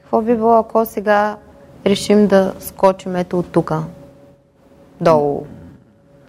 [0.01, 1.37] Какво би било ако сега
[1.85, 3.73] решим да скочим ето от тук,
[5.01, 5.43] долу.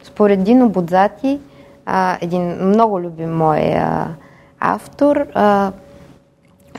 [0.03, 1.41] Според Дино Будзати,
[1.87, 3.75] а, един много любим мой
[4.61, 5.27] автор,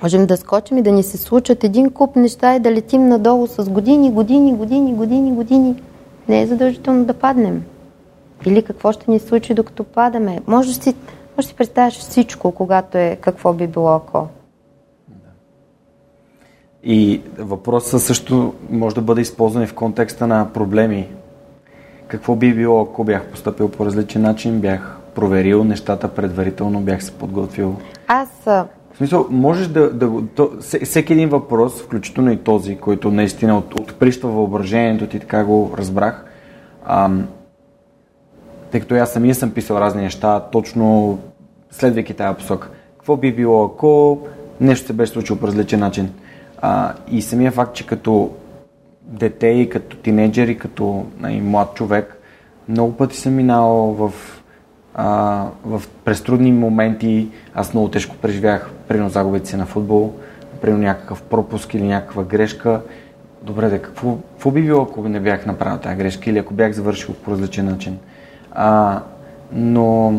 [0.04, 3.48] можем да скочим и да ни се случат един куп неща и да летим надолу
[3.48, 5.84] с години, години, години, години, години.
[6.28, 7.64] Не е задължително да паднем.
[8.46, 10.40] Или какво ще ни случи докато падаме.
[10.48, 10.96] Може да си,
[11.38, 14.28] може да си представяш всичко, когато е какво би било ако.
[16.84, 21.10] И въпросът също може да бъде използван и в контекста на проблеми.
[22.08, 27.12] Какво би било, ако бях поступил по различен начин, бях проверил нещата предварително, бях се
[27.12, 27.76] подготвил?
[28.08, 28.30] Аз...
[28.46, 29.94] В смисъл, можеш да...
[29.94, 30.52] да то,
[30.84, 36.26] всеки един въпрос, включително и този, който наистина от, отприщва въображението ти, така го разбрах,
[36.86, 37.28] ам,
[38.74, 41.20] тъй като аз самия съм писал разни неща, точно
[41.72, 42.70] следвайки тази посока.
[42.98, 44.20] Какво би било, ако
[44.62, 46.10] нещо се беше случило по различен начин?
[46.62, 48.32] А, и самия факт, че като
[49.02, 52.18] дете и като тинейджер и като и млад човек,
[52.70, 54.14] много пъти съм минал в,
[54.96, 57.28] а, в през трудни моменти.
[57.54, 60.14] Аз много тежко преживях, прино загубите си на футбол,
[60.62, 62.82] прино някакъв пропуск или някаква грешка.
[63.42, 66.72] Добре, да какво, какво би било, ако не бях направил тази грешка или ако бях
[66.72, 67.98] завършил по различен начин?
[68.56, 69.00] А,
[69.52, 70.14] но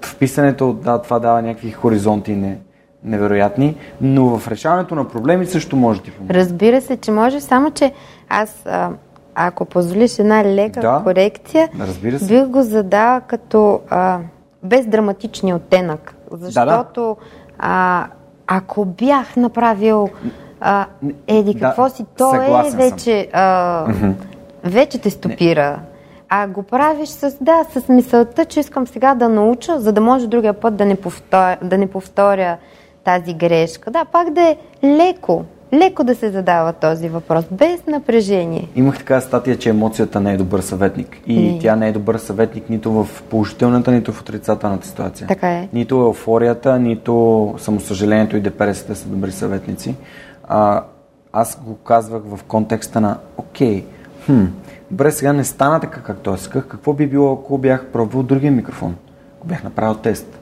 [0.00, 2.58] в писането да, това дава някакви хоризонти не,
[3.04, 6.34] невероятни, но в решаването на проблеми също може да ти помогне.
[6.34, 7.92] Разбира се, че може, само че
[8.28, 8.90] аз, а,
[9.34, 12.26] ако позволиш една лека да, корекция, разбира се.
[12.26, 14.18] бих го задала като а,
[14.62, 16.14] без драматичния оттенък.
[16.32, 17.16] Защото да, да.
[17.58, 18.06] А,
[18.46, 20.08] ако бях направил
[20.60, 20.86] а,
[21.26, 23.86] еди какво да, си, то е вече, а,
[24.64, 25.70] вече те стопира.
[25.70, 25.91] Не
[26.34, 30.26] а го правиш с, да, с мисълта, че искам сега да науча, за да може
[30.26, 32.56] другия път да не повторя, да не повторя
[33.04, 33.90] тази грешка.
[33.90, 35.44] Да, пак да е леко.
[35.72, 38.68] леко да се задава този въпрос, без напрежение.
[38.76, 41.20] Имах така статия, че емоцията не е добър съветник.
[41.26, 41.58] И не.
[41.58, 45.26] тя не е добър съветник нито в положителната, нито в отрицателната ситуация.
[45.26, 45.68] Така е.
[45.72, 49.94] Нито еуфорията, нито самосъжалението и депресията са добри съветници.
[50.48, 50.84] А,
[51.32, 53.84] аз го казвах в контекста на, окей,
[54.26, 54.44] хм,
[54.92, 56.66] добре, сега не стана така, както аз исках.
[56.66, 58.96] Какво би било, ако бях пробвал другия микрофон?
[59.38, 60.38] Ако бях направил тест?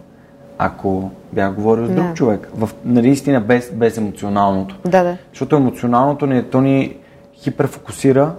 [0.59, 2.15] Ако бях говорил с друг да.
[2.15, 2.49] човек?
[2.55, 4.77] В, наистина без, без емоционалното.
[4.85, 5.17] Да, да.
[5.33, 6.97] Защото емоционалното ни, то ни
[7.35, 8.35] хиперфокусира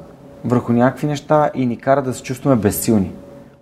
[0.46, 3.12] върху някакви неща и ни кара да се чувстваме безсилни.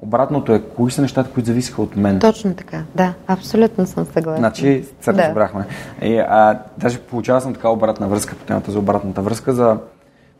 [0.01, 2.19] Обратното е, кои са нещата, които зависиха от мен.
[2.19, 4.37] Точно така, да, абсолютно съм съгласна.
[4.37, 5.23] Значи, се да.
[5.23, 5.65] разбрахме.
[6.01, 9.77] И, а, даже получава съм така обратна връзка по темата за обратната връзка, за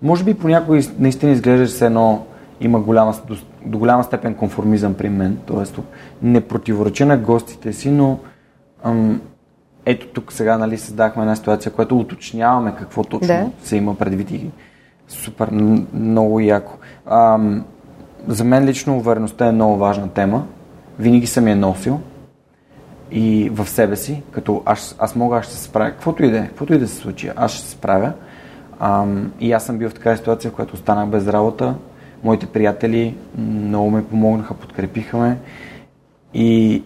[0.02, 2.26] може би понякога наистина изглежда се едно
[2.62, 3.36] има голяма, до,
[3.66, 5.82] до голяма степен конформизъм при мен, т.е.
[6.22, 8.20] не противореча на гостите си, но
[8.84, 9.22] ам,
[9.86, 13.50] ето тук сега нали, създахме една ситуация, която уточняваме какво точно да.
[13.64, 14.50] се има предвид и
[15.08, 15.50] супер,
[15.94, 16.74] много яко.
[17.06, 17.66] Ам,
[18.28, 20.46] за мен лично увереността е много важна тема.
[21.00, 22.00] Винаги съм я носил
[23.12, 26.38] и в себе си, като аз, аз мога, аз ще се справя, каквото и да
[26.38, 28.14] е, каквото и да се случи, аз ще се справя.
[28.80, 31.76] Ам, и аз съм бил в такава ситуация, в която останах без работа.
[32.24, 35.38] Моите приятели много ме помогнаха, подкрепиха ме.
[36.34, 36.84] И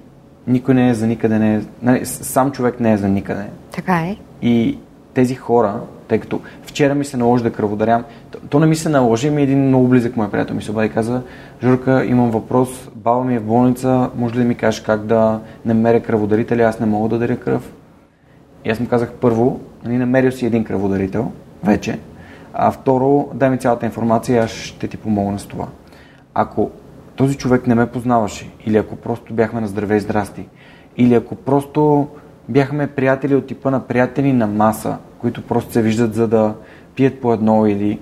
[0.48, 3.46] никой не е за никъде, не е, нали, сам човек не е за никъде.
[3.72, 4.18] Така е.
[4.42, 4.78] И
[5.14, 8.90] тези хора, тъй като вчера ми се наложи да кръводарям, то, то не ми се
[8.90, 11.22] наложи, ми един много близък мой приятел ми се обади и каза,
[11.64, 15.40] Журка, имам въпрос, баба ми е в болница, може ли да ми кажеш как да
[15.66, 17.74] намеря кръводарители, аз не мога да даря кръв.
[18.66, 21.32] И аз му казах първо, нали, намерил си един кръводарител,
[21.64, 22.00] вече,
[22.54, 25.68] а второ, дай ми цялата информация, аз ще ти помогна с това.
[26.34, 26.72] Ако
[27.16, 30.48] този човек не ме познаваше, или ако просто бяхме на здраве и здрасти,
[30.98, 32.08] или ако просто
[32.50, 36.54] бяхме приятели от типа на приятели на маса, които просто се виждат за да
[36.96, 38.00] пият по едно или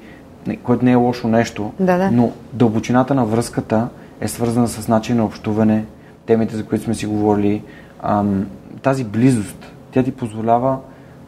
[0.63, 2.11] което не е лошо нещо, да, да.
[2.11, 3.89] но дълбочината на връзката
[4.21, 5.85] е свързана с начин на общуване,
[6.25, 7.63] темите, за които сме си говорили,
[8.01, 8.47] ам,
[8.81, 10.77] тази близост, тя ти позволява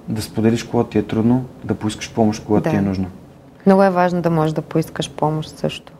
[0.09, 2.69] да споделиш, когато ти е трудно, да поискаш помощ, когато да.
[2.69, 3.05] ти е нужно.
[3.65, 5.93] Много е важно да можеш да поискаш помощ също.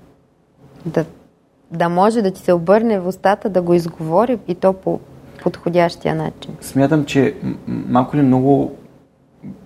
[0.85, 1.05] Да,
[1.71, 4.99] да може да ти се обърне в устата, да го изговори и то по
[5.43, 6.55] подходящия начин.
[6.61, 7.35] Смятам, че
[7.67, 8.75] малко ли много,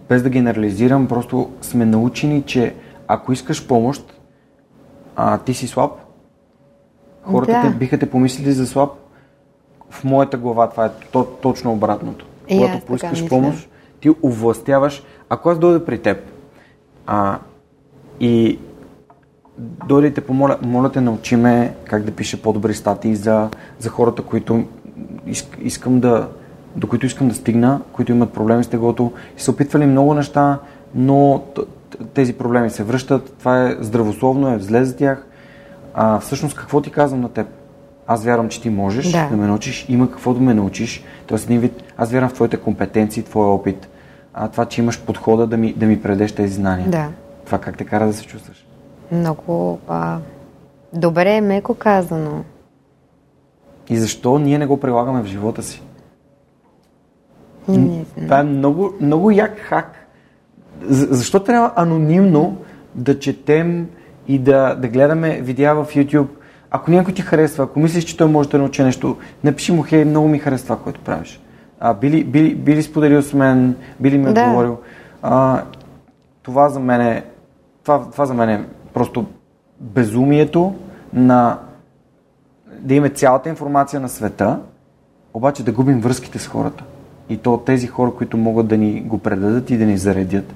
[0.10, 2.76] без да генерализирам, просто сме научени, че
[3.08, 4.14] ако искаш помощ,
[5.16, 5.92] а ти си слаб,
[7.24, 7.62] хората да.
[7.62, 8.90] те, биха те помислили за слаб.
[9.90, 12.26] В моята глава това е то, точно обратното.
[12.50, 13.70] Когато поискаш помощ,
[14.00, 15.04] ти овластяваш.
[15.30, 16.18] Ако аз дойда при теб
[17.08, 17.40] а,
[18.20, 18.60] и
[19.88, 23.50] дойде те помоля, моля те научи ме как да пише по-добри статии за,
[23.80, 24.64] за хората, които
[25.62, 26.28] искам да,
[26.76, 30.60] до които искам да стигна, които имат проблеми с теглото и са опитвали много неща,
[30.96, 31.44] но
[32.14, 35.28] тези проблеми се връщат, това е здравословно, е зле за тях.
[35.94, 37.48] А, всъщност какво ти казвам на теб?
[38.08, 41.04] Аз вярвам, че ти можеш да, да ме научиш, има какво да ме научиш.
[41.28, 43.90] Тоест, един вид, аз вярвам в твоите компетенции, твоя опит.
[44.34, 46.90] А това, че имаш подхода да ми, да ми предеш тези знания.
[46.90, 47.10] Да.
[47.46, 48.68] Това как те кара да се чувстваш?
[49.12, 50.18] Много а,
[50.94, 52.44] добре, е меко казано.
[53.90, 55.84] И защо ние не го прилагаме в живота си?
[57.68, 58.06] Не знам.
[58.16, 60.08] Това е много, много як хак.
[60.90, 62.58] Защо трябва анонимно
[62.96, 63.90] да четем
[64.28, 66.28] и да, да гледаме видеа в YouTube?
[66.72, 70.06] Ако някой ти харесва, ако мислиш, че той може да научи нещо, напиши му, хей,
[70.06, 71.42] много ми харесва това, което правиш.
[71.80, 74.30] А, били, били, били споделил с мен, били ми да.
[74.30, 74.78] отговорил.
[75.22, 75.64] А,
[76.44, 77.24] това за мен е
[77.84, 79.26] това, това за мен е просто
[79.80, 80.76] безумието
[81.14, 81.60] на
[82.80, 84.60] да имаме цялата информация на света,
[85.34, 86.84] обаче да губим връзките с хората.
[87.30, 90.54] И то тези хора, които могат да ни го предадат и да ни заредят.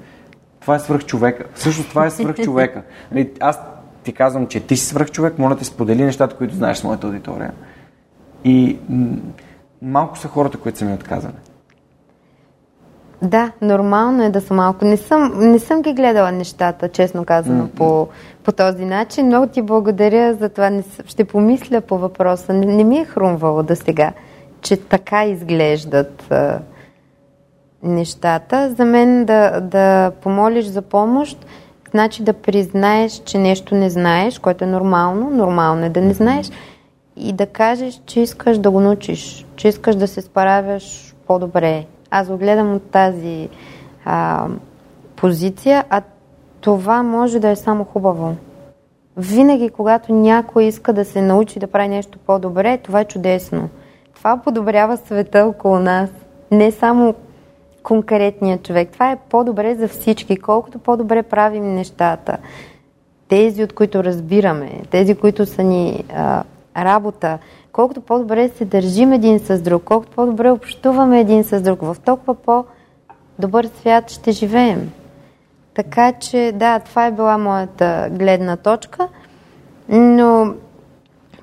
[0.60, 1.44] Това е свръх човека.
[1.54, 2.82] Всъщност това е свръх човека.
[3.12, 3.60] Нали, аз
[4.02, 7.06] ти казвам, че ти си свръх човек, моля те сподели нещата, които знаеш с моята
[7.06, 7.52] аудитория.
[8.44, 8.78] И
[9.82, 11.34] малко са хората, които са ми отказани.
[13.22, 14.84] Да, нормално е да са малко.
[14.84, 17.76] Не съм, не съм ги гледала нещата, честно казано, mm-hmm.
[17.76, 18.08] по,
[18.44, 19.26] по този начин.
[19.26, 20.70] Много ти благодаря за това.
[20.70, 22.52] Не, ще помисля по въпроса.
[22.52, 24.12] Не, не ми е хрумвало до сега,
[24.60, 26.58] че така изглеждат а,
[27.82, 28.74] нещата.
[28.76, 31.46] За мен да, да помолиш за помощ,
[31.90, 35.30] значи да признаеш, че нещо не знаеш, което е нормално.
[35.30, 36.50] Нормално е да не знаеш.
[37.16, 42.28] И да кажеш, че искаш да го научиш, че искаш да се справяш по-добре аз
[42.28, 43.48] го гледам от тази
[44.04, 44.46] а,
[45.16, 46.02] позиция, а
[46.60, 48.36] това може да е само хубаво.
[49.16, 53.68] Винаги, когато някой иска да се научи да прави нещо по-добре, това е чудесно.
[54.14, 56.10] Това подобрява света около нас.
[56.50, 57.14] Не само
[57.82, 58.88] конкретният човек.
[58.92, 60.36] Това е по-добре за всички.
[60.36, 62.36] Колкото по-добре правим нещата,
[63.28, 66.42] тези, от които разбираме, тези, които са ни а,
[66.76, 67.38] работа,
[67.72, 72.34] колкото по-добре се държим един с друг, колкото по-добре общуваме един с друг, в толкова
[72.34, 74.92] по-добър свят ще живеем.
[75.74, 79.08] Така че, да, това е била моята гледна точка,
[79.88, 80.54] но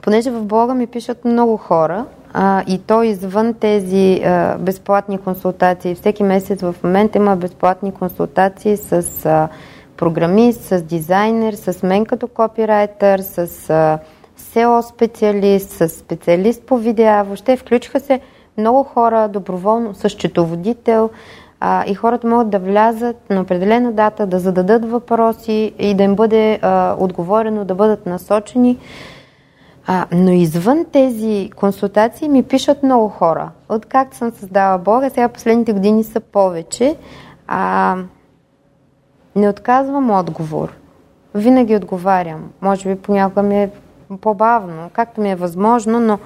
[0.02, 5.96] понеже в блога ми пишат много хора, а, и то извън тези а, безплатни консултации.
[5.96, 9.48] Всеки месец в момента има безплатни консултации с а,
[9.98, 14.00] програмист, с дизайнер, с мен като копирайтер, с а,
[14.54, 17.24] SEO специалист, с специалист по видеа.
[17.24, 18.20] Въобще включиха се
[18.58, 21.10] много хора доброволно с четоводител
[21.60, 26.16] а, и хората могат да влязат на определена дата, да зададат въпроси и да им
[26.16, 28.78] бъде а, отговорено, да бъдат насочени.
[29.88, 33.52] А, но извън тези консултации ми пишат много хора.
[33.70, 36.96] Откакто съм създала блога, сега последните години са повече.
[37.48, 37.96] А,
[39.36, 40.74] не отказвам отговор.
[41.36, 42.52] Винаги отговарям.
[42.62, 43.70] Може би понякога ми е
[44.18, 46.20] по-бавно, както ми е възможно, но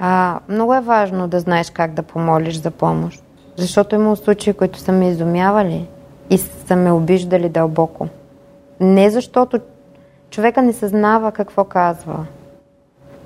[0.00, 3.22] а, много е важно да знаеш как да помолиш за помощ.
[3.56, 5.88] Защото има случаи, които са ме изумявали
[6.30, 8.08] и са ме обиждали дълбоко.
[8.80, 9.60] Не защото
[10.30, 12.26] човека не съзнава какво казва.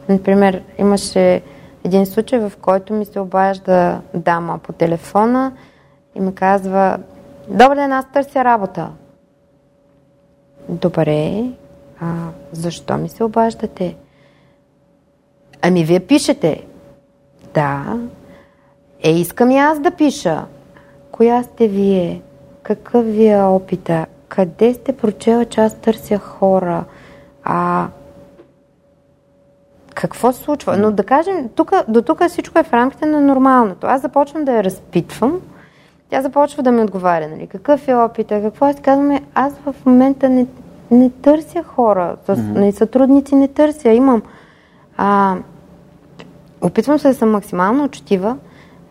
[0.09, 1.43] Например, имаше
[1.85, 5.52] един случай, в който ми се обажда дама по телефона
[6.14, 6.98] и ми казва
[7.48, 8.90] Добър ден, аз търся работа.
[10.68, 11.44] Добре,
[12.01, 12.14] а
[12.52, 13.97] защо ми се обаждате?
[15.62, 16.64] Ами вие пишете.
[17.55, 17.98] Да.
[19.02, 20.44] Е, искам и аз да пиша.
[21.10, 22.23] Коя сте вие?
[22.62, 24.06] Какъв ви е опита?
[24.28, 26.85] Къде сте прочела, че аз търся хора?
[27.44, 27.89] А
[29.94, 30.77] какво се случва?
[30.77, 33.86] Но да кажем, тук, до тук всичко е в рамките на нормалното.
[33.86, 35.40] Аз започвам да я разпитвам.
[36.10, 37.47] Тя започва да ми отговаря, нали?
[37.47, 38.43] Какъв е опита?
[38.43, 38.74] Какво е?
[38.74, 40.47] Казваме, аз в момента не,
[40.90, 42.58] не търся хора, с, mm-hmm.
[42.58, 44.22] не, сътрудници не търся, имам.
[44.96, 45.36] А,
[46.60, 48.36] опитвам се да съм максимално учтива,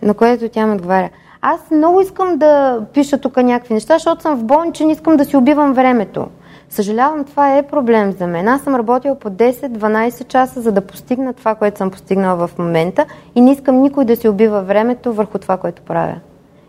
[0.01, 1.09] на което тя ми отговаря.
[1.41, 5.37] Аз много искам да пиша тук някакви неща, защото съм в болничен, искам да си
[5.37, 6.27] убивам времето.
[6.69, 8.47] Съжалявам, това е проблем за мен.
[8.47, 13.05] Аз съм работила по 10-12 часа, за да постигна това, което съм постигнала в момента
[13.35, 16.15] и не искам никой да си убива времето върху това, което правя.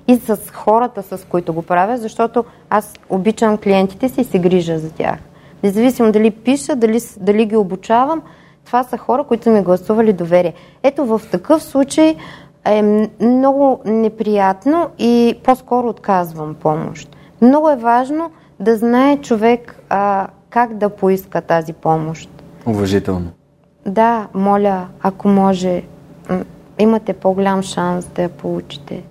[0.09, 4.79] И с хората, с които го правя, защото аз обичам клиентите си и се грижа
[4.79, 5.19] за тях.
[5.63, 8.23] Независимо дали пиша, дали, дали ги обучавам,
[8.65, 10.55] това са хора, които ми гласували доверие.
[10.83, 12.17] Ето в такъв случай
[12.65, 17.17] е много неприятно и по-скоро отказвам помощ.
[17.43, 18.31] Много е важно
[18.61, 22.31] да знае човек а, как да поиска тази помощ.
[22.67, 23.31] Уважително.
[23.87, 25.83] Да, моля, ако може,
[26.79, 29.03] имате по-голям шанс да я получите.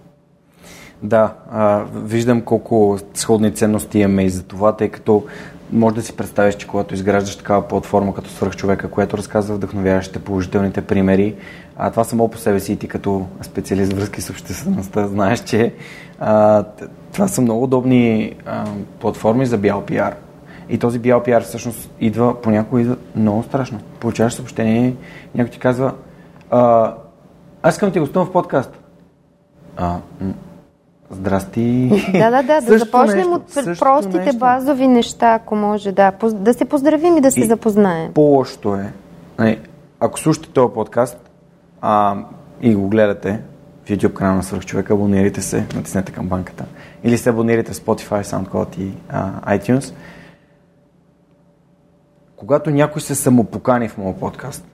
[1.06, 5.24] Да, а, виждам колко сходни ценности имаме и за това, тъй като
[5.72, 10.82] може да си представиш, че когато изграждаш такава платформа като свръхчовека, която разказва вдъхновяващите положителните
[10.82, 11.36] примери,
[11.78, 15.74] а това само по себе си и ти като специалист връзки с обществеността знаеш, че
[16.20, 16.64] а,
[17.14, 18.66] това са много удобни а,
[19.00, 20.16] платформи за бял пиар.
[20.70, 23.80] И този бял пиар всъщност идва, понякога идва много страшно.
[24.00, 24.96] Получаваш съобщение,
[25.36, 25.94] някой ти казва,
[26.50, 26.94] а,
[27.64, 28.80] аз искам ти гостувам в подкаст.
[29.78, 29.98] А,
[31.10, 31.90] Здрасти.
[32.14, 34.40] Да, да, да, да започнем нещо, от простите нещо.
[34.40, 36.12] базови неща, ако може, да.
[36.34, 38.14] Да се поздравим и да се и запознаем.
[38.14, 38.94] По-лошото е,
[39.40, 39.60] нали,
[40.00, 41.30] ако слушате този подкаст
[41.82, 42.18] а,
[42.62, 43.42] и го гледате
[43.86, 46.66] в YouTube канала на Свърхчовека, абонирайте се, натиснете камбанката.
[47.04, 49.94] Или се абонирайте в Spotify, SoundCloud и а, iTunes.
[52.36, 54.66] Когато някой се самопокани в моят подкаст.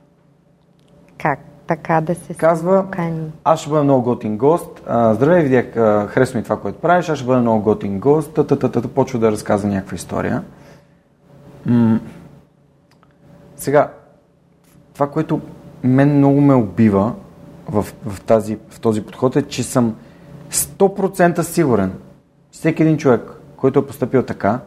[1.18, 1.40] Как?
[1.72, 3.32] Така да се Казва, покани.
[3.44, 4.82] аз ще бъда много готин гост.
[4.88, 5.66] А, здравей, видях,
[6.10, 8.34] харесва ми това, което правиш, аз ще бъда много готин гост.
[8.34, 10.44] Та-та-та-та, почва да разказва някаква история.
[11.66, 12.00] М-
[13.56, 13.92] сега,
[14.94, 15.42] това, което
[15.84, 17.14] мен много ме убива
[17.70, 19.96] в, в, тази, в този подход е, че съм
[20.52, 21.94] 100% сигурен,
[22.52, 24.60] всеки един човек, който е поступил така,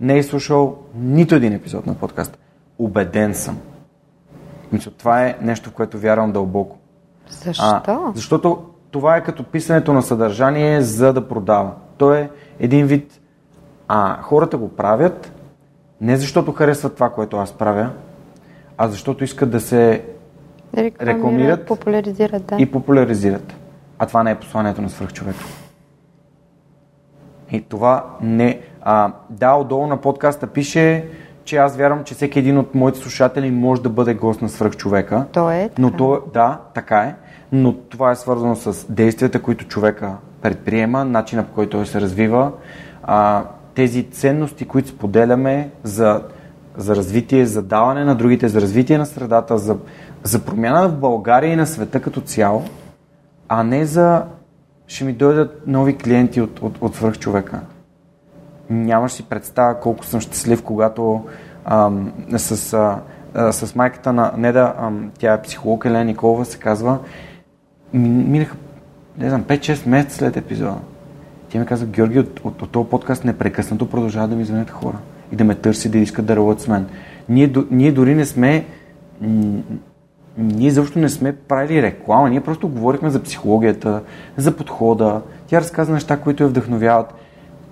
[0.00, 2.38] не е слушал нито един епизод на подкаст.
[2.78, 3.58] Убеден съм.
[4.72, 6.76] Мисля, това е нещо, в което вярвам дълбоко.
[7.28, 7.64] Защо?
[7.64, 11.70] А, защото това е като писането на съдържание за да продава.
[11.96, 13.20] То е един вид.
[13.88, 15.32] А хората го правят
[16.00, 17.90] не защото харесват това, което аз правя,
[18.78, 20.04] а защото искат да се
[20.76, 22.56] рекламират, рекламират популяризират, да.
[22.58, 23.54] и популяризират.
[23.98, 25.44] А това не е посланието на свръхчовека.
[27.50, 28.60] И това не...
[28.82, 31.08] А, да, отдолу на подкаста пише
[31.44, 35.26] че аз вярвам, че всеки един от моите слушатели може да бъде гост на свръхчовека.
[35.32, 35.68] То е.
[35.68, 35.82] Така.
[35.82, 37.14] Но то, да, така е.
[37.52, 42.52] Но това е свързано с действията, които човека предприема, начина по който той се развива,
[43.02, 43.44] а,
[43.74, 46.22] тези ценности, които споделяме за,
[46.76, 49.76] за развитие, за даване на другите, за развитие на средата, за,
[50.22, 52.64] за промяна в България и на света като цяло,
[53.48, 54.22] а не за
[54.86, 57.60] ще ми дойдат нови клиенти от, от, от свръхчовека.
[58.70, 61.24] Нямаш си представа колко съм щастлив, когато
[61.64, 62.74] ам, с,
[63.34, 66.98] а, с майката на Неда, ам, тя е психолог Елена Николова, се казва,
[67.92, 68.56] минаха,
[69.18, 70.76] не знам, 5-6 месеца след епизода.
[71.48, 74.98] Тя ми каза, Георги, от, от, от този подкаст непрекъснато продължава да ми звънят хора
[75.32, 76.86] и да ме търси, да искат да работят с мен.
[77.28, 78.64] Ние, ние дори не сме
[80.38, 84.02] ние защо не сме правили реклама, ние просто говорихме за психологията,
[84.36, 85.20] за подхода.
[85.46, 87.14] Тя разказа неща, които я вдъхновяват.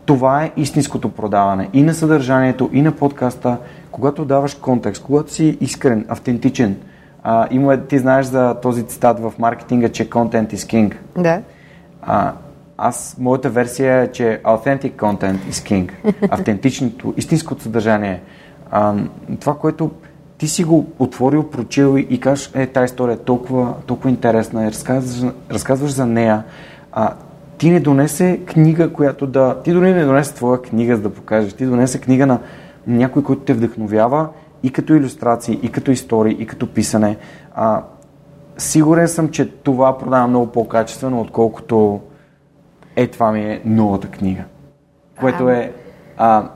[0.09, 3.57] Това е истинското продаване и на съдържанието, и на подкаста,
[3.91, 6.77] когато даваш контекст, когато си искрен, автентичен.
[7.23, 10.95] А, има, ти знаеш за този цитат в маркетинга, че content is king.
[11.19, 11.43] Да.
[12.03, 12.33] А,
[12.79, 15.91] аз, моята версия е, че authentic content is king.
[16.31, 18.21] Автентичното, истинското съдържание.
[18.71, 18.95] А,
[19.41, 19.91] това, което
[20.39, 25.33] ти си го отворил, прочил и кажеш, е, тази история е толкова, толкова интересна, разказваш,
[25.51, 26.45] разказваш за нея.
[26.93, 27.13] А,
[27.59, 29.63] ти не донесе книга, която да...
[29.63, 31.53] Ти дори не донесе твоя книга, за да покажеш.
[31.53, 32.39] Ти донесе книга на
[32.87, 34.29] някой, който те вдъхновява
[34.63, 37.17] и като иллюстрации, и като истории, и като писане.
[37.55, 37.83] А,
[38.59, 42.01] сигурен съм, че това продава много по-качествено, отколкото
[42.97, 44.43] е, това ми е новата книга.
[45.21, 45.73] Което е
[46.17, 46.49] а,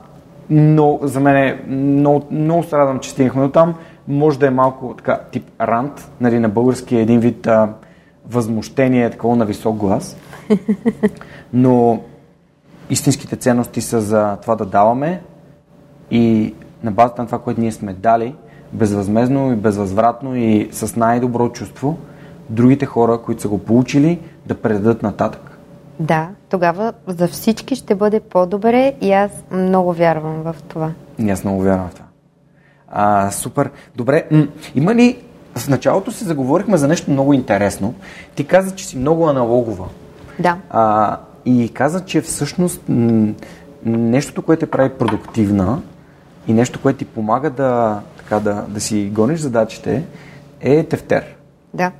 [0.49, 3.75] но за мен е много, много се радвам, че стигнахме до там.
[4.07, 7.69] Може да е малко така, тип рант, нали, на български е един вид а,
[8.29, 10.17] възмущение, такова на висок глас.
[11.53, 11.99] Но
[12.89, 15.21] истинските ценности са за това да даваме
[16.11, 18.35] и на базата на това, което ние сме дали,
[18.73, 21.97] безвъзмезно и безвъзвратно и с най-добро чувство,
[22.49, 25.57] другите хора, които са го получили, да предадат нататък.
[25.99, 30.91] Да, тогава за всички ще бъде по-добре и аз много вярвам в това.
[31.19, 32.05] И аз много вярвам в това.
[32.87, 33.69] А, супер.
[33.95, 35.17] Добре, м- има ли...
[35.55, 37.93] В началото се заговорихме за нещо много интересно.
[38.35, 39.85] Ти каза, че си много аналогова.
[40.39, 40.57] Да.
[40.69, 43.33] А, и каза, че всъщност м-
[43.85, 45.81] нещото, което те прави продуктивна
[46.47, 50.03] и нещо, което ти помага да, така, да, да си гониш задачите,
[50.61, 51.35] е тефтер.
[51.73, 51.91] Да.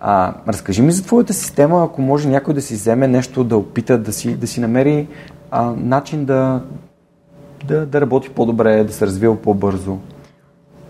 [0.00, 3.98] А, разкажи ми за твоята система, ако може някой да си вземе нещо, да опита
[3.98, 5.08] да си, да си намери
[5.50, 6.60] а, начин да,
[7.64, 9.98] да, да работи по-добре, да се развива по-бързо.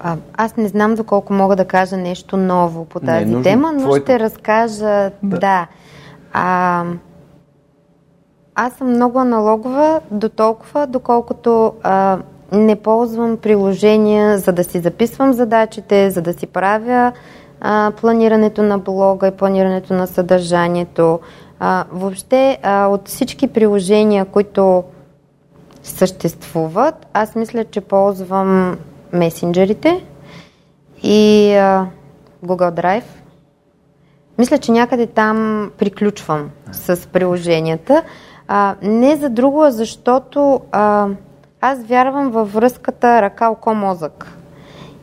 [0.00, 3.80] А, аз не знам доколко мога да кажа нещо ново по тази не, тема, но
[3.80, 4.04] твоето...
[4.04, 5.10] ще разкажа.
[5.22, 5.38] Да.
[5.38, 5.66] да.
[6.32, 6.84] А,
[8.54, 12.18] аз съм много аналогова до толкова, доколкото а,
[12.52, 17.12] не ползвам приложения, за да си записвам задачите, за да си правя
[17.60, 21.20] а, планирането на блога и планирането на съдържанието.
[21.60, 24.84] А, въобще а, от всички приложения, които
[25.82, 28.78] съществуват, аз мисля, че ползвам
[29.12, 30.04] месенджерите
[31.02, 31.86] и а,
[32.44, 33.04] Google Drive.
[34.38, 38.02] Мисля, че някъде там приключвам с приложенията.
[38.48, 41.08] А, не за друго, а защото а,
[41.60, 44.26] аз вярвам във връзката ръка-око-мозък.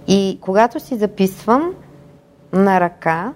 [0.07, 1.73] И когато си записвам,
[2.56, 3.34] на ръка,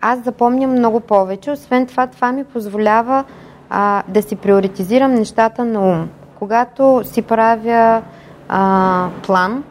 [0.00, 1.50] аз запомням много повече.
[1.50, 3.24] Освен това, това ми позволява
[3.70, 6.08] а, да си приоритизирам нещата на ум.
[6.38, 8.02] Когато си правя
[8.48, 9.64] а, план,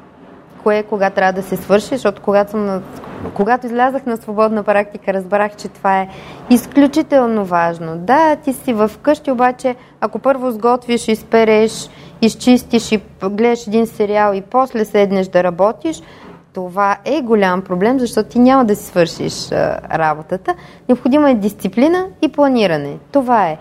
[0.64, 2.82] кое кога трябва да се свърши, защото когато, съм на,
[3.34, 6.10] когато излязах на свободна практика, разбрах, че това е
[6.50, 7.98] изключително важно.
[7.98, 11.90] Да, ти си в къщи, обаче ако първо сготвиш, изпереш,
[12.22, 16.02] изчистиш и гледаш един сериал и после седнеш да работиш,
[16.54, 20.56] това е голям проблем, защото ти няма да си свършиш а, работата.
[20.90, 22.98] Необходима е дисциплина и планиране.
[23.12, 23.58] Това е.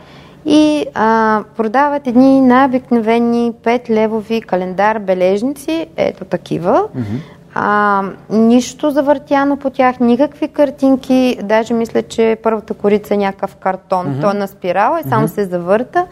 [0.46, 6.84] И а, продават едни най-обикновени 5 левови календар бележници, ето такива.
[6.96, 7.18] Mm-hmm.
[7.54, 14.06] А, нищо завъртяно по тях, никакви картинки, даже мисля, че първата корица е някакъв картон,
[14.06, 14.20] mm-hmm.
[14.20, 15.34] то е на спирала и само mm-hmm.
[15.34, 16.06] се завърта.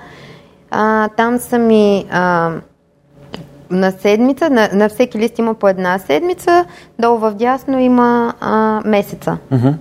[0.70, 2.50] А, там са ми а,
[3.70, 6.64] на седмица, на, на всеки лист има по една седмица,
[6.98, 9.38] долу в дясно има а, месеца.
[9.52, 9.74] Uh-huh.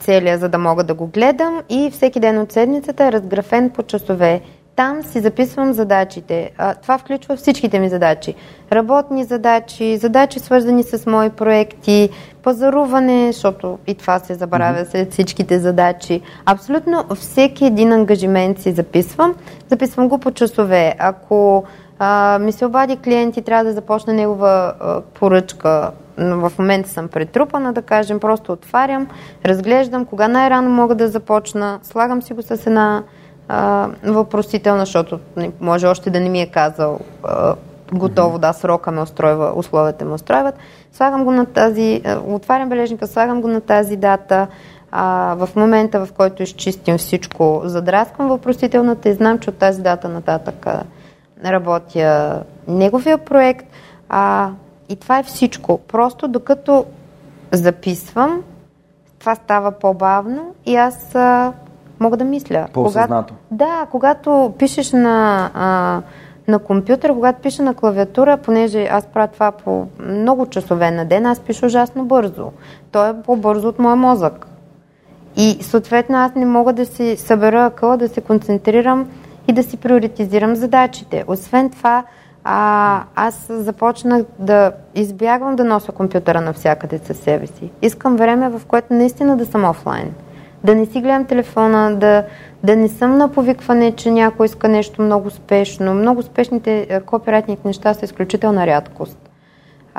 [0.00, 3.82] Целия, за да мога да го гледам и всеки ден от седмицата е разграфен по
[3.82, 4.40] часове.
[4.76, 6.50] Там си записвам задачите.
[6.58, 8.34] А, това включва всичките ми задачи.
[8.72, 12.10] Работни задачи, задачи свързани с мои проекти,
[12.42, 14.90] пазаруване, защото и това се забравя mm-hmm.
[14.90, 16.20] след всичките задачи.
[16.46, 19.34] Абсолютно всеки един ангажимент си записвам.
[19.68, 20.94] Записвам го по часове.
[20.98, 21.64] Ако
[21.98, 25.90] а, ми се обади клиент и трябва да започне негова а, поръчка.
[26.20, 29.08] В момента съм претрупана, да кажем, просто отварям,
[29.44, 33.02] разглеждам кога най-рано мога да започна, слагам си го с една
[33.48, 35.18] а, въпросителна, защото
[35.60, 37.54] може още да не ми е казал а,
[37.92, 40.54] готово, да, срока ме устройва, условията ме устройват.
[40.92, 44.46] Слагам го на тази, отварям бележника, слагам го на тази дата,
[44.90, 50.08] а, в момента, в който изчистим всичко, задрасквам въпросителната и знам, че от тази дата
[50.08, 50.66] нататък
[51.44, 53.66] работя неговия проект.
[54.08, 54.50] А,
[54.90, 55.78] и това е всичко.
[55.78, 56.84] Просто докато
[57.52, 58.42] записвам,
[59.18, 61.52] това става по-бавно и аз а,
[62.00, 62.66] мога да мисля.
[62.72, 63.34] По-осъзнато.
[63.50, 66.02] Да, когато пишеш на, а,
[66.48, 71.26] на компютър, когато пиша на клавиатура, понеже аз правя това по много часове на ден,
[71.26, 72.52] аз пиша ужасно бързо.
[72.92, 74.46] То е по-бързо от моя мозък.
[75.36, 79.08] И съответно аз не мога да си събера акъла, да се концентрирам
[79.48, 81.24] и да си приоритизирам задачите.
[81.26, 82.04] Освен това,
[82.44, 87.70] а, аз започнах да избягвам да нося компютъра навсякъде със себе си.
[87.82, 90.14] Искам време, в което наистина да съм офлайн.
[90.64, 92.24] Да не си гледам телефона, да,
[92.64, 95.94] да не съм на повикване, че някой иска нещо много спешно.
[95.94, 99.29] Много спешните копирайтни неща са изключителна рядкост.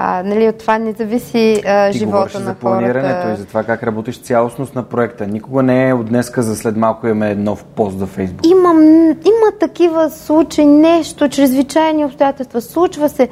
[0.03, 3.33] А, нали, от това не зависи а, Ти живота на за планирането хората.
[3.33, 5.27] и за това как работиш цялостност на проекта.
[5.27, 8.45] Никога не е от днеска за след малко имаме нов пост за Фейсбук.
[8.47, 12.61] Имам, има такива случаи, нещо, чрезвичайни обстоятелства.
[12.61, 13.29] Случва се,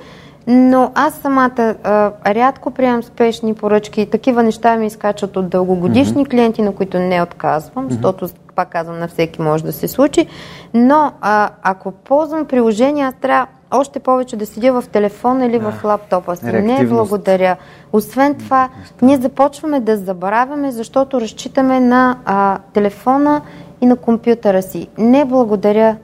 [0.48, 4.06] но аз самата а, рядко приемам спешни поръчки.
[4.06, 6.30] Такива неща ми изкачат от дългогодишни mm-hmm.
[6.30, 7.92] клиенти, на които не отказвам, mm-hmm.
[7.92, 10.28] защото, пак казвам, на всеки може да се случи.
[10.74, 15.72] Но а, ако ползвам приложение, аз трябва още повече да седя в телефона или да.
[15.72, 16.46] в лаптопа си.
[16.46, 17.58] Не благодаря.
[17.94, 18.70] Освен това,
[19.02, 23.42] ние започваме да забравяме, защото разчитаме на а, телефона
[23.82, 24.88] и на компютъра си.
[24.98, 25.98] Не благодаря.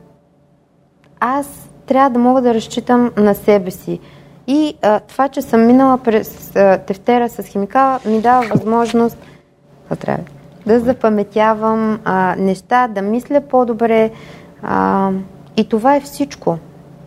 [1.20, 4.00] Аз трябва да мога да разчитам на себе си.
[4.48, 9.18] И а, това, че съм минала през а, тефтера с химикала, ми дава възможност
[10.00, 10.24] трябва,
[10.66, 14.12] да запаметявам а, неща, да мисля по-добре.
[14.64, 15.12] А,
[15.58, 16.58] и това е всичко.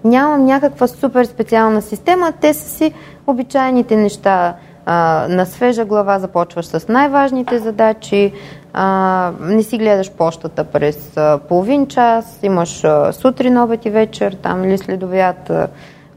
[0.04, 2.92] Нямам някаква супер специална система, те са си
[3.26, 4.54] обичайните неща.
[4.86, 8.32] А, на свежа глава започваш с най-важните задачи,
[8.72, 14.36] а, не си гледаш почтата през а, половин час, имаш а, сутрин, обед и вечер,
[14.42, 15.68] там или следовят а,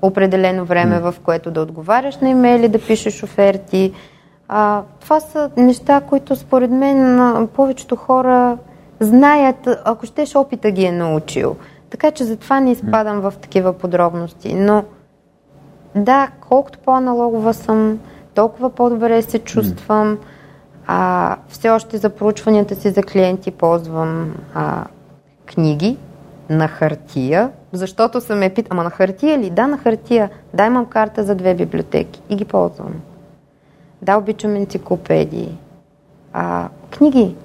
[0.02, 3.94] определено време, в което да отговаряш на имейли, да пишеш оферти.
[4.48, 8.58] А, това са неща, които според мен повечето хора
[9.00, 11.56] знаят, ако щеш опита ги е научил.
[11.92, 14.54] Така че затова не изпадам в такива подробности.
[14.54, 14.84] Но
[15.96, 18.00] да, колкото по-аналогова съм,
[18.34, 20.18] толкова по-добре се чувствам.
[20.88, 24.86] А, все още за проучванията си за клиенти ползвам а,
[25.46, 25.98] книги
[26.50, 29.50] на хартия, защото съм ме питал, ама на хартия ли?
[29.50, 30.30] Да, на хартия.
[30.54, 32.94] Да, имам карта за две библиотеки и ги ползвам.
[34.02, 35.58] Да, обичам енциклопедии.
[36.34, 37.36] А, книги.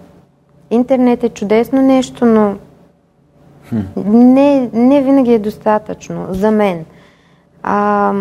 [0.70, 2.56] Интернет е чудесно нещо, но
[3.96, 6.84] не, не винаги е достатъчно за мен.
[7.62, 8.14] А,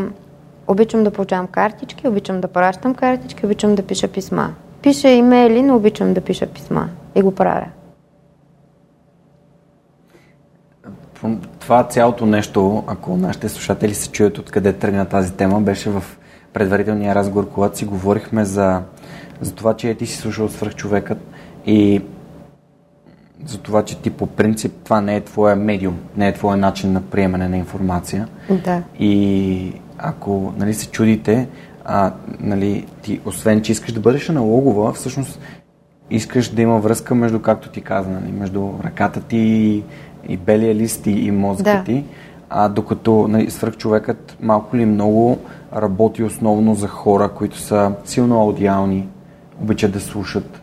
[0.67, 4.53] обичам да получавам картички, обичам да пращам картички, обичам да пиша писма.
[4.81, 6.89] Пиша имейли, но обичам да пиша писма.
[7.15, 7.65] И го правя.
[11.59, 16.03] Това цялото нещо, ако нашите слушатели се чуят откъде тръгна тази тема, беше в
[16.53, 18.81] предварителния разговор, когато си говорихме за,
[19.41, 21.17] за това, че ти си слушал свръхчовекът
[21.65, 22.01] и
[23.45, 26.93] за това, че ти по принцип това не е твоя медиум, не е твоя начин
[26.93, 28.27] на приемане на информация.
[28.49, 28.84] Да.
[28.99, 31.47] И ако нали, се чудите,
[31.85, 35.39] а, нали, ти, освен, че искаш да бъдеш аналогова, всъщност
[36.09, 39.84] искаш да има връзка между, както ти каза, нали, между ръката ти
[40.30, 41.84] и, белия лист и, и мозъка да.
[41.84, 42.03] ти,
[42.49, 45.38] а докато нали, свръхчовекът малко ли много
[45.76, 49.07] работи основно за хора, които са силно аудиални,
[49.61, 50.61] обичат да слушат,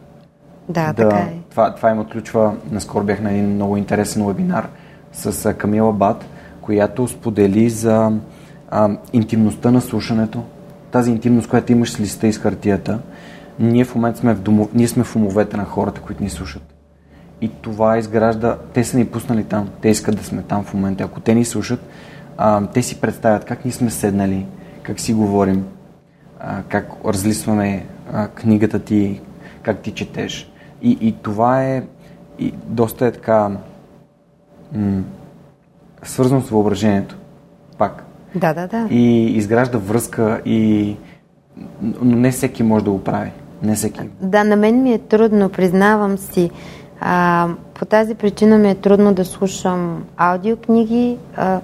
[0.69, 1.42] да, да така е.
[1.53, 2.55] Това, това им отключва.
[2.71, 4.69] Наскоро бях на един много интересен вебинар
[5.13, 6.25] с Камила Бат,
[6.61, 8.13] която сподели за
[8.71, 10.43] а, интимността на слушането.
[10.91, 12.99] Тази интимност, която имаш с листа и с хартията.
[13.59, 14.69] Ние в момента сме в, домов...
[14.75, 16.75] ние сме в умовете на хората, които ни слушат.
[17.41, 18.57] И това изгражда...
[18.73, 19.69] Те са ни пуснали там.
[19.81, 21.05] Те искат да сме там в момента.
[21.05, 21.81] Ако те ни слушат,
[22.37, 24.47] а, те си представят как ние сме седнали,
[24.83, 25.65] как си говорим,
[26.41, 29.21] а, как разлисваме а, книгата ти,
[29.63, 30.52] как ти четеш
[30.83, 31.83] и, и това е
[32.39, 33.51] и доста е така
[34.73, 35.03] м-
[36.03, 37.17] свързано с въображението.
[37.79, 38.05] Пак.
[38.35, 38.89] Да, да, да.
[38.91, 40.97] И изгражда връзка и
[41.81, 43.33] но не всеки може да го прави.
[43.63, 44.01] Не всеки.
[44.21, 46.51] Да, на мен ми е трудно, признавам си.
[47.01, 51.19] А, по тази причина ми е трудно да слушам аудиокниги.
[51.37, 51.61] А,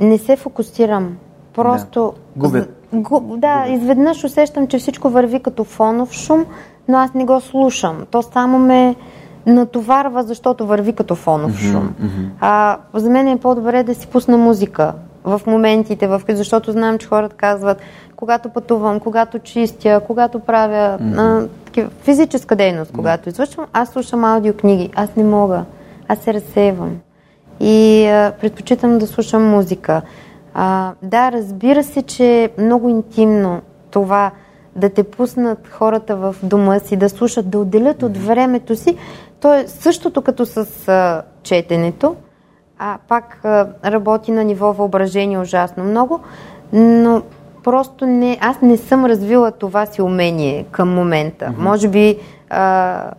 [0.00, 1.16] не се фокусирам.
[1.54, 2.12] Просто.
[2.36, 2.40] Да.
[2.40, 2.82] Губят.
[2.92, 6.46] Гу, да, изведнъж усещам, че всичко върви като фонов шум
[6.88, 8.06] но аз не го слушам.
[8.10, 8.96] То само ме
[9.46, 11.94] натоварва, защото върви като фонов шум.
[12.02, 12.28] Mm-hmm.
[12.40, 14.92] А, за мен е по-добре да си пусна музика
[15.24, 17.80] в моментите, в защото знам, че хората казват,
[18.16, 21.44] когато пътувам, когато чистя, когато правя mm-hmm.
[21.44, 24.90] а, такива, физическа дейност, когато извършвам, аз слушам аудиокниги.
[24.94, 25.64] Аз не мога.
[26.08, 26.90] Аз се разсейвам.
[27.60, 30.02] И а, предпочитам да слушам музика.
[30.54, 33.60] А, да, разбира се, че е много интимно
[33.90, 34.30] това
[34.76, 38.96] да те пуснат хората в дома си, да слушат, да отделят от времето си.
[39.40, 42.16] То е същото като с а, четенето,
[42.78, 46.20] а пак а, работи на ниво въображение ужасно много,
[46.72, 47.22] но
[47.64, 51.44] просто не, аз не съм развила това си умение към момента.
[51.44, 51.62] Mm-hmm.
[51.62, 52.18] Може би
[52.50, 53.10] а,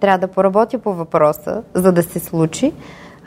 [0.00, 2.72] трябва да поработя по въпроса, за да се случи.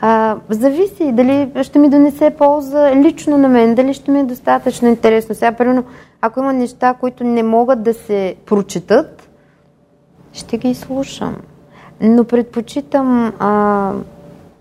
[0.00, 4.88] А, зависи дали ще ми донесе полза лично на мен, дали ще ми е достатъчно
[4.88, 5.34] интересно.
[5.34, 5.84] Сега, примерно,
[6.20, 9.28] ако има неща, които не могат да се прочитат,
[10.32, 11.36] ще ги слушам.
[12.00, 13.92] Но предпочитам а,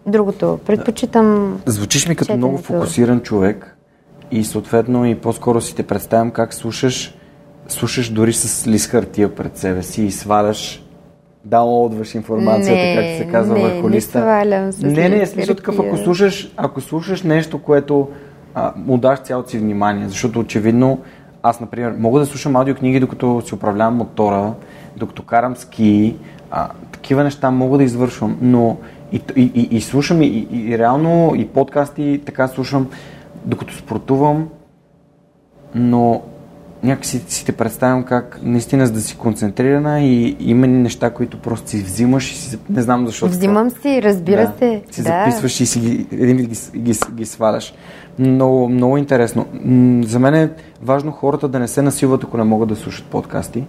[0.06, 0.60] другото.
[0.66, 1.60] Предпочитам.
[1.66, 2.48] Звучиш ми като четенето.
[2.48, 3.78] много фокусиран човек
[4.32, 7.16] и съответно и по-скоро си те представям как слушаш,
[7.68, 10.83] слушаш дори с лист хартия пред себе си и сваляш
[11.45, 14.18] даунлоудваш информацията, не, как се казва не, върху листа.
[14.18, 18.10] Не, свалям с Не, не, е смисъл такъв, ако слушаш, ако слушаш нещо, което
[18.56, 20.99] а, му даш цялото си внимание, защото очевидно
[21.44, 24.53] аз, например, мога да слушам аудиокниги, докато си управлявам мотора,
[24.98, 26.15] докато карам ски,
[26.52, 28.78] а, такива неща мога да извършвам, но
[29.11, 32.90] и, и, и, и слушам и, и, и реално и подкасти така слушам,
[33.45, 34.49] докато спортувам,
[35.76, 36.22] но
[36.84, 41.70] някакси си те представям как наистина за да си концентрирана и има неща, които просто
[41.70, 43.28] си взимаш и си, не знам защо.
[43.28, 43.82] Взимам така.
[43.82, 44.82] си, разбира да, се.
[44.92, 45.10] Си да.
[45.10, 47.74] записваш и си ги, един ги, ги, ги, ги сваляш.
[48.20, 49.46] Много, много интересно.
[50.08, 50.50] За мен е
[50.82, 53.66] важно хората да не се насилват, ако не могат да слушат подкасти.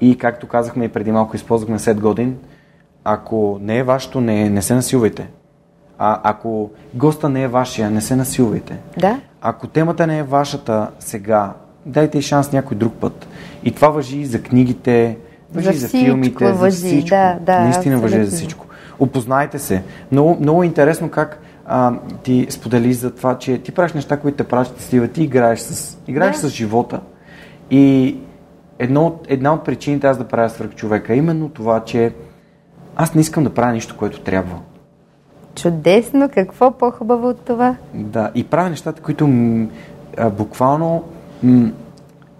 [0.00, 2.36] И както казахме и преди малко, използвахме 7 годин,
[3.04, 5.28] ако не е вашето, не, не се насилвайте.
[5.98, 8.78] А ако госта не е вашия, не се насилвайте.
[8.98, 9.20] Да.
[9.40, 11.52] Ако темата не е вашата сега,
[11.88, 13.28] дайте и шанс някой друг път.
[13.64, 15.16] И това въжи и за книгите,
[15.54, 17.08] въжи за, за филмите, въжи, за всичко.
[17.08, 18.18] Да, да, Наистина абсолютно.
[18.18, 18.66] въжи за всичко.
[18.98, 19.82] Опознайте се.
[20.12, 21.92] Много, много интересно как а,
[22.22, 25.08] ти сподели за това, че ти правиш неща, които те правят щастлива.
[25.08, 26.48] Ти играеш с, играеш да.
[26.48, 27.00] с живота.
[27.70, 28.16] И
[28.78, 32.12] едно, една от причините аз да правя свърх човека е именно това, че
[32.96, 34.58] аз не искам да правя нищо, което трябва.
[35.54, 36.28] Чудесно!
[36.28, 37.76] Какво по-хубаво от това?
[37.94, 39.66] Да, и правя нещата, които м,
[40.16, 41.04] а, буквално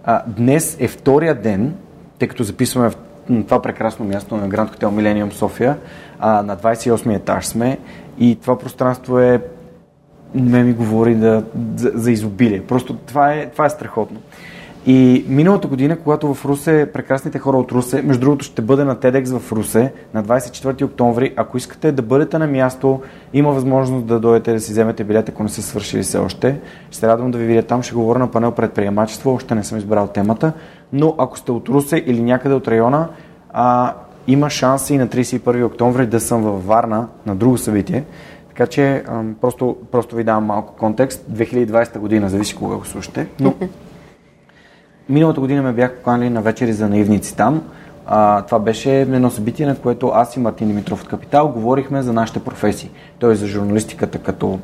[0.03, 1.73] а, днес е втория ден,
[2.19, 2.95] тъй като записваме в
[3.43, 5.77] това прекрасно място на Гранд Хотел Милениум София,
[6.19, 7.77] а, на 28 етаж сме
[8.19, 9.41] и това пространство е
[10.35, 11.43] ме ми говори да,
[11.75, 12.63] за, за изобилие.
[12.63, 14.19] Просто това е, това е страхотно.
[14.85, 18.95] И миналата година, когато в Русе, прекрасните хора от Русе, между другото ще бъде на
[18.95, 23.01] TEDx в Русе на 24 октомври, ако искате да бъдете на място,
[23.33, 26.59] има възможност да дойдете да си вземете билет, ако не са свършили все още.
[26.89, 29.77] Ще се радвам да ви видя там, ще говоря на панел предприемачество, още не съм
[29.77, 30.53] избрал темата,
[30.93, 33.09] но ако сте от Русе или някъде от района,
[33.53, 33.93] а,
[34.27, 38.03] има шанс и на 31 октомври да съм във Варна на друго събитие.
[38.47, 39.03] Така че
[39.41, 41.25] просто, просто ви давам малко контекст.
[41.31, 43.27] 2020 година, зависи кога го слушате.
[43.39, 43.53] Но
[45.09, 47.63] Миналата година ме бях поканали на вечери за наивници там.
[48.05, 52.13] А, това беше едно събитие, на което аз и Мартин Димитров от Капитал говорихме за
[52.13, 52.89] нашите професии.
[53.19, 54.59] Той за журналистиката като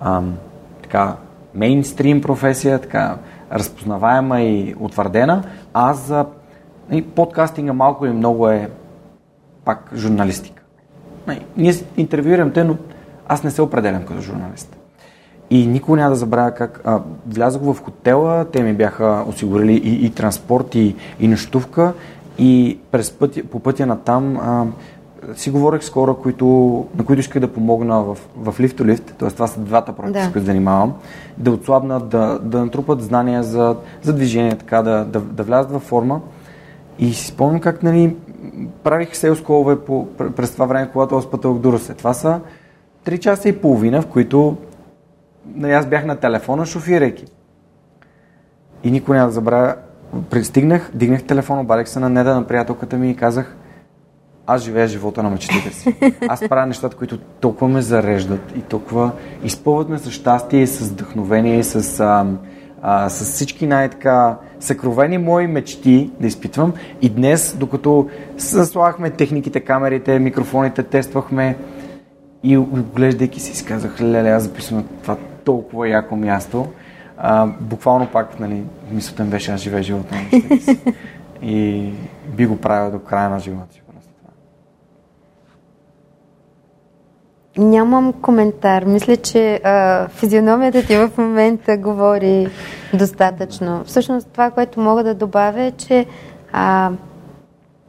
[0.00, 0.34] ам,
[0.82, 1.16] така
[1.54, 3.16] мейнстрим професия, така
[3.52, 5.42] разпознаваема и утвърдена,
[5.74, 6.26] а за
[6.90, 8.70] и подкастинга малко или много е
[9.64, 10.62] пак журналистика.
[11.56, 12.76] Ние интервюирам те, но
[13.28, 14.76] аз не се определям като журналист.
[15.52, 20.06] И никога няма да забравя как а, влязох в хотела, те ми бяха осигурили и,
[20.06, 21.92] и транспорт, и, и нощувка.
[22.38, 24.66] И през пътя, по пътя на там а,
[25.34, 26.46] си говорех с хора, които,
[26.96, 29.28] на които исках да помогна в, в лифтолифт, т.е.
[29.28, 30.24] това са двата проекта, да.
[30.24, 30.92] с които занимавам,
[31.38, 35.82] да отслабнат, да, да натрупат знания за, за движение, така да, да, да влязат във
[35.82, 36.20] форма.
[36.98, 38.16] И си спомням как нали,
[38.82, 39.76] правих селс колове
[40.36, 41.94] през това време, когато аз пътувах до Русе.
[41.94, 42.40] Това са
[43.06, 44.56] 3 часа и половина, в които
[45.54, 47.24] нали, аз бях на телефона, шофирайки.
[48.84, 49.74] И никой няма да забравя.
[50.30, 53.56] Пристигнах, дигнах телефон, обадих се на Неда, на приятелката ми и казах,
[54.46, 55.96] аз живея живота на мечтите си.
[56.28, 59.10] Аз правя нещата, които толкова ме зареждат и толкова
[59.44, 62.26] изпълват ме с щастие, с вдъхновение, и с, а,
[62.82, 66.72] а, с всички най-така съкровени мои мечти да изпитвам.
[67.00, 68.08] И днес, докато
[68.38, 71.56] съслахме техниките, камерите, микрофоните, тествахме
[72.42, 76.66] и оглеждайки си, си казах, леле, аз записвам това толкова яко място.
[77.18, 80.22] А, буквално пак, нали, мисълта ми беше, аз живея живота на
[81.42, 81.90] И
[82.36, 83.82] би го правил до края на живота си.
[87.58, 88.84] Нямам коментар.
[88.84, 92.48] Мисля, че а, физиономията ти в момента говори
[92.94, 93.84] достатъчно.
[93.84, 96.06] Всъщност това, което мога да добавя е, че
[96.52, 96.90] а,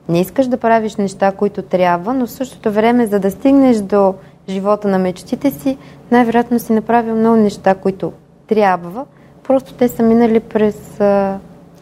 [0.09, 4.13] не искаш да правиш неща, които трябва, но в същото време, за да стигнеш до
[4.49, 5.77] живота на мечтите си,
[6.14, 8.14] най-вероятно си направил много неща, които
[8.48, 9.06] трябва.
[9.44, 11.40] Просто те са минали през а,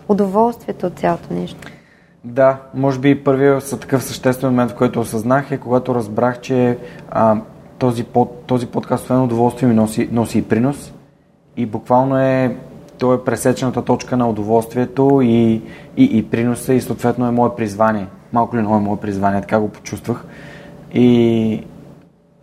[0.08, 1.68] удоволствието от цялото нещо.
[2.24, 6.78] Да, може би първият такъв съществен момент, в който осъзнах е когато разбрах, че
[7.10, 7.38] а,
[7.78, 10.94] този, под, този подкаст, освен удоволствие, ми носи, носи и принос.
[11.58, 12.58] И буквално е,
[12.98, 15.62] то е пресечената точка на удоволствието и,
[15.98, 18.08] и, и приноса и съответно е мое призвание.
[18.34, 20.26] Малко ли много е мое призвание, така го почувствах.
[20.94, 21.64] И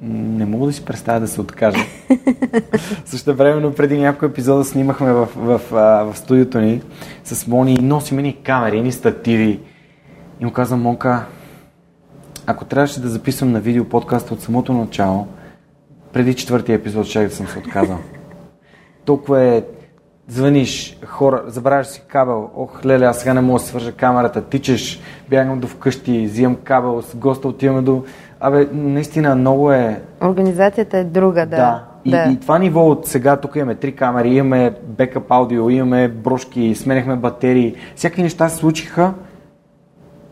[0.03, 1.85] не мога да си представя да се откажа.
[3.05, 6.83] Също времено преди някой епизода снимахме в, в, в, в студиото ни
[7.25, 9.61] с Мони и носиме ни камери, ни стативи.
[10.41, 11.27] И му казвам, Монка,
[12.47, 15.27] ако трябваше да записвам на видео подкаста от самото начало,
[16.13, 17.99] преди четвъртия епизод ще да съм се отказал.
[19.05, 19.63] Толкова е
[20.29, 25.01] звъниш, хора, забравяш си кабел, ох, леле, аз сега не мога да свържа камерата, тичаш,
[25.31, 28.05] бягам до вкъщи, взимам кабел, с госта отиваме до...
[28.41, 30.03] Абе, наистина много е...
[30.23, 31.57] Организацията е друга, да.
[31.57, 31.85] Да.
[32.05, 32.33] И, да.
[32.33, 37.17] и това ниво от сега, тук имаме три камери, имаме бекъп аудио, имаме брошки, сменяхме
[37.17, 39.15] батерии, всякакви неща се случиха,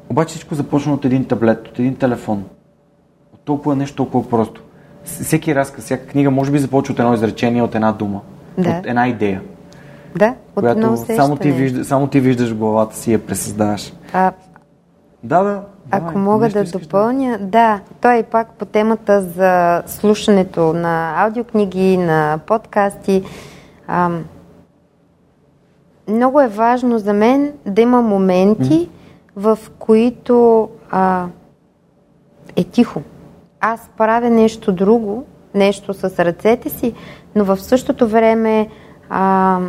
[0.09, 2.45] обаче всичко започна от един таблет, от един телефон.
[3.35, 4.63] От толкова нещо, толкова просто.
[5.05, 8.21] Всеки разказ, всяка книга може би започва от едно изречение, от една дума,
[8.59, 8.71] да.
[8.71, 9.43] от една идея.
[10.17, 13.93] Да, от която само ти, вижда, само ти виждаш в главата си я пресъздаваш.
[14.13, 14.33] А,
[15.23, 15.63] да, да.
[15.91, 17.47] Ако давай, мога да допълня, да.
[17.47, 23.23] да, той е пак по темата за слушането на аудиокниги, на подкасти.
[23.89, 24.25] Ам,
[26.09, 28.89] много е важно за мен да има моменти,
[29.37, 31.27] в които а,
[32.57, 33.03] е тихо.
[33.61, 36.95] Аз правя нещо друго, нещо с ръцете си,
[37.35, 38.69] но в същото време
[39.11, 39.61] а,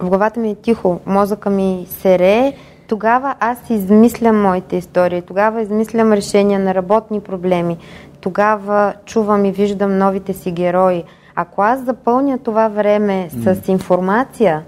[0.00, 2.54] в главата ми е тихо, мозъка ми се рее,
[2.86, 7.78] тогава аз измислям моите истории, тогава измислям решения на работни проблеми,
[8.20, 11.04] тогава чувам и виждам новите си герои.
[11.34, 14.62] Ако аз запълня това време с информация,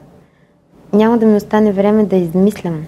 [0.92, 2.86] няма да ми остане време да измислям.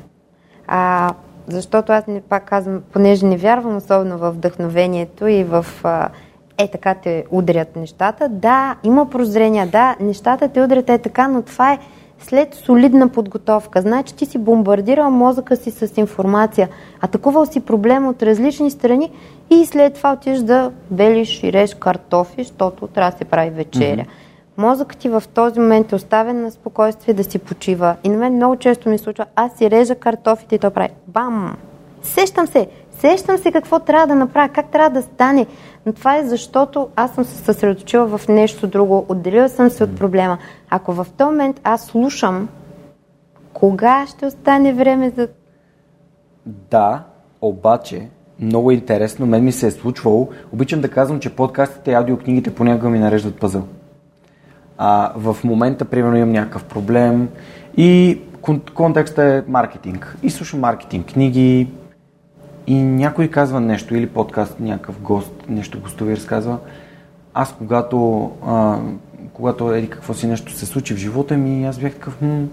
[0.66, 1.14] А,
[1.46, 6.08] защото аз не пак казвам, понеже не вярвам особено в вдъхновението и в а,
[6.58, 8.28] е така те удрят нещата.
[8.28, 11.78] Да, има прозрения, да, нещата те удрят е така, но това е
[12.20, 13.80] след солидна подготовка.
[13.80, 16.68] Значи ти си бомбардирал мозъка си с информация,
[17.00, 19.10] атакувал си проблем от различни страни
[19.50, 24.02] и след това отиш да белиш и реш картофи, защото трябва да се прави вечеря.
[24.02, 24.28] Mm-hmm
[24.58, 27.96] мозъкът ти в този момент е оставен на спокойствие да си почива.
[28.04, 31.56] И на мен много често ми случва, аз си режа картофите и то прави бам!
[32.02, 32.68] Сещам се,
[33.00, 35.46] сещам се какво трябва да направя, как трябва да стане.
[35.86, 39.96] Но това е защото аз съм се съсредоточила в нещо друго, отделила съм се от
[39.96, 40.38] проблема.
[40.70, 42.48] Ако в този момент аз слушам,
[43.52, 45.28] кога ще остане време за...
[46.46, 47.04] Да,
[47.40, 48.08] обаче,
[48.40, 50.28] много интересно, мен ми се е случвало.
[50.52, 53.62] Обичам да казвам, че подкастите и аудиокнигите понякога ми нареждат пъзъл
[54.78, 57.28] а, в момента, примерно, имам някакъв проблем
[57.76, 58.20] и
[58.74, 60.16] контекстът е маркетинг.
[60.22, 61.68] И слушам маркетинг, книги
[62.68, 66.58] и някой казва нещо или подкаст, някакъв гост, нещо гостови разказва.
[67.34, 68.78] Аз когато, а,
[69.32, 72.44] когато еди какво си нещо се случи в живота ми, аз бях такъв, хм,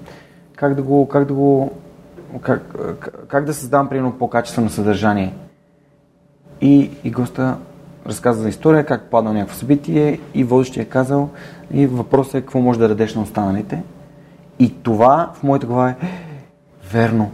[0.55, 1.71] как да го, как да го,
[2.41, 2.75] как,
[3.27, 5.33] как да създам, примерно, по-качествено съдържание.
[6.61, 7.57] И, и госта
[8.07, 11.29] разказа за история, как падна някакво събитие и водещия е казал
[11.71, 13.83] и въпросът е какво може да дадеш на останалите.
[14.59, 15.95] И това в моята глава е
[16.91, 17.31] верно.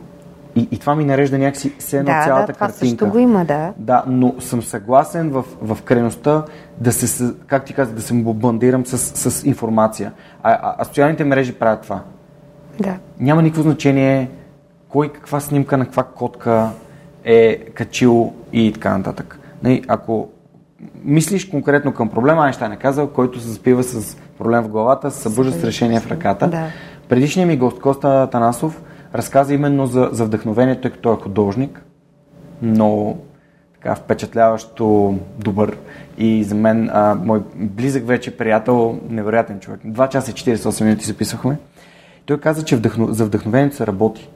[0.55, 3.05] И, и това ми нарежда някакси все едно да, цялата да, това картинка.
[3.05, 3.73] също го има, да.
[3.77, 6.45] Да, но съм съгласен в, в крайността
[6.77, 8.97] да се, как ти казах, да се бомбандирам с,
[9.31, 10.11] с информация.
[10.43, 12.01] А, а, а социалните мрежи правят това.
[12.79, 12.95] Да.
[13.19, 14.29] Няма никакво значение
[14.89, 16.69] кой каква снимка на каква котка
[17.23, 19.39] е качил и така нататък.
[19.63, 20.29] Нали, ако
[21.03, 25.21] мислиш конкретно към проблема, Айнштайн е казал, който се заспива с проблем в главата, се
[25.21, 26.47] събужда с решение в ръката.
[26.47, 26.67] Да.
[27.09, 28.81] Предишният ми гост Коста Танасов
[29.15, 31.83] разказа именно за, за вдъхновението, тъй като той е художник.
[32.61, 33.17] Но
[33.73, 35.77] така впечатляващо добър
[36.17, 39.79] и за мен а, мой близък вече приятел, невероятен човек.
[39.85, 41.57] 2 часа и 48 минути записвахме.
[42.25, 44.29] Той каза, че вдъхно, за вдъхновението се работи.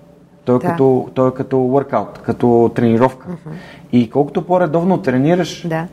[0.45, 0.67] Той е, да.
[0.67, 3.27] като, той е като workout, като тренировка.
[3.27, 3.51] Uh-huh.
[3.91, 5.87] И колкото по-редовно тренираш, да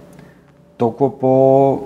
[0.83, 1.83] толкова по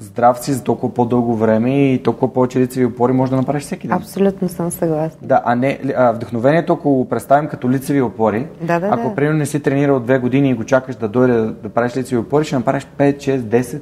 [0.00, 3.88] здрав си за толкова по-дълго време и толкова повече лицеви опори може да направиш всеки
[3.88, 3.96] ден.
[3.96, 5.18] Абсолютно съм съгласна.
[5.22, 9.14] Да, а не, а, вдъхновението, ако го представим като лицеви опори, да, да, ако да.
[9.14, 12.18] примерно не си тренирал две години и го чакаш да дойде да, да правиш лицеви
[12.18, 13.80] опори, ще направиш 5, 6, 10.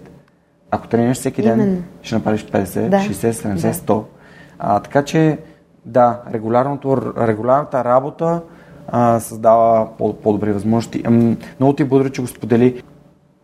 [0.71, 1.83] Ако тренираш всеки ден, Именно.
[2.03, 2.97] ще направиш 50, Да.
[2.97, 3.75] 60, 70, Да.
[3.75, 4.03] 100.
[4.59, 5.39] А, така че,
[5.87, 6.21] да,
[7.19, 8.41] регулярната работа
[8.89, 11.03] а, създава по- по-добри възможности.
[11.61, 12.83] Много ти благодаря, че го сподели.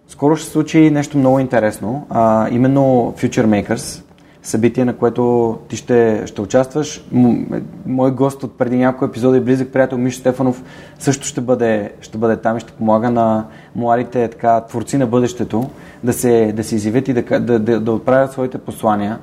[0.09, 4.03] Скоро ще се случи нещо много интересно, а, именно Future Makers,
[4.43, 7.05] събитие, на което ти ще, ще участваш.
[7.13, 10.63] М- мой гост от преди няколко епизода и близък приятел Мишо Стефанов
[10.99, 15.71] също ще бъде, ще бъде там и ще помага на младите така, творци на бъдещето
[16.05, 19.19] да се, да се изявят и да, да, да, да отправят своите послания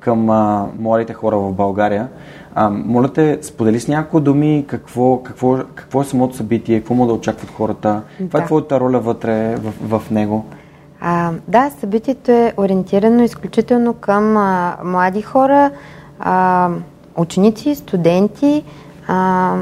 [0.00, 2.08] към а, младите хора в България.
[2.54, 7.08] А, моля те, сподели с няколко думи какво, какво, какво е самото събитие, какво могат
[7.08, 8.46] да очакват хората, каква е Да.
[8.46, 10.44] твоята роля вътре в, в него.
[11.00, 15.70] А, да, събитието е ориентирано изключително към а, млади хора,
[16.20, 16.70] а,
[17.16, 18.64] ученици, студенти,
[19.08, 19.56] а,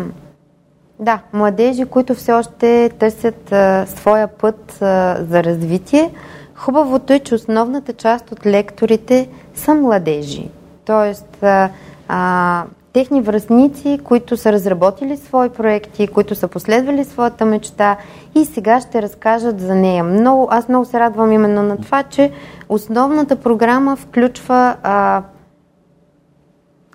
[0.98, 6.10] да, младежи, които все още търсят а, своя път а, за развитие.
[6.54, 10.48] Хубавото е, че основната част от лекторите са младежи.
[10.84, 11.70] Тоест, а,
[12.08, 17.96] а, техни връзници, които са разработили свои проекти, които са последвали своята мечта
[18.34, 20.04] и сега ще разкажат за нея.
[20.04, 22.30] Много, аз много се радвам именно на това, че
[22.68, 25.22] основната програма включва а,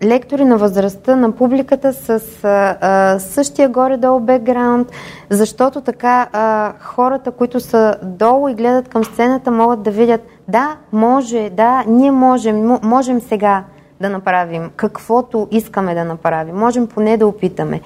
[0.04, 2.10] лектори на възрастта, на публиката с
[2.44, 4.92] а, а, същия горе-долу бекграунд,
[5.30, 10.78] защото така а, хората, които са долу и гледат към сцената, могат да видят, да,
[10.92, 13.64] може, да, ние можем, мо- можем сега
[14.02, 17.82] да направим каквото искаме да направим, можем поне да опитаме.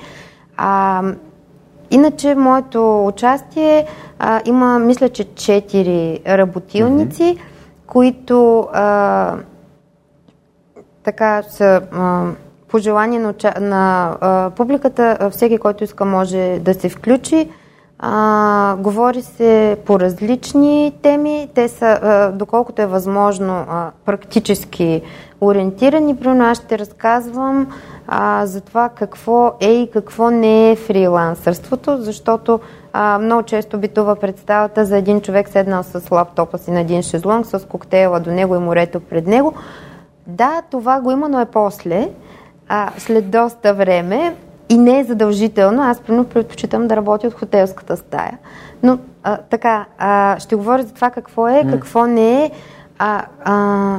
[0.57, 1.03] А,
[1.91, 3.85] Иначе моето участие
[4.19, 7.39] а, има, мисля, че четири работилници, mm-hmm.
[7.87, 9.35] които а,
[11.03, 12.25] така са а,
[12.67, 17.49] по желание на, на а, публиката, всеки, който иска, може да се включи.
[18.01, 21.49] А, говори се по различни теми.
[21.55, 25.01] Те са, а, доколкото е възможно, а, практически
[25.41, 26.15] ориентирани.
[26.15, 27.67] Примерно аз ще разказвам
[28.07, 32.59] а, за това какво е и какво не е фрилансърството, защото
[32.93, 37.45] а, много често битува представата за един човек седнал с лаптопа си на един шезлонг,
[37.45, 39.53] с коктейла до него и морето пред него.
[40.27, 42.09] Да, това го има, но е после,
[42.67, 44.35] а, след доста време
[44.69, 45.81] и не е задължително.
[45.81, 48.37] Аз, примерно, предпочитам да работя от хотелската стая.
[48.83, 52.51] Но а, така, а, ще говоря за това какво е, какво не е,
[52.99, 53.97] а, а,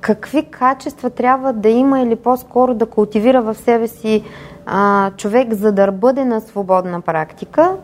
[0.00, 4.24] какви качества трябва да има или по-скоро да култивира в себе си
[4.66, 7.76] а, човек, за да бъде на свободна практика.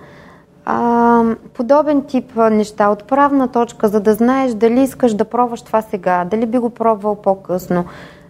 [0.64, 1.22] А,
[1.54, 6.46] подобен тип неща, отправна точка, за да знаеш дали искаш да пробваш това сега, дали
[6.46, 7.84] би го пробвал по-късно.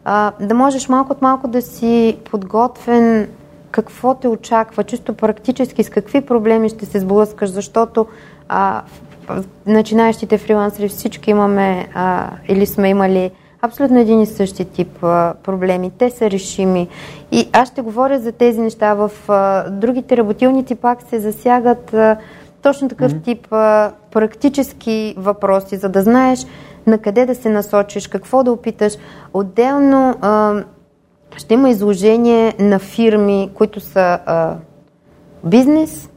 [0.05, 3.29] А, да можеш малко от малко да си подготвен
[3.71, 8.07] какво те очаква, чисто практически, с какви проблеми ще се сблъскаш, защото
[8.49, 8.83] а,
[9.67, 13.31] начинаещите фрилансери всички имаме а, или сме имали
[13.63, 15.93] абсолютно един и същи тип а, проблеми.
[15.99, 16.89] Те са решими.
[17.33, 18.95] И аз ще говоря за тези неща.
[18.95, 22.17] В а, другите работилници пак се засягат а,
[22.63, 23.25] точно такъв mm-hmm.
[23.25, 26.47] тип а, практически въпроси, за да знаеш
[26.87, 28.93] на къде да се насочиш, какво да опиташ.
[29.35, 30.63] Отделно а,
[31.39, 34.55] ще има изложение на фирми, които са а,
[35.45, 36.11] бизнес,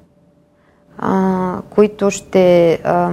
[0.97, 3.11] а, които ще а,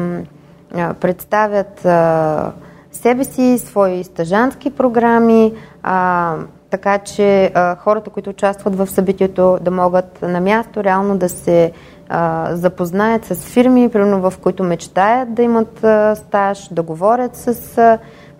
[1.00, 2.52] представят а,
[2.92, 6.34] себе си, свои стъжански програми, а,
[6.70, 11.72] така че а, хората, които участват в събитието, да могат на място реално да се
[12.08, 17.78] а, запознаят с фирми, примерно в които мечтаят да имат а, стаж, да говорят с
[17.78, 17.98] а,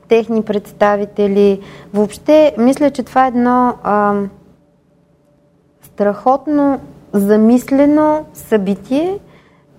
[0.08, 1.60] техни представители.
[1.94, 4.14] Въобще, мисля, че това е едно а,
[5.82, 6.80] страхотно
[7.12, 9.18] замислено събитие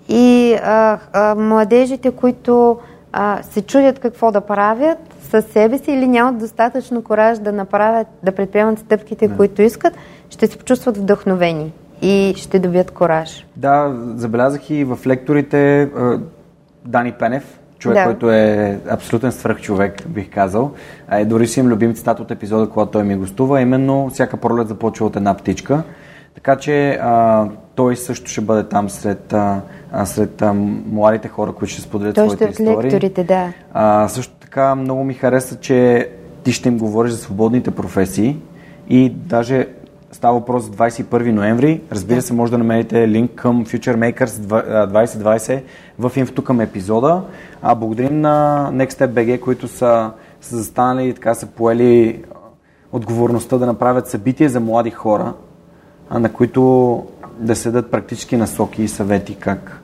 [0.08, 2.78] и а, а, младежите, които
[3.12, 4.98] а, се чудят какво да правят
[5.30, 9.36] със себе си или нямат достатъчно кораж да направят, да предприемат стъпките, да.
[9.36, 9.94] които искат,
[10.30, 13.46] ще се почувстват вдъхновени и ще добият кораж.
[13.56, 15.90] Да, забелязах и в лекторите
[16.84, 18.04] Дани Пенев, човек, Да.
[18.04, 20.70] който е абсолютен свръхчовек, бих казал.
[21.12, 24.68] Е, дори си имам любим цитат от епизода, когато той ми гостува, именно всяка пролет
[24.68, 25.82] започва от една птичка.
[26.34, 27.44] Така че а,
[27.74, 29.60] той също ще бъде там сред, а,
[30.04, 30.52] сред а,
[30.86, 32.90] младите хора, които ще споделят Той своите ще е истории.
[32.90, 33.52] лекторите, да.
[33.72, 36.08] А, също така много ми хареса, че
[36.44, 38.36] ти ще им говориш за свободните професии
[38.88, 39.66] и даже
[40.12, 41.80] става въпрос за 21 ноември.
[41.92, 45.62] Разбира се, може да намерите линк към Future Makers два- а, 2020
[46.00, 47.22] в инфото към епизода.
[47.62, 50.10] А благодарим на Next Step BG, които са
[50.40, 52.22] са застанали и така са поели
[52.92, 55.34] отговорността да направят събитие за млади хора,
[56.10, 57.04] на които
[57.38, 59.82] да се дадат практически насоки и съвети как,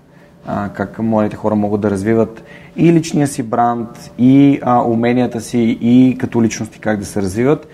[0.72, 2.42] как младите хора могат да развиват
[2.76, 7.68] и личния си бранд, и а, уменията си, и като личности как да се развиват.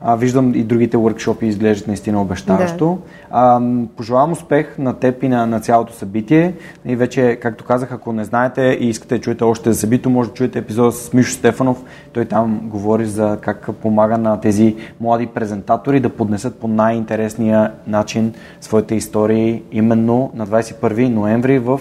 [0.00, 2.98] А, виждам и другите workshopи изглеждат наистина обещаващо.
[3.30, 3.38] Да.
[3.38, 3.60] А,
[3.96, 6.54] пожелавам успех на теб и на, на цялото събитие.
[6.84, 10.28] И вече, както казах, ако не знаете и искате да чуете още за събитието, може
[10.28, 11.84] да чуете епизода с Мишо Стефанов.
[12.12, 18.34] Той там говори за как помага на тези млади презентатори да поднесат по най-интересния начин
[18.60, 21.80] своите истории именно на 21 ноември в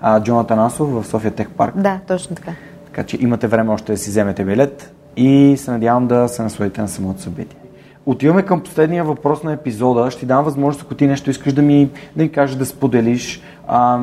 [0.00, 1.74] а, Джонатан Асов в София Тех Парк.
[1.76, 2.52] Да, точно така.
[2.86, 6.80] Така че имате време още да си вземете билет и се надявам да се насладите
[6.80, 7.58] на самото събитие.
[8.06, 10.10] Отиваме към последния въпрос на епизода.
[10.10, 13.42] Ще ти дам възможност, ако ти нещо искаш да ми, да ми кажеш, да споделиш,
[13.68, 14.00] а,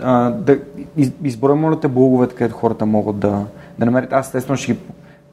[0.00, 0.58] а, да
[1.24, 3.44] изброя, моля те, блоговете, където хората могат да,
[3.78, 4.12] да намерят.
[4.12, 4.78] Аз естествено ще ги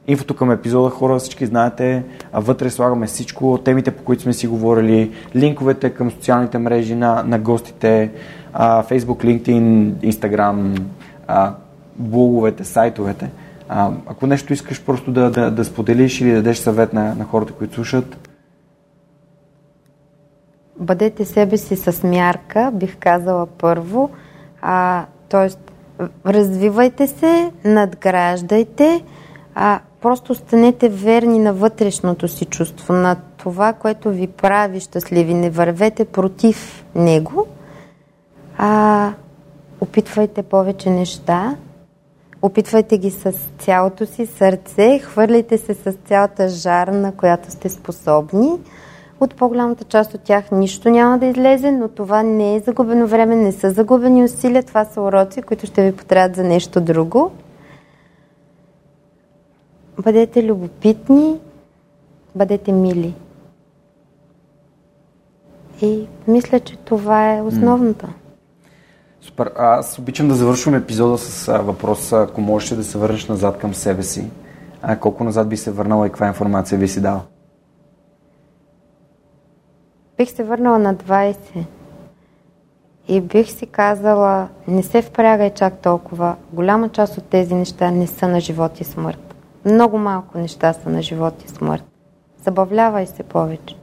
[0.06, 4.46] инфото към епизода, хора, всички знаете, а вътре слагаме всичко, темите, по които сме си
[4.46, 8.10] говорили, линковете към социалните мрежи на, на гостите,
[8.52, 10.80] а, Facebook, LinkedIn, Instagram,
[11.26, 11.52] а,
[11.96, 13.30] блоговете, сайтовете.
[13.68, 17.24] А, ако нещо искаш просто да, да, да споделиш или да дадеш съвет на, на
[17.24, 18.28] хората, които слушат.
[20.78, 24.10] Бъдете себе си с мярка, бих казала първо.
[24.62, 25.72] А, тоест,
[26.26, 29.04] развивайте се, надграждайте,
[29.54, 35.34] а, просто станете верни на вътрешното си чувство, на това, което ви прави щастливи.
[35.34, 37.46] Не вървете против него,
[38.58, 39.12] а
[39.80, 41.56] опитвайте повече неща,
[42.46, 48.50] Опитвайте ги с цялото си сърце, хвърляйте се с цялата жар, на която сте способни.
[49.20, 53.36] От по-голямата част от тях нищо няма да излезе, но това не е загубено време,
[53.36, 57.30] не са загубени усилия, това са уроци, които ще ви потребят за нещо друго.
[60.02, 61.40] Бъдете любопитни,
[62.34, 63.14] бъдете мили.
[65.82, 68.06] И мисля, че това е основното.
[69.26, 69.52] Супер.
[69.56, 74.02] Аз обичам да завършвам епизода с въпроса, ако можеш да се върнеш назад към себе
[74.02, 74.30] си,
[74.82, 77.20] а колко назад би се върнала и каква информация би си дала?
[80.16, 81.36] Бих се върнала на 20
[83.08, 86.36] и бих си казала, не се впрягай чак толкова.
[86.52, 89.34] Голяма част от тези неща не са на живот и смърт.
[89.64, 91.84] Много малко неща са на живот и смърт.
[92.44, 93.76] Забавлявай се повече.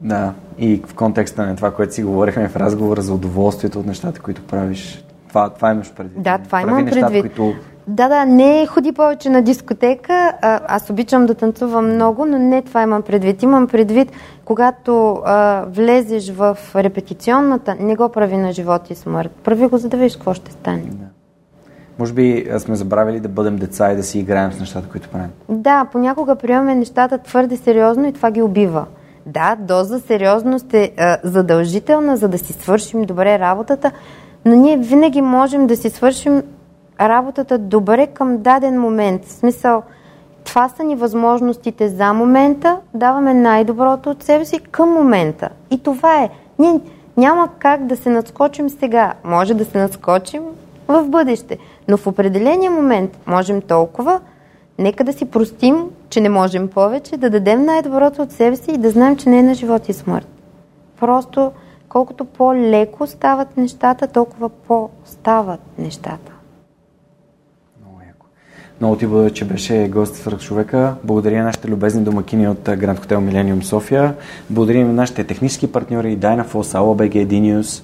[0.00, 4.20] Да, и в контекста на това, което си говорихме в разговора за удоволствието от нещата,
[4.20, 5.04] които правиш.
[5.28, 6.22] Това, това имаш предвид.
[6.22, 7.20] Да, това имам неща, предвид.
[7.20, 7.54] Които...
[7.88, 10.32] Да, да, не ходи повече на дискотека.
[10.42, 13.42] А, аз обичам да танцувам много, но не това имам предвид.
[13.42, 14.12] Имам предвид,
[14.44, 19.30] когато а, влезеш в репетиционната, не го прави на живот и смърт.
[19.44, 20.82] Прави го, за да видиш какво ще стане.
[20.82, 21.06] Да.
[21.98, 25.30] Може би сме забравили да бъдем деца и да си играем с нещата, които правим.
[25.48, 28.86] Да, понякога приемаме нещата твърде сериозно и това ги убива.
[29.26, 33.92] Да, доза сериозност е а, задължителна, за да си свършим добре работата,
[34.44, 36.42] но ние винаги можем да си свършим
[37.00, 39.24] работата добре към даден момент.
[39.24, 39.82] В смисъл,
[40.44, 45.48] това са ни възможностите за момента, даваме най-доброто от себе си към момента.
[45.70, 46.30] И това е.
[46.58, 46.80] Ние
[47.16, 49.14] няма как да се надскочим сега.
[49.24, 50.42] Може да се надскочим
[50.88, 51.58] в бъдеще,
[51.88, 54.20] но в определения момент можем толкова,
[54.78, 58.78] Нека да си простим, че не можем повече, да дадем най-доброто от себе си и
[58.78, 60.28] да знаем, че не е на живот и смърт.
[61.00, 61.52] Просто
[61.88, 66.32] колкото по-леко стават нещата, толкова по-стават нещата.
[67.80, 68.26] Много яко.
[68.80, 70.94] Много ти благодаря, че беше гост в човека.
[71.04, 74.14] Благодаря нашите любезни домакини от Гранд Хотел Милениум София.
[74.50, 77.82] Благодаря на нашите технически партньори Dynaforce, AOBG, DNews,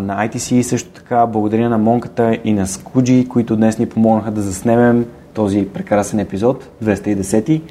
[0.00, 1.26] на ITC също така.
[1.26, 5.06] Благодаря на Монката и на Скуджи, които днес ни помогнаха да заснемем
[5.38, 7.62] този прекрасен епизод, 210.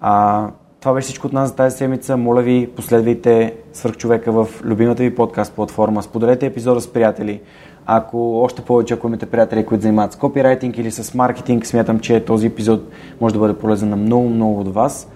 [0.00, 0.46] А,
[0.80, 2.16] това беше всичко от нас за тази седмица.
[2.16, 6.02] Моля ви, последвайте Свърхчовека в любимата ви подкаст платформа.
[6.02, 7.40] Споделете епизода с приятели.
[7.86, 12.24] Ако още повече, ако имате приятели, които занимават с копирайтинг или с маркетинг, смятам, че
[12.24, 12.88] този епизод
[13.20, 15.08] може да бъде полезен на много, много от вас.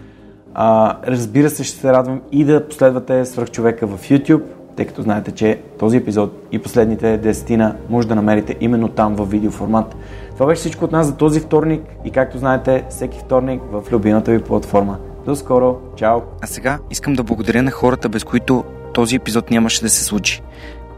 [0.55, 4.43] А, разбира се, ще се радвам и да последвате Свърхчовека в YouTube,
[4.77, 9.25] тъй като знаете, че този епизод и последните десетина може да намерите именно там в
[9.25, 9.97] видеоформат.
[10.39, 14.31] Това беше всичко от нас за този вторник и както знаете, всеки вторник в любимата
[14.31, 14.99] ви платформа.
[15.27, 16.21] До скоро, чао!
[16.43, 20.43] А сега искам да благодаря на хората, без които този епизод нямаше да се случи.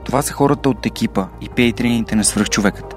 [0.04, 2.96] Това са хората от екипа и пейтрините на свръхчовекът.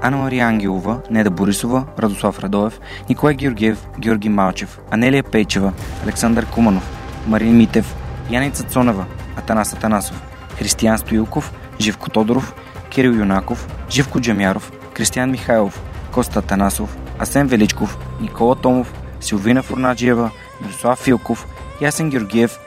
[0.00, 5.72] Анна Мария Ангелова, Неда Борисова, Радослав Радоев, Николай Георгиев, Георги Малчев, Анелия Пейчева,
[6.04, 6.90] Александър Куманов,
[7.26, 7.96] Марин Митев,
[8.30, 9.04] Яница Цонева,
[9.36, 10.22] Атанас Атанасов,
[10.58, 12.54] Християн Стоилков, Живко Тодоров,
[12.90, 15.82] Кирил Юнаков, Живко Джамяров, Кристиян Михайлов,
[16.12, 21.46] Коста Танасов, Асен Величков, Никола Томов, Силвина Фурнаджиева, Мирослав Филков,
[21.80, 22.58] Ясен Георгиев,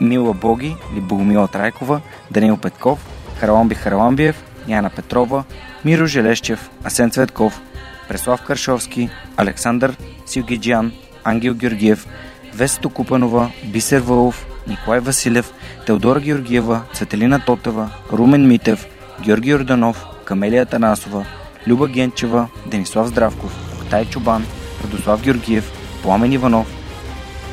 [0.00, 2.00] Мила Боги или Богомила Трайкова,
[2.30, 2.98] Данил Петков,
[3.40, 4.36] Хараламби Хараламбиев,
[4.68, 5.44] Яна Петрова,
[5.84, 7.60] Миро Желещев, Асен Цветков,
[8.08, 10.92] Преслав Каршовски, Александър Силгиджан,
[11.24, 12.06] Ангел Георгиев,
[12.54, 15.52] Весто Купанова, Бисер Вълов, Николай Василев,
[15.86, 18.86] Теодора Георгиева, Цветелина Тотева, Румен Митев,
[19.20, 21.26] Георги Орданов, Камелия Танасова,
[21.66, 24.44] Люба Генчева, Денислав Здравков, Октай Чубан,
[24.84, 25.72] Радослав Георгиев,
[26.02, 26.66] Пламен Иванов,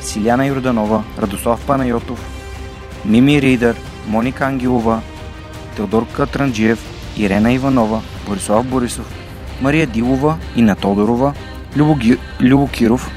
[0.00, 2.20] Силяна Йорданова, Радослав Панайотов,
[3.04, 3.76] Мими Ридър,
[4.08, 5.00] Моника Ангелова,
[5.76, 6.78] Теодор Катранджиев,
[7.16, 9.06] Ирена Иванова, Борислав Борисов,
[9.60, 11.34] Мария Дилова, Ина Тодорова,
[11.76, 12.18] Любо, Ги...
[12.40, 13.10] Любо Киров,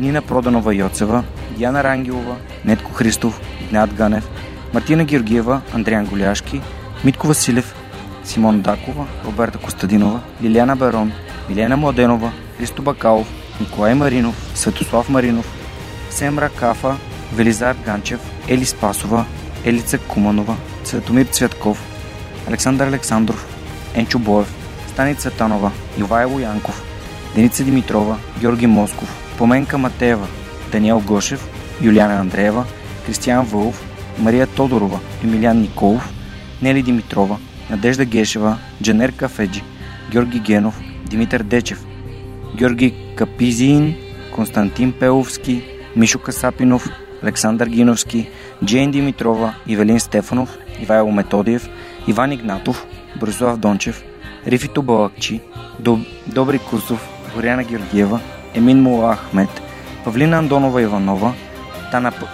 [0.00, 1.24] Нина Проданова Йоцева,
[1.56, 4.28] Диана Рангелова, Нетко Христов, Игнат Ганев,
[4.74, 6.60] Мартина Георгиева, Андриан Голяшки,
[7.04, 7.74] Митко Василев,
[8.24, 11.12] Симон Дакова, Роберта Костадинова, Лиляна Барон,
[11.48, 13.26] Милена Младенова, Христо Бакалов,
[13.60, 15.46] Николай Маринов, Светослав Маринов,
[16.10, 16.96] Семра Кафа,
[17.32, 19.24] Велизар Ганчев, Ели Спасова,
[19.64, 21.82] Елица Куманова, Светомир Цветков,
[22.48, 23.46] Александър Александров,
[23.94, 24.54] Енчо Боев,
[24.88, 26.82] Станица Танова, Ивайло Янков,
[27.34, 30.26] Деница Димитрова, Георги Москов, Поменка Матеева,
[30.72, 31.48] Даниел Гошев,
[31.82, 32.64] Юлиана Андреева,
[33.06, 33.84] Кристиян Вълов,
[34.18, 36.12] Мария Тодорова, Емилян Николов,
[36.62, 37.36] Нели Димитрова,
[37.70, 39.62] Надежда Гешева, Джанер Кафеджи,
[40.10, 41.84] Георги Генов, Димитър Дечев,
[42.56, 43.94] Георги Капизин,
[44.34, 45.62] Константин Пеловски,
[45.96, 46.88] Мишо Касапинов,
[47.22, 48.28] Александър Гиновски,
[48.64, 51.68] Джейн Димитрова, Ивелин Стефанов, Ивайло Методиев,
[52.08, 52.86] Иван Игнатов,
[53.20, 54.02] Борислав Дончев,
[54.46, 55.40] Рифито Балакчи,
[55.78, 56.00] Доб...
[56.26, 58.20] Добри Кусов, Горяна Георгиева,
[58.54, 59.62] Емин Мула Ахмет,
[60.04, 61.34] Павлина Андонова Иванова.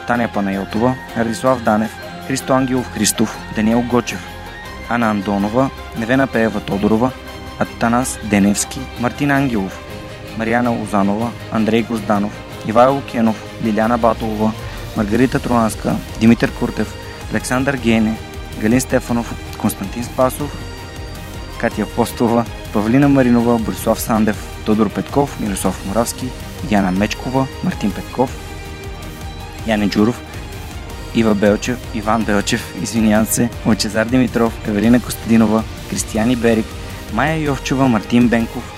[0.06, 1.90] Таня Панайотова, Радислав Данев,
[2.26, 4.35] Христо Ангелов Христов, Даниел Гочев,
[4.88, 7.10] Ана Андонова, Невена Пеева Тодорова,
[7.58, 9.80] Атанас Деневски, Мартин Ангелов,
[10.38, 12.32] Марияна Озанова, Андрей Гозданов,
[12.68, 14.52] Ивайло Кенов, Лиляна Батолова,
[14.96, 16.94] Маргарита Троанска, Димитър Куртев,
[17.32, 18.16] Александър Гене,
[18.60, 20.58] Галин Стефанов, Константин Спасов,
[21.58, 26.28] Катя Апостова, Павлина Маринова, Борислав Сандев, Тодор Петков, Мирослав Моравски,
[26.70, 28.38] Яна Мечкова, Мартин Петков,
[29.66, 30.22] Яне Джуров,
[31.16, 36.66] Ива Белчев, Иван Белчев, извинявам се, Лачезар Димитров, Евелина Костадинова, Кристияни Берик,
[37.12, 38.72] Майя Йовчева, Мартин Бенков,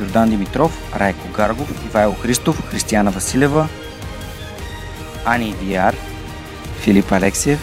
[0.00, 3.68] Йордан Димитров, Райко Гаргов, Ивайло Христов, Християна Василева,
[5.24, 5.96] Ани Диар,
[6.80, 7.60] Филип Алексиев,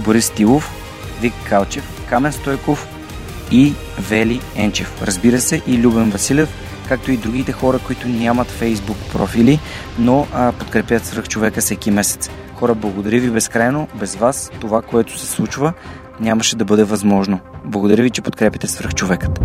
[0.00, 0.74] Борис Тилов,
[1.20, 2.86] Вик Калчев, Камен Стойков
[3.50, 5.02] и Вели Енчев.
[5.02, 6.48] Разбира се и Любен Василев,
[6.88, 9.60] както и другите хора, които нямат фейсбук профили,
[9.98, 12.30] но а, подкрепят свръх човека всеки месец.
[12.62, 13.88] Хора, благодаря ви безкрайно.
[13.94, 15.72] Без вас това, което се случва,
[16.20, 17.40] нямаше да бъде възможно.
[17.64, 19.40] Благодаря ви, че подкрепите свръх човекът.